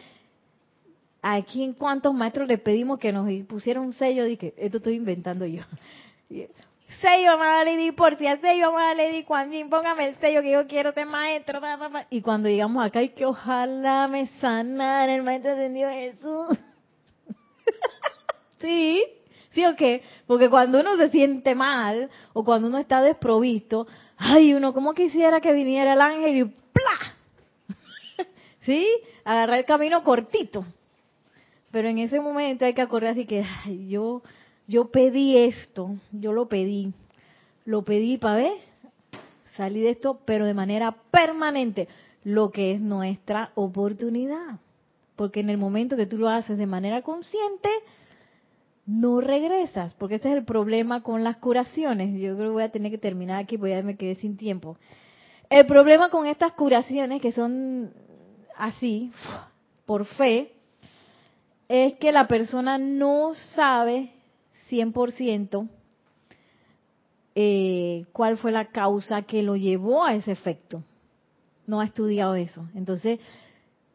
aquí 1.23 1.63
en 1.63 1.75
cuántos 1.75 2.13
maestros 2.13 2.49
le 2.49 2.59
pedimos 2.59 2.99
que 2.99 3.13
nos 3.13 3.31
pusieran 3.47 3.85
un 3.85 3.93
sello, 3.93 4.25
dije, 4.25 4.55
esto 4.57 4.79
estoy 4.79 4.97
inventando 4.97 5.47
yo. 5.47 5.63
sello, 7.01 7.33
amada 7.33 7.65
Lady 7.65 7.93
Porcia, 7.93 8.39
sello, 8.39 8.69
amada 8.69 8.95
Lady 8.95 9.25
Kuan 9.25 9.51
póngame 9.69 10.09
el 10.09 10.17
sello 10.17 10.43
que 10.43 10.53
yo 10.53 10.67
quiero 10.67 10.93
ser 10.93 11.07
maestro. 11.07 11.61
Y 12.11 12.21
cuando 12.21 12.49
llegamos 12.49 12.85
acá, 12.85 13.03
y 13.03 13.11
que 13.11 13.27
ojalá 13.27 14.09
me 14.09 14.27
sanara 14.41 15.15
el 15.15 15.23
maestro 15.23 15.53
ascendido 15.53 15.91
Jesús. 15.91 16.59
sí, 18.61 19.05
sí 19.51 19.65
o 19.65 19.77
qué? 19.77 20.03
Porque 20.27 20.49
cuando 20.49 20.81
uno 20.81 20.97
se 20.97 21.11
siente 21.11 21.55
mal, 21.55 22.11
o 22.33 22.45
cuando 22.45 22.69
uno 22.69 22.79
está 22.79 23.03
desprovisto, 23.03 23.87
ay, 24.17 24.55
uno 24.55 24.73
como 24.73 24.95
quisiera 24.95 25.41
que 25.41 25.53
viniera 25.53 25.93
el 25.93 26.01
ángel 26.01 26.37
y 26.37 26.45
¡plá! 26.45 28.27
¿Sí? 28.63 28.87
Agarrar 29.25 29.59
el 29.59 29.65
camino 29.65 30.03
cortito. 30.03 30.65
Pero 31.71 31.89
en 31.89 31.99
ese 31.99 32.21
momento 32.21 32.65
hay 32.65 32.75
que 32.75 32.81
acordar 32.81 33.13
así 33.13 33.27
que, 33.27 33.45
ay, 33.65 33.89
yo 33.89 34.23
yo 34.67 34.91
pedí 34.91 35.37
esto, 35.37 35.97
yo 36.13 36.33
lo 36.33 36.49
pedí, 36.49 36.93
lo 37.65 37.83
pedí 37.83 38.19
para 38.19 38.37
ver, 38.37 38.55
salí 39.57 39.81
de 39.81 39.91
esto, 39.91 40.21
pero 40.25 40.45
de 40.45 40.55
manera 40.55 40.97
permanente, 41.11 41.89
lo 42.25 42.51
que 42.51 42.73
es 42.73 42.81
nuestra 42.81 43.53
oportunidad. 43.55 44.59
Porque 45.15 45.41
en 45.41 45.51
el 45.51 45.59
momento 45.59 45.97
que 45.97 46.07
tú 46.07 46.19
lo 46.19 46.29
haces 46.29 46.59
de 46.59 46.67
manera 46.67 47.03
consciente, 47.03 47.71
no 48.87 49.21
regresas, 49.21 49.95
porque 49.95 50.17
ese 50.17 50.31
es 50.31 50.37
el 50.37 50.45
problema 50.45 51.03
con 51.03 51.25
las 51.25 51.37
curaciones. 51.39 52.21
Yo 52.21 52.37
creo 52.37 52.49
que 52.49 52.55
voy 52.55 52.63
a 52.65 52.73
tener 52.73 52.91
que 52.91 52.99
terminar 52.99 53.39
aquí, 53.39 53.57
porque 53.57 53.75
ya 53.75 53.83
me 53.83 53.97
quedé 53.97 54.17
sin 54.17 54.37
tiempo. 54.37 54.77
El 55.49 55.67
problema 55.67 56.11
con 56.11 56.27
estas 56.27 56.53
curaciones 56.53 57.23
que 57.23 57.33
son 57.33 57.93
así, 58.57 59.13
por 59.87 60.05
fe, 60.05 60.53
es 61.69 61.95
que 61.95 62.13
la 62.13 62.29
persona 62.29 62.79
no 62.79 63.35
sabe 63.55 64.13
100% 64.71 65.69
eh, 67.39 68.07
cuál 68.13 68.39
fue 68.39 68.51
la 68.51 68.71
causa 68.71 69.21
que 69.23 69.43
lo 69.43 69.57
llevó 69.57 70.05
a 70.05 70.15
ese 70.15 70.33
efecto. 70.33 70.83
No 71.67 71.81
ha 71.81 71.85
estudiado 71.85 72.35
eso. 72.35 72.67
Entonces, 72.75 73.21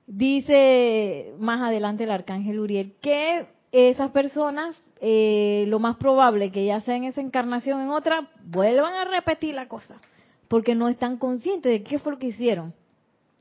dice 0.05 1.33
más 1.39 1.59
adelante 1.61 2.03
el 2.03 2.11
arcángel 2.11 2.59
Uriel 2.59 2.93
que 3.01 3.47
esas 3.71 4.11
personas, 4.11 4.79
eh, 4.99 5.65
lo 5.69 5.79
más 5.79 5.97
probable 5.97 6.51
que 6.51 6.65
ya 6.65 6.81
sea 6.81 6.95
en 6.95 7.05
esa 7.05 7.21
encarnación 7.21 7.81
en 7.81 7.89
otra, 7.89 8.29
vuelvan 8.43 8.93
a 8.93 9.05
repetir 9.05 9.55
la 9.55 9.67
cosa, 9.67 9.99
porque 10.47 10.75
no 10.75 10.87
están 10.87 11.17
conscientes 11.17 11.71
de 11.71 11.81
qué 11.81 11.97
fue 11.97 12.11
lo 12.11 12.19
que 12.19 12.27
hicieron. 12.27 12.75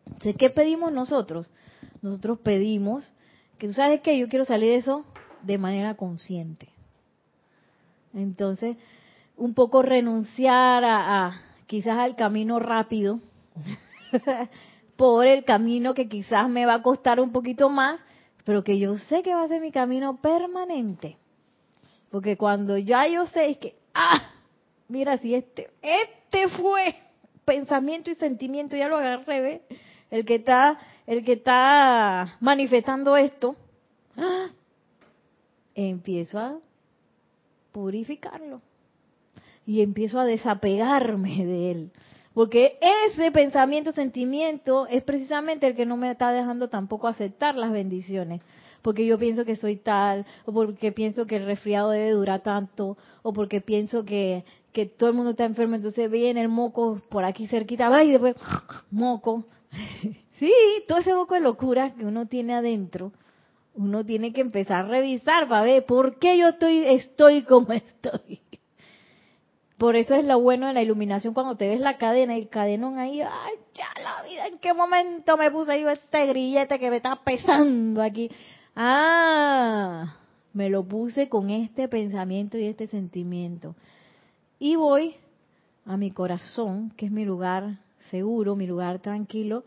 Entonces, 0.07 0.37
¿qué 0.39 0.49
pedimos 0.49 0.93
nosotros? 0.93 1.51
Nosotros 2.01 2.39
pedimos 2.39 3.07
que 3.59 3.67
tú 3.67 3.75
sabes 3.75 4.01
que 4.01 4.19
yo 4.19 4.29
quiero 4.29 4.47
salir 4.47 4.71
de 4.71 4.77
eso 4.77 5.05
de 5.43 5.59
manera 5.59 5.95
consciente. 5.95 6.70
Entonces, 8.15 8.77
un 9.37 9.55
poco 9.55 9.83
renunciar 9.83 10.85
a, 10.85 11.33
quizás 11.67 11.99
al 11.99 12.17
camino 12.17 12.59
rápido 12.59 13.21
por 14.97 15.27
el 15.27 15.45
camino 15.45 15.95
que 15.95 16.09
quizás 16.09 16.49
me 16.49 16.67
va 16.67 16.75
a 16.75 16.83
costar 16.83 17.21
un 17.21 17.33
poquito 17.33 17.69
más, 17.69 18.01
pero 18.45 18.65
que 18.65 18.79
yo 18.79 18.99
sé 18.99 19.23
que 19.23 19.35
va 19.35 19.45
a 19.45 19.49
ser 19.49 19.61
mi 19.61 19.71
camino 19.71 20.21
permanente. 20.21 21.17
Porque 22.11 22.37
cuando 22.37 22.77
ya 22.77 23.07
yo 23.07 23.27
sé 23.27 23.57
que, 23.59 23.77
ah, 23.95 24.31
mira 24.89 25.17
si 25.19 25.35
este, 25.35 25.71
este 25.81 26.49
fue 26.49 26.97
pensamiento 27.45 28.11
y 28.11 28.17
sentimiento, 28.17 28.77
ya 28.77 28.89
lo 28.89 28.97
agarré. 28.97 29.63
El 30.11 30.25
que 30.25 30.37
está, 30.37 30.79
el 31.07 31.25
que 31.25 31.35
está 31.35 32.37
manifestando 32.41 33.17
esto, 33.17 33.55
¡ah! 34.17 34.49
empiezo 35.75 36.39
a 36.39 36.59
purificarlo 37.73 38.63
y 39.67 39.83
empiezo 39.83 40.19
a 40.19 40.25
desapegarme 40.25 41.47
de 41.47 41.71
él. 41.71 41.91
Porque 42.35 42.79
ese 43.09 43.31
pensamiento, 43.33 43.93
sentimiento 43.93 44.87
es 44.87 45.03
precisamente 45.03 45.67
el 45.67 45.75
que 45.75 45.87
no 45.87 45.97
me 45.97 46.11
está 46.11 46.33
dejando 46.33 46.69
tampoco 46.69 47.09
aceptar 47.09 47.57
las 47.57 47.73
bendiciones. 47.73 48.41
Porque 48.83 49.05
yo 49.05 49.19
pienso 49.19 49.45
que 49.45 49.57
soy 49.57 49.77
tal, 49.77 50.25
o 50.47 50.53
porque 50.53 50.93
pienso 50.93 51.27
que 51.27 51.37
el 51.37 51.47
resfriado 51.47 51.91
debe 51.91 52.13
durar 52.13 52.43
tanto, 52.43 52.97
o 53.23 53.33
porque 53.33 53.61
pienso 53.61 54.05
que, 54.05 54.45
que 54.73 54.87
todo 54.87 55.11
el 55.11 55.17
mundo 55.17 55.33
está 55.33 55.45
enfermo, 55.45 55.75
entonces 55.75 56.11
viene 56.11 56.41
el 56.41 56.49
moco 56.49 57.01
por 57.11 57.25
aquí 57.25 57.47
cerquita, 57.47 57.91
va 57.91 58.05
y 58.05 58.13
después 58.13 58.37
moco. 58.91 59.45
sí, 60.39 60.53
todo 60.89 60.99
ese 60.99 61.15
moco 61.15 61.35
de 61.35 61.41
locura 61.41 61.95
que 61.95 62.07
uno 62.07 62.27
tiene 62.27 62.55
adentro, 62.55 63.13
uno 63.75 64.05
tiene 64.05 64.33
que 64.33 64.41
empezar 64.41 64.85
a 64.85 64.89
revisar 64.89 65.49
para 65.49 65.63
ver 65.63 65.85
por 65.85 66.19
qué 66.19 66.39
yo 66.39 66.49
estoy, 66.49 66.85
estoy 66.87 67.43
como 67.43 67.73
estoy. 67.73 68.41
Por 69.79 69.97
eso 69.97 70.15
es 70.15 70.27
lo 70.27 70.39
bueno 70.39 70.67
de 70.67 70.75
la 70.75 70.83
iluminación 70.83 71.33
cuando 71.33 71.57
te 71.57 71.67
ves 71.67 71.81
la 71.81 71.97
cadena, 71.97 72.37
el 72.37 72.51
cadenón 72.51 72.99
ahí, 72.99 73.23
ay, 73.23 73.55
ya 73.73 73.89
la 74.03 74.29
vida, 74.29 74.47
¿en 74.47 74.59
qué 74.59 74.75
momento 74.75 75.39
me 75.39 75.51
puse 75.51 75.73
ahí 75.73 75.85
este 75.85 76.27
grillete 76.27 76.79
que 76.79 76.91
me 76.91 76.97
está 76.97 77.17
pesando 77.25 78.03
aquí? 78.03 78.31
Ah, 78.77 80.19
me 80.53 80.69
lo 80.69 80.85
puse 80.85 81.31
con 81.31 81.49
este 81.49 81.89
pensamiento 81.89 82.59
y 82.59 82.67
este 82.67 82.89
sentimiento. 82.89 83.75
Y 84.59 84.77
voy 84.77 85.15
a 85.87 85.97
mi 85.97 86.11
corazón, 86.11 86.91
que 86.91 87.07
es 87.07 87.13
mi 87.13 87.25
lugar 87.25 87.79
seguro, 88.11 88.57
mi 88.57 88.67
lugar 88.67 88.99
tranquilo, 88.99 89.65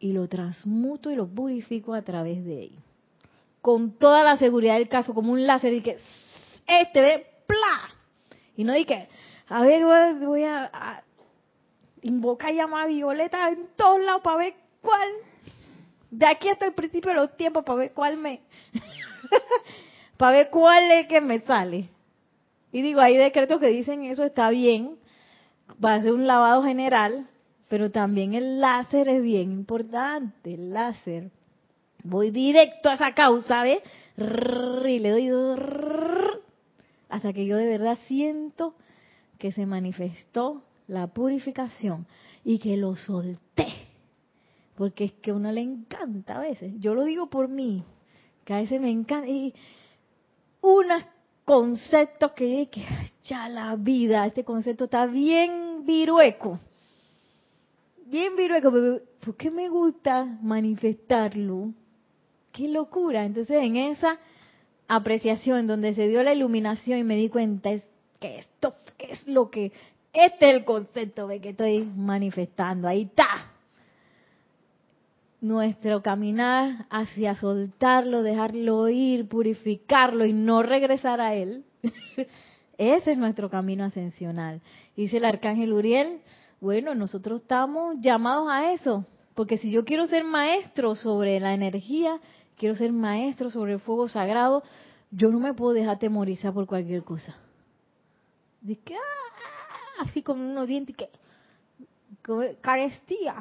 y 0.00 0.12
lo 0.12 0.26
transmuto 0.28 1.10
y 1.10 1.14
lo 1.14 1.28
purifico 1.28 1.94
a 1.94 2.02
través 2.02 2.44
de 2.44 2.64
él. 2.64 2.72
Con 3.60 3.92
toda 3.92 4.24
la 4.24 4.36
seguridad 4.36 4.74
del 4.74 4.88
caso, 4.88 5.14
como 5.14 5.32
un 5.32 5.46
láser, 5.46 5.74
y 5.74 5.82
que 5.82 5.98
este 6.66 7.00
ve, 7.00 7.26
¡pla! 7.46 7.90
Y 8.56 8.64
no 8.64 8.72
dije, 8.72 9.08
a 9.48 9.60
ver, 9.60 9.84
voy 9.84 10.44
a, 10.44 11.04
invocar 12.02 12.54
llamada 12.54 12.86
violeta 12.86 13.50
en 13.50 13.68
todos 13.76 14.00
lados 14.00 14.22
para 14.22 14.38
ver 14.38 14.54
cuál, 14.80 15.08
de 16.10 16.26
aquí 16.26 16.48
hasta 16.48 16.66
el 16.66 16.72
principio 16.72 17.10
de 17.10 17.16
los 17.16 17.36
tiempos, 17.36 17.62
para 17.62 17.80
ver 17.80 17.92
cuál 17.92 18.16
me, 18.16 18.40
para 20.16 20.32
ver 20.32 20.50
cuál 20.50 20.90
es 20.92 21.08
que 21.08 21.20
me 21.20 21.40
sale. 21.40 21.88
Y 22.72 22.80
digo, 22.80 23.00
hay 23.00 23.18
decretos 23.18 23.60
que 23.60 23.66
dicen 23.66 24.02
eso 24.04 24.24
está 24.24 24.48
bien, 24.48 24.96
va 25.84 25.94
a 25.94 26.02
ser 26.02 26.12
un 26.12 26.26
lavado 26.26 26.62
general, 26.62 27.28
pero 27.70 27.92
también 27.92 28.34
el 28.34 28.60
láser 28.60 29.08
es 29.08 29.22
bien 29.22 29.52
importante, 29.52 30.54
el 30.54 30.74
láser. 30.74 31.30
Voy 32.02 32.32
directo 32.32 32.88
a 32.88 32.94
esa 32.94 33.14
causa, 33.14 33.62
¿ves? 33.62 33.78
Y 34.16 34.98
le 34.98 35.10
doy 35.10 35.30
hasta 37.08 37.32
que 37.32 37.46
yo 37.46 37.56
de 37.56 37.68
verdad 37.68 37.96
siento 38.08 38.74
que 39.38 39.52
se 39.52 39.66
manifestó 39.66 40.64
la 40.88 41.06
purificación 41.06 42.08
y 42.44 42.58
que 42.58 42.76
lo 42.76 42.96
solté. 42.96 43.68
Porque 44.74 45.04
es 45.04 45.12
que 45.12 45.30
a 45.30 45.34
uno 45.34 45.52
le 45.52 45.60
encanta 45.60 46.38
a 46.38 46.40
veces. 46.40 46.72
Yo 46.80 46.96
lo 46.96 47.04
digo 47.04 47.30
por 47.30 47.46
mí, 47.46 47.84
que 48.44 48.52
a 48.52 48.56
veces 48.56 48.80
me 48.80 48.90
encanta. 48.90 49.28
Y 49.28 49.54
unos 50.60 51.04
conceptos 51.44 52.32
que, 52.32 52.68
que 52.68 52.84
ya 53.22 53.48
la 53.48 53.76
vida, 53.76 54.26
este 54.26 54.42
concepto 54.42 54.84
está 54.84 55.06
bien 55.06 55.86
virueco. 55.86 56.58
Bien 58.10 58.34
virueco, 58.34 58.72
pero 58.72 59.00
¿por 59.24 59.36
qué 59.36 59.52
me 59.52 59.68
gusta 59.68 60.24
manifestarlo? 60.42 61.72
Qué 62.50 62.66
locura. 62.66 63.24
Entonces 63.24 63.62
en 63.62 63.76
esa 63.76 64.18
apreciación, 64.88 65.68
donde 65.68 65.94
se 65.94 66.08
dio 66.08 66.20
la 66.24 66.34
iluminación 66.34 66.98
y 66.98 67.04
me 67.04 67.14
di 67.14 67.28
cuenta 67.28 67.70
es 67.70 67.84
que 68.18 68.38
esto 68.38 68.74
es 68.98 69.28
lo 69.28 69.48
que, 69.48 69.70
este 70.12 70.50
es 70.50 70.56
el 70.56 70.64
concepto 70.64 71.28
de 71.28 71.40
que 71.40 71.50
estoy 71.50 71.84
manifestando, 71.84 72.88
ahí 72.88 73.02
está. 73.02 73.52
Nuestro 75.40 76.02
caminar 76.02 76.86
hacia 76.90 77.36
soltarlo, 77.36 78.24
dejarlo 78.24 78.88
ir, 78.88 79.28
purificarlo 79.28 80.26
y 80.26 80.32
no 80.32 80.64
regresar 80.64 81.20
a 81.20 81.36
él. 81.36 81.62
Ese 82.76 83.12
es 83.12 83.18
nuestro 83.18 83.50
camino 83.50 83.84
ascensional. 83.84 84.60
Dice 84.96 85.18
el 85.18 85.24
arcángel 85.26 85.72
Uriel, 85.72 86.20
bueno, 86.60 86.94
nosotros 86.94 87.40
estamos 87.40 87.96
llamados 88.00 88.48
a 88.50 88.72
eso, 88.72 89.06
porque 89.34 89.56
si 89.56 89.70
yo 89.70 89.84
quiero 89.84 90.06
ser 90.06 90.24
maestro 90.24 90.94
sobre 90.94 91.40
la 91.40 91.54
energía, 91.54 92.20
quiero 92.56 92.76
ser 92.76 92.92
maestro 92.92 93.50
sobre 93.50 93.72
el 93.72 93.80
fuego 93.80 94.08
sagrado, 94.08 94.62
yo 95.10 95.30
no 95.30 95.40
me 95.40 95.54
puedo 95.54 95.72
dejar 95.72 95.98
temorizar 95.98 96.52
por 96.52 96.66
cualquier 96.66 97.02
cosa. 97.02 97.34
De 98.60 98.76
que, 98.78 98.94
ah, 98.94 100.02
así 100.02 100.22
como 100.22 100.42
unos 100.42 100.68
dientes 100.68 100.94
que, 100.94 101.08
carestía, 102.60 103.34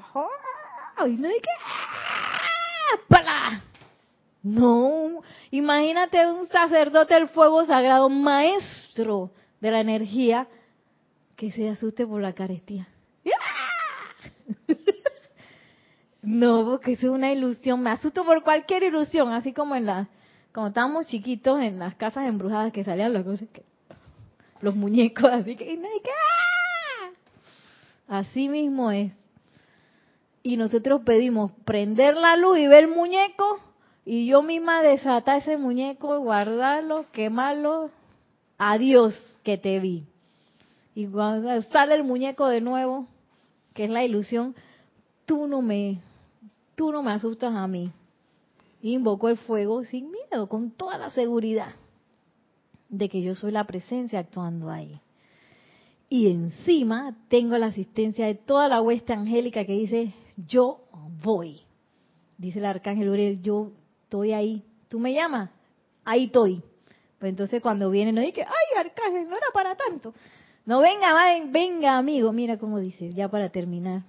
y 1.05 1.11
no 1.17 1.27
de 1.27 1.41
que, 1.41 1.49
ah, 3.17 3.61
No, 4.41 5.21
imagínate 5.51 6.25
un 6.25 6.47
sacerdote 6.47 7.13
del 7.13 7.27
fuego 7.27 7.65
sagrado, 7.65 8.07
maestro 8.07 9.31
de 9.59 9.71
la 9.71 9.81
energía, 9.81 10.47
que 11.35 11.51
se 11.51 11.69
asuste 11.69 12.07
por 12.07 12.21
la 12.21 12.31
carestía. 12.31 12.87
No, 16.29 16.63
porque 16.63 16.91
es 16.91 17.03
una 17.05 17.31
ilusión. 17.31 17.81
Me 17.81 17.89
asusto 17.89 18.23
por 18.23 18.43
cualquier 18.43 18.83
ilusión, 18.83 19.31
así 19.31 19.51
como 19.51 19.75
en 19.75 19.87
la, 19.87 20.09
cuando 20.53 20.67
estábamos 20.67 21.07
chiquitos 21.07 21.59
en 21.59 21.79
las 21.79 21.95
casas 21.95 22.29
embrujadas 22.29 22.71
que 22.71 22.83
salían 22.83 23.13
los, 23.13 23.25
los 24.61 24.75
muñecos, 24.75 25.25
así 25.33 25.55
que, 25.55 25.79
¡ah! 26.05 27.09
así 28.19 28.47
mismo 28.47 28.91
es. 28.91 29.11
Y 30.43 30.55
nosotros 30.55 31.01
pedimos 31.03 31.51
prender 31.65 32.15
la 32.15 32.35
luz 32.35 32.59
y 32.59 32.67
ver 32.67 32.83
el 32.83 32.91
muñeco, 32.91 33.59
y 34.05 34.27
yo 34.27 34.43
misma 34.43 34.83
desatar 34.83 35.39
ese 35.39 35.57
muñeco, 35.57 36.19
guardarlo, 36.19 37.07
quemarlo. 37.11 37.89
Adiós, 38.59 39.39
que 39.41 39.57
te 39.57 39.79
vi. 39.79 40.05
Y 40.93 41.07
cuando 41.07 41.59
sale 41.63 41.95
el 41.95 42.03
muñeco 42.03 42.45
de 42.49 42.61
nuevo, 42.61 43.07
que 43.73 43.85
es 43.85 43.89
la 43.89 44.03
ilusión, 44.03 44.53
tú 45.25 45.47
no 45.47 45.63
me 45.63 46.01
tú 46.79 46.93
no 46.93 47.03
me 47.03 47.11
asustas 47.11 47.53
a 47.53 47.67
mí. 47.67 47.91
Invoco 48.81 49.27
el 49.27 49.35
fuego 49.35 49.83
sin 49.83 50.09
miedo, 50.11 50.47
con 50.47 50.71
toda 50.71 50.97
la 50.97 51.09
seguridad 51.09 51.73
de 52.87 53.09
que 53.09 53.21
yo 53.21 53.35
soy 53.35 53.51
la 53.51 53.65
presencia 53.65 54.19
actuando 54.19 54.69
ahí. 54.69 55.01
Y 56.07 56.31
encima 56.31 57.17
tengo 57.27 57.57
la 57.57 57.65
asistencia 57.65 58.27
de 58.27 58.35
toda 58.35 58.69
la 58.69 58.81
hueste 58.81 59.11
angélica 59.11 59.65
que 59.65 59.73
dice, 59.73 60.13
yo 60.37 60.79
voy. 61.21 61.59
Dice 62.37 62.59
el 62.59 62.65
arcángel 62.65 63.09
Uriel, 63.09 63.41
yo 63.41 63.71
estoy 64.03 64.31
ahí. 64.31 64.63
¿Tú 64.87 65.01
me 65.01 65.13
llamas? 65.13 65.49
Ahí 66.05 66.27
estoy. 66.27 66.63
Pues 67.19 67.31
entonces 67.31 67.61
cuando 67.61 67.89
viene 67.89 68.13
no 68.13 68.21
dice, 68.21 68.43
ay 68.43 68.85
arcángel, 68.85 69.27
no 69.27 69.35
era 69.35 69.47
para 69.53 69.75
tanto. 69.75 70.13
No, 70.65 70.79
venga, 70.79 71.13
venga 71.51 71.97
amigo, 71.97 72.31
mira 72.31 72.57
cómo 72.57 72.79
dice, 72.79 73.13
ya 73.13 73.27
para 73.27 73.49
terminar. 73.49 74.03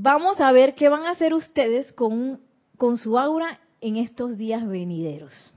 Vamos 0.00 0.40
a 0.40 0.52
ver 0.52 0.74
qué 0.74 0.88
van 0.88 1.06
a 1.06 1.10
hacer 1.10 1.34
ustedes 1.34 1.92
con, 1.92 2.40
con 2.76 2.98
su 2.98 3.18
aura 3.18 3.58
en 3.80 3.96
estos 3.96 4.38
días 4.38 4.66
venideros. 4.66 5.52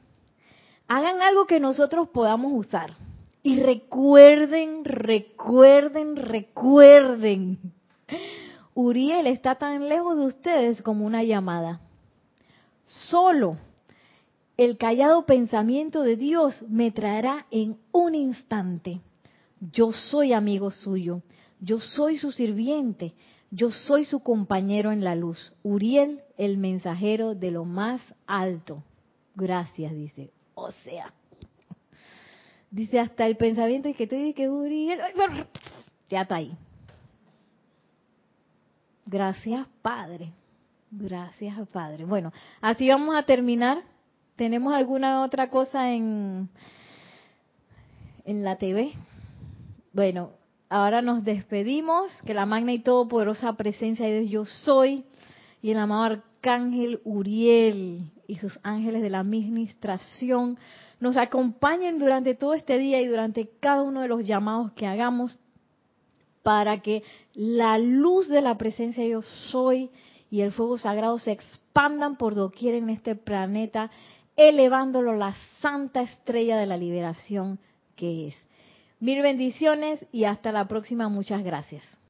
Hagan 0.88 1.22
algo 1.22 1.46
que 1.46 1.60
nosotros 1.60 2.10
podamos 2.10 2.52
usar. 2.54 2.96
Y 3.44 3.60
recuerden, 3.60 4.84
recuerden, 4.84 6.16
recuerden. 6.16 7.60
Uriel 8.74 9.28
está 9.28 9.56
tan 9.56 9.90
lejos 9.90 10.18
de 10.18 10.26
ustedes 10.26 10.82
como 10.82 11.06
una 11.06 11.24
llamada. 11.24 11.82
Solo 12.86 13.58
el 14.58 14.78
callado 14.78 15.26
pensamiento 15.26 16.02
de 16.02 16.18
Dios 16.18 16.62
me 16.68 16.92
traerá 16.92 17.46
en 17.52 17.78
un 17.92 18.16
instante. 18.16 19.02
Yo 19.60 19.92
soy 19.92 20.34
amigo 20.34 20.72
suyo, 20.72 21.22
yo 21.60 21.80
soy 21.80 22.18
su 22.18 22.32
sirviente, 22.32 23.14
yo 23.52 23.70
soy 23.70 24.06
su 24.06 24.22
compañero 24.22 24.92
en 24.92 25.04
la 25.04 25.14
luz. 25.14 25.54
Uriel, 25.62 26.22
el 26.38 26.58
mensajero 26.58 27.36
de 27.36 27.52
lo 27.52 27.66
más 27.66 28.16
alto. 28.26 28.82
Gracias, 29.36 29.94
dice. 29.94 30.32
O 30.56 30.72
sea, 30.72 31.14
dice 32.72 33.00
hasta 33.00 33.26
el 33.26 33.36
pensamiento 33.36 33.90
y 33.90 33.94
que 33.94 34.08
te 34.08 34.16
dice 34.16 34.34
que 34.34 34.50
Uriel, 34.50 35.00
ya 36.10 36.22
está 36.22 36.36
ahí. 36.36 36.58
Gracias, 39.06 39.68
Padre. 39.82 40.32
Gracias, 40.90 41.68
Padre. 41.70 42.06
Bueno, 42.06 42.32
así 42.62 42.88
vamos 42.88 43.16
a 43.16 43.24
terminar. 43.24 43.84
¿Tenemos 44.38 44.74
alguna 44.74 45.24
otra 45.24 45.50
cosa 45.50 45.92
en, 45.92 46.50
en 48.24 48.44
la 48.44 48.56
TV? 48.56 48.94
Bueno, 49.92 50.32
ahora 50.72 51.02
nos 51.02 51.24
despedimos. 51.24 52.12
Que 52.24 52.34
la 52.34 52.48
magna 52.48 52.72
y 52.72 52.80
todopoderosa 52.80 53.54
presencia 53.54 54.08
de 54.08 54.22
Dios 54.22 54.32
yo 54.32 54.46
soy 54.46 55.04
y 55.62 55.72
el 55.72 55.78
amado 55.78 56.04
arcángel 56.04 57.02
Uriel 57.04 58.10
y 58.28 58.36
sus 58.38 58.60
ángeles 58.64 59.02
de 59.04 59.10
la 59.10 59.20
administración 59.20 60.58
nos 61.00 61.18
acompañen 61.18 62.00
durante 62.00 62.34
todo 62.34 62.54
este 62.54 62.78
día 62.78 63.02
y 63.02 63.08
durante 63.08 63.50
cada 63.60 63.82
uno 63.82 64.02
de 64.02 64.08
los 64.08 64.26
llamados 64.26 64.72
que 64.72 64.88
hagamos 64.88 65.38
para 66.42 66.82
que 66.82 67.04
la 67.34 67.78
luz 67.78 68.28
de 68.30 68.42
la 68.42 68.58
presencia 68.58 69.04
de 69.04 69.12
yo 69.12 69.22
soy 69.22 69.90
y 70.32 70.42
el 70.42 70.52
fuego 70.52 70.78
sagrado 70.78 71.20
se 71.20 71.32
expandan 71.32 72.16
por 72.16 72.34
doquier 72.34 72.76
en 72.76 72.90
este 72.90 73.16
planeta, 73.16 73.92
elevándolo 74.36 75.14
la 75.14 75.36
santa 75.60 76.02
estrella 76.02 76.58
de 76.58 76.66
la 76.66 76.78
liberación 76.78 77.60
que 77.96 78.30
es. 78.30 78.51
Mil 79.02 79.24
bendiciones 79.24 80.06
y 80.12 80.26
hasta 80.26 80.52
la 80.52 80.68
próxima. 80.68 81.10
Muchas 81.10 81.44
gracias. 81.44 82.01